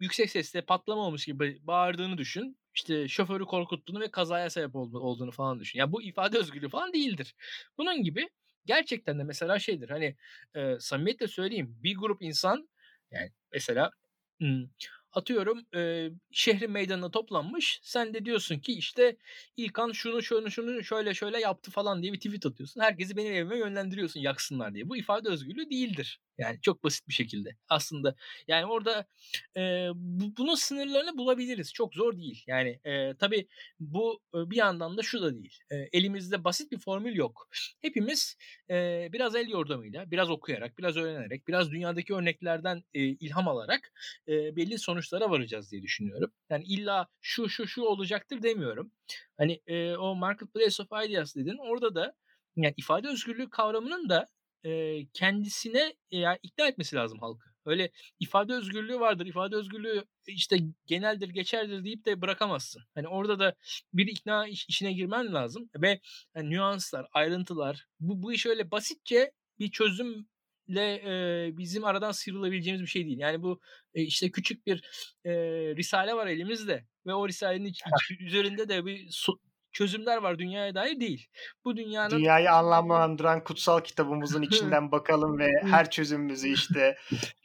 yüksek 0.00 0.30
sesle 0.30 0.62
patlama 0.62 1.02
olmuş 1.02 1.24
gibi 1.26 1.60
bağırdığını 1.62 2.18
düşün. 2.18 2.58
İşte 2.74 3.08
şoförü 3.08 3.44
korkuttuğunu 3.44 4.00
ve 4.00 4.10
kazaya 4.10 4.50
sebep 4.50 4.76
olduğunu 4.76 5.30
falan 5.30 5.60
düşün. 5.60 5.78
Yani 5.78 5.92
bu 5.92 6.02
ifade 6.02 6.38
özgürlüğü 6.38 6.68
falan 6.68 6.92
değildir. 6.92 7.34
Bunun 7.78 8.02
gibi 8.02 8.28
gerçekten 8.66 9.18
de 9.18 9.24
mesela 9.24 9.58
şeydir 9.58 9.88
hani 9.90 10.16
e, 10.54 10.76
samimiyetle 10.80 11.28
söyleyeyim 11.28 11.78
bir 11.82 11.96
grup 11.96 12.22
insan 12.22 12.68
yani 13.10 13.32
mesela 13.52 13.90
atıyorum 15.12 15.66
e, 15.76 16.10
şehrin 16.32 16.70
meydanına 16.70 17.10
toplanmış. 17.10 17.80
Sen 17.82 18.14
de 18.14 18.24
diyorsun 18.24 18.58
ki 18.58 18.72
işte 18.72 19.16
İlkan 19.56 19.92
şunu 19.92 20.22
şunu 20.22 20.50
şunu 20.50 20.84
şöyle 20.84 21.14
şöyle 21.14 21.40
yaptı 21.40 21.70
falan 21.70 22.02
diye 22.02 22.12
bir 22.12 22.20
tweet 22.20 22.46
atıyorsun. 22.46 22.80
Herkesi 22.80 23.16
benim 23.16 23.32
evime 23.32 23.58
yönlendiriyorsun 23.58 24.20
yaksınlar 24.20 24.74
diye. 24.74 24.88
Bu 24.88 24.96
ifade 24.96 25.28
özgürlüğü 25.28 25.70
değildir. 25.70 26.20
Yani 26.40 26.60
çok 26.62 26.84
basit 26.84 27.08
bir 27.08 27.12
şekilde 27.12 27.56
aslında. 27.68 28.14
Yani 28.48 28.66
orada 28.66 29.06
e, 29.56 29.88
bu, 29.94 30.36
bunun 30.36 30.54
sınırlarını 30.54 31.18
bulabiliriz. 31.18 31.72
Çok 31.72 31.94
zor 31.94 32.16
değil. 32.16 32.44
Yani 32.46 32.80
e, 32.84 33.14
tabii 33.14 33.48
bu 33.80 34.20
bir 34.34 34.56
yandan 34.56 34.96
da 34.96 35.02
şu 35.02 35.22
da 35.22 35.34
değil. 35.34 35.58
E, 35.70 35.76
elimizde 35.76 36.44
basit 36.44 36.72
bir 36.72 36.78
formül 36.78 37.14
yok. 37.16 37.48
Hepimiz 37.80 38.36
e, 38.70 39.08
biraz 39.12 39.36
el 39.36 39.48
yordamıyla, 39.48 40.10
biraz 40.10 40.30
okuyarak, 40.30 40.78
biraz 40.78 40.96
öğrenerek, 40.96 41.48
biraz 41.48 41.70
dünyadaki 41.70 42.14
örneklerden 42.14 42.82
e, 42.94 43.00
ilham 43.00 43.48
alarak 43.48 43.92
e, 44.28 44.56
belli 44.56 44.78
sonuçlara 44.78 45.30
varacağız 45.30 45.72
diye 45.72 45.82
düşünüyorum. 45.82 46.32
Yani 46.50 46.64
illa 46.64 47.08
şu 47.20 47.48
şu 47.48 47.66
şu 47.66 47.82
olacaktır 47.82 48.42
demiyorum. 48.42 48.92
Hani 49.36 49.60
e, 49.66 49.96
o 49.96 50.14
Marketplace 50.14 50.82
of 50.82 51.06
Ideas 51.06 51.36
dedin. 51.36 51.56
Orada 51.58 51.94
da 51.94 52.14
yani 52.56 52.74
ifade 52.76 53.08
özgürlüğü 53.08 53.50
kavramının 53.50 54.08
da 54.08 54.26
e, 54.64 55.06
kendisine 55.06 55.94
e, 56.10 56.18
yani 56.18 56.38
ikna 56.42 56.68
etmesi 56.68 56.96
lazım 56.96 57.18
halkı. 57.18 57.50
Öyle 57.64 57.90
ifade 58.20 58.54
özgürlüğü 58.54 59.00
vardır. 59.00 59.26
ifade 59.26 59.56
özgürlüğü 59.56 60.04
işte 60.26 60.58
geneldir, 60.86 61.28
geçerdir 61.28 61.84
deyip 61.84 62.04
de 62.06 62.20
bırakamazsın. 62.20 62.82
Hani 62.94 63.08
orada 63.08 63.38
da 63.38 63.54
bir 63.92 64.06
ikna 64.06 64.48
iş, 64.48 64.66
işine 64.68 64.92
girmen 64.92 65.34
lazım 65.34 65.70
ve 65.76 66.00
yani 66.36 66.50
nüanslar, 66.50 67.06
ayrıntılar 67.12 67.86
bu 68.00 68.22
bu 68.22 68.32
iş 68.32 68.46
öyle 68.46 68.70
basitçe 68.70 69.32
bir 69.58 69.70
çözümle 69.70 70.26
e, 71.04 71.58
bizim 71.58 71.84
aradan 71.84 72.12
sıyrılabileceğimiz 72.12 72.82
bir 72.82 72.86
şey 72.86 73.06
değil. 73.06 73.18
Yani 73.18 73.42
bu 73.42 73.60
e, 73.94 74.02
işte 74.02 74.30
küçük 74.30 74.66
bir 74.66 74.84
e, 75.24 75.32
risale 75.76 76.14
var 76.14 76.26
elimizde 76.26 76.86
ve 77.06 77.14
o 77.14 77.28
risalenin 77.28 77.72
üzerinde 78.20 78.68
de 78.68 78.86
bir 78.86 79.08
so, 79.10 79.32
çözümler 79.72 80.16
var 80.16 80.38
dünyaya 80.38 80.74
dair 80.74 81.00
değil. 81.00 81.26
Bu 81.64 81.76
dünyanın 81.76 82.10
dünyayı 82.10 82.52
anlamlandıran 82.52 83.44
kutsal 83.44 83.80
kitabımızın 83.80 84.42
içinden 84.42 84.92
bakalım 84.92 85.38
ve 85.38 85.50
her 85.62 85.90
çözümümüzü 85.90 86.48
işte 86.48 86.96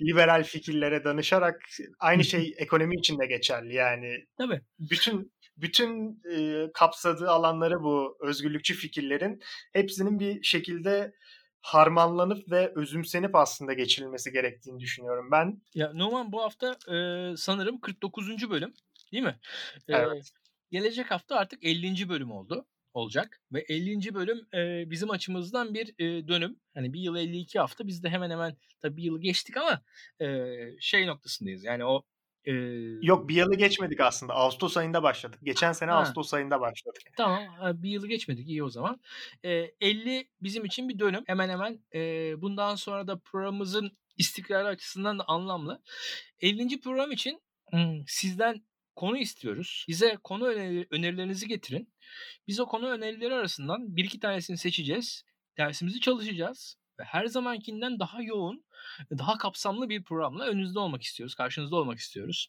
liberal 0.02 0.44
fikirlere 0.44 1.04
danışarak 1.04 1.62
aynı 2.00 2.24
şey 2.24 2.56
ekonomi 2.58 2.96
için 2.96 3.20
de 3.20 3.26
geçerli 3.26 3.74
yani. 3.74 4.26
Tabii. 4.38 4.62
Bütün 4.80 5.36
bütün 5.58 6.22
e, 6.32 6.68
kapsadığı 6.74 7.30
alanları 7.30 7.84
bu 7.84 8.18
özgürlükçü 8.22 8.74
fikirlerin 8.74 9.42
hepsinin 9.74 10.20
bir 10.20 10.44
şekilde 10.44 11.14
harmanlanıp 11.62 12.52
ve 12.52 12.72
özümsenip 12.76 13.36
aslında 13.36 13.74
geçirilmesi 13.74 14.32
gerektiğini 14.32 14.80
düşünüyorum 14.80 15.32
ben. 15.32 15.62
Ya 15.74 15.94
Numan 15.94 16.32
bu 16.32 16.42
hafta 16.42 16.72
e, 16.72 16.98
sanırım 17.38 17.80
49. 17.80 18.50
bölüm 18.50 18.74
değil 19.12 19.24
mi? 19.24 19.40
Evet. 19.88 20.32
E, 20.32 20.45
gelecek 20.76 21.12
hafta 21.12 21.36
artık 21.36 21.64
50. 21.64 22.10
bölüm 22.10 22.32
oldu 22.32 22.66
olacak 22.94 23.42
ve 23.54 23.66
50. 23.70 24.14
bölüm 24.14 24.48
e, 24.54 24.92
bizim 24.92 25.12
açımızdan 25.12 25.74
bir 25.74 25.94
e, 26.00 26.28
dönüm. 26.28 26.60
Hani 26.74 26.94
bir 26.94 27.00
yıl 27.00 27.16
52 27.16 27.60
hafta 27.60 27.88
biz 27.88 28.04
de 28.04 28.10
hemen 28.10 28.30
hemen 28.30 28.58
tabii 28.82 28.98
bir 28.98 29.04
yılı 29.04 29.22
geçtik 29.22 29.58
ama 29.58 29.82
e, 30.22 30.48
şey 30.80 31.08
noktasındayız. 31.08 31.64
Yani 31.64 31.86
o 31.86 32.04
e... 32.46 32.52
Yok 33.02 33.30
bir 33.30 33.36
yılı 33.36 33.56
geçmedik 33.56 34.00
aslında. 34.00 34.34
Ağustos 34.34 34.78
ayında 34.78 35.04
başladık. 35.04 35.40
Geçen 35.44 35.72
sene 35.72 35.92
ha. 35.92 35.98
Ağustos 35.98 36.34
ayında 36.34 36.62
başladık. 36.62 37.04
Tamam 37.18 37.44
bir 37.84 37.90
yılı 37.90 38.08
geçmedik 38.08 38.48
iyi 38.48 38.64
o 38.64 38.70
zaman. 38.70 39.00
E, 39.46 39.50
50 39.82 40.30
bizim 40.42 40.66
için 40.66 40.90
bir 40.90 41.00
dönüm. 41.00 41.24
Hemen 41.28 41.50
hemen 41.50 41.80
e, 41.94 42.02
bundan 42.42 42.76
sonra 42.76 43.08
da 43.08 43.20
programımızın 43.20 43.98
istikrarı 44.18 44.68
açısından 44.68 45.20
da 45.20 45.24
anlamlı. 45.28 45.82
50. 46.42 46.80
program 46.80 47.12
için 47.12 47.42
sizden 48.08 48.64
konu 48.96 49.18
istiyoruz. 49.18 49.86
Bize 49.88 50.18
konu 50.24 50.48
önerilerinizi 50.90 51.48
getirin. 51.48 51.94
Biz 52.48 52.60
o 52.60 52.66
konu 52.66 52.90
önerileri 52.90 53.36
arasından 53.36 53.96
bir 53.96 54.04
iki 54.04 54.20
tanesini 54.20 54.58
seçeceğiz. 54.58 55.24
Dersimizi 55.58 56.00
çalışacağız. 56.00 56.78
Ve 57.00 57.04
her 57.04 57.26
zamankinden 57.26 58.00
daha 58.00 58.22
yoğun, 58.22 58.66
daha 59.12 59.38
kapsamlı 59.38 59.90
bir 59.90 60.04
programla 60.04 60.46
önünüzde 60.46 60.80
olmak 60.80 61.04
istiyoruz. 61.04 61.36
Karşınızda 61.36 61.76
olmak 61.76 62.00
istiyoruz. 62.00 62.48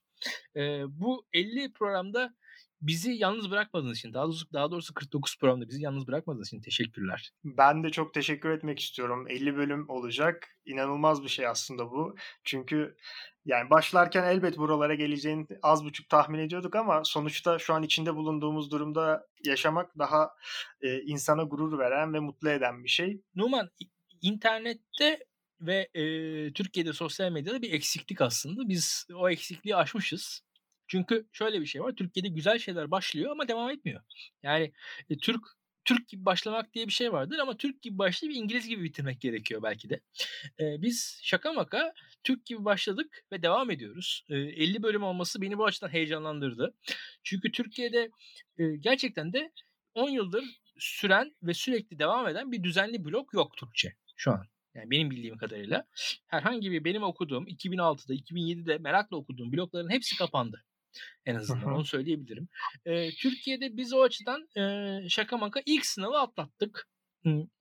Ee, 0.57 0.82
bu 0.88 1.26
50 1.32 1.72
programda 1.72 2.34
bizi 2.80 3.12
yalnız 3.12 3.51
bırakmadığınız 3.51 3.99
için, 3.99 4.14
daha 4.14 4.24
doğrusu, 4.24 4.53
daha 4.53 4.70
doğrusu 4.70 4.94
49 4.94 5.38
programda 5.38 5.68
bizi 5.68 5.82
yalnız 5.82 6.07
bırakmadığınız 6.07 6.49
için 6.49 6.61
teşekkürler. 6.61 7.32
Ben 7.44 7.84
de 7.84 7.90
çok 7.90 8.14
teşekkür 8.14 8.51
etmek 8.51 8.80
istiyorum. 8.80 9.26
50 9.28 9.57
bölüm 9.57 9.88
olacak. 9.88 10.57
İnanılmaz 10.66 11.22
bir 11.22 11.28
şey 11.28 11.47
aslında 11.47 11.90
bu. 11.90 12.16
Çünkü 12.44 12.97
yani 13.47 13.70
başlarken 13.70 14.24
elbet 14.24 14.59
buralara 14.59 14.94
geleceğini 14.94 15.47
az 15.62 15.84
buçuk 15.84 16.09
tahmin 16.09 16.38
ediyorduk 16.38 16.76
ama 16.76 17.05
sonuçta 17.05 17.59
şu 17.59 17.74
an 17.74 17.82
içinde 17.82 18.14
bulunduğumuz 18.14 18.70
durumda 18.70 19.26
yaşamak 19.44 19.99
daha 19.99 20.30
e, 20.80 21.03
insana 21.03 21.42
gurur 21.42 21.78
veren 21.78 22.14
ve 22.14 22.20
mutlu 22.20 22.51
eden 22.51 22.84
bir 22.84 22.88
şey. 22.88 23.20
Numan 23.34 23.70
internette 24.22 25.24
ve 25.61 25.88
e, 25.94 26.03
Türkiye'de 26.53 26.92
sosyal 26.92 27.32
medyada 27.32 27.62
bir 27.62 27.72
eksiklik 27.72 28.20
aslında. 28.20 28.68
Biz 28.68 29.07
o 29.14 29.30
eksikliği 29.30 29.76
aşmışız. 29.76 30.42
Çünkü 30.88 31.26
şöyle 31.32 31.61
bir 31.61 31.66
şey 31.66 31.82
var. 31.82 31.92
Türkiye'de 31.92 32.28
güzel 32.28 32.59
şeyler 32.59 32.90
başlıyor 32.90 33.30
ama 33.30 33.49
devam 33.49 33.70
etmiyor. 33.70 34.01
Yani 34.42 34.72
e, 35.11 35.18
Türk 35.18 35.42
Türk 35.87 36.09
gibi 36.09 36.24
başlamak 36.24 36.74
diye 36.74 36.87
bir 36.87 36.93
şey 36.93 37.12
vardır 37.12 37.39
ama 37.39 37.57
Türk 37.57 37.82
gibi 37.82 37.99
başlayıp 37.99 38.37
İngiliz 38.37 38.68
gibi 38.68 38.82
bitirmek 38.82 39.20
gerekiyor 39.20 39.62
belki 39.62 39.91
de. 39.91 40.01
Ee, 40.61 40.82
biz 40.82 41.20
şaka 41.22 41.53
maka 41.53 41.93
Türk 42.24 42.47
gibi 42.47 42.64
başladık 42.64 43.24
ve 43.32 43.43
devam 43.43 43.70
ediyoruz. 43.70 44.24
Ee, 44.28 44.37
50 44.37 44.82
bölüm 44.82 45.03
olması 45.03 45.43
beni 45.43 45.59
bu 45.59 45.64
açıdan 45.64 45.89
heyecanlandırdı. 45.89 46.74
Çünkü 47.24 47.53
Türkiye'de 47.53 48.11
e, 48.59 48.76
gerçekten 48.76 49.32
de 49.32 49.53
10 49.95 50.11
yıldır 50.11 50.45
süren 50.78 51.37
ve 51.43 51.55
sürekli 51.55 51.99
devam 51.99 52.28
eden 52.28 52.53
bir 52.53 52.62
düzenli 52.62 53.05
blok 53.05 53.34
yok 53.34 53.57
Türkçe 53.57 53.95
şu 54.16 54.32
an. 54.32 54.47
Yani 54.74 54.91
benim 54.91 55.11
bildiğim 55.11 55.39
kadarıyla 55.39 55.87
herhangi 56.26 56.72
bir 56.72 56.84
benim 56.84 57.03
okuduğum 57.03 57.47
2006'da 57.49 58.14
2007'de 58.14 58.78
merakla 58.78 59.16
okuduğum 59.16 59.53
blokların 59.53 59.91
hepsi 59.91 60.16
kapandı. 60.16 60.64
En 61.26 61.34
azından 61.34 61.74
onu 61.74 61.84
söyleyebilirim. 61.84 62.49
Ee, 62.84 63.11
Türkiye'de 63.11 63.76
biz 63.76 63.92
o 63.92 64.03
açıdan 64.03 64.49
e, 64.57 65.09
şaka 65.09 65.36
maka 65.36 65.62
ilk 65.66 65.86
sınavı 65.86 66.18
atlattık. 66.18 66.88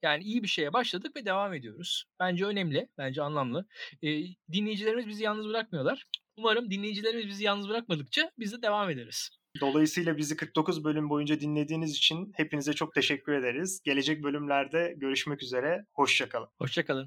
Yani 0.02 0.24
iyi 0.24 0.42
bir 0.42 0.48
şeye 0.48 0.72
başladık 0.72 1.16
ve 1.16 1.24
devam 1.24 1.54
ediyoruz. 1.54 2.04
Bence 2.20 2.44
önemli, 2.44 2.88
bence 2.98 3.22
anlamlı. 3.22 3.66
E, 4.02 4.08
dinleyicilerimiz 4.52 5.06
bizi 5.08 5.24
yalnız 5.24 5.48
bırakmıyorlar. 5.48 6.04
Umarım 6.36 6.70
dinleyicilerimiz 6.70 7.26
bizi 7.26 7.44
yalnız 7.44 7.68
bırakmadıkça 7.68 8.30
biz 8.38 8.52
de 8.52 8.62
devam 8.62 8.90
ederiz. 8.90 9.30
Dolayısıyla 9.60 10.16
bizi 10.16 10.36
49 10.36 10.84
bölüm 10.84 11.10
boyunca 11.10 11.40
dinlediğiniz 11.40 11.96
için 11.96 12.32
hepinize 12.34 12.72
çok 12.72 12.94
teşekkür 12.94 13.32
ederiz. 13.32 13.80
Gelecek 13.84 14.22
bölümlerde 14.22 14.94
görüşmek 14.96 15.42
üzere. 15.42 15.84
Hoşçakalın. 15.92 16.48
Hoşçakalın. 16.58 17.04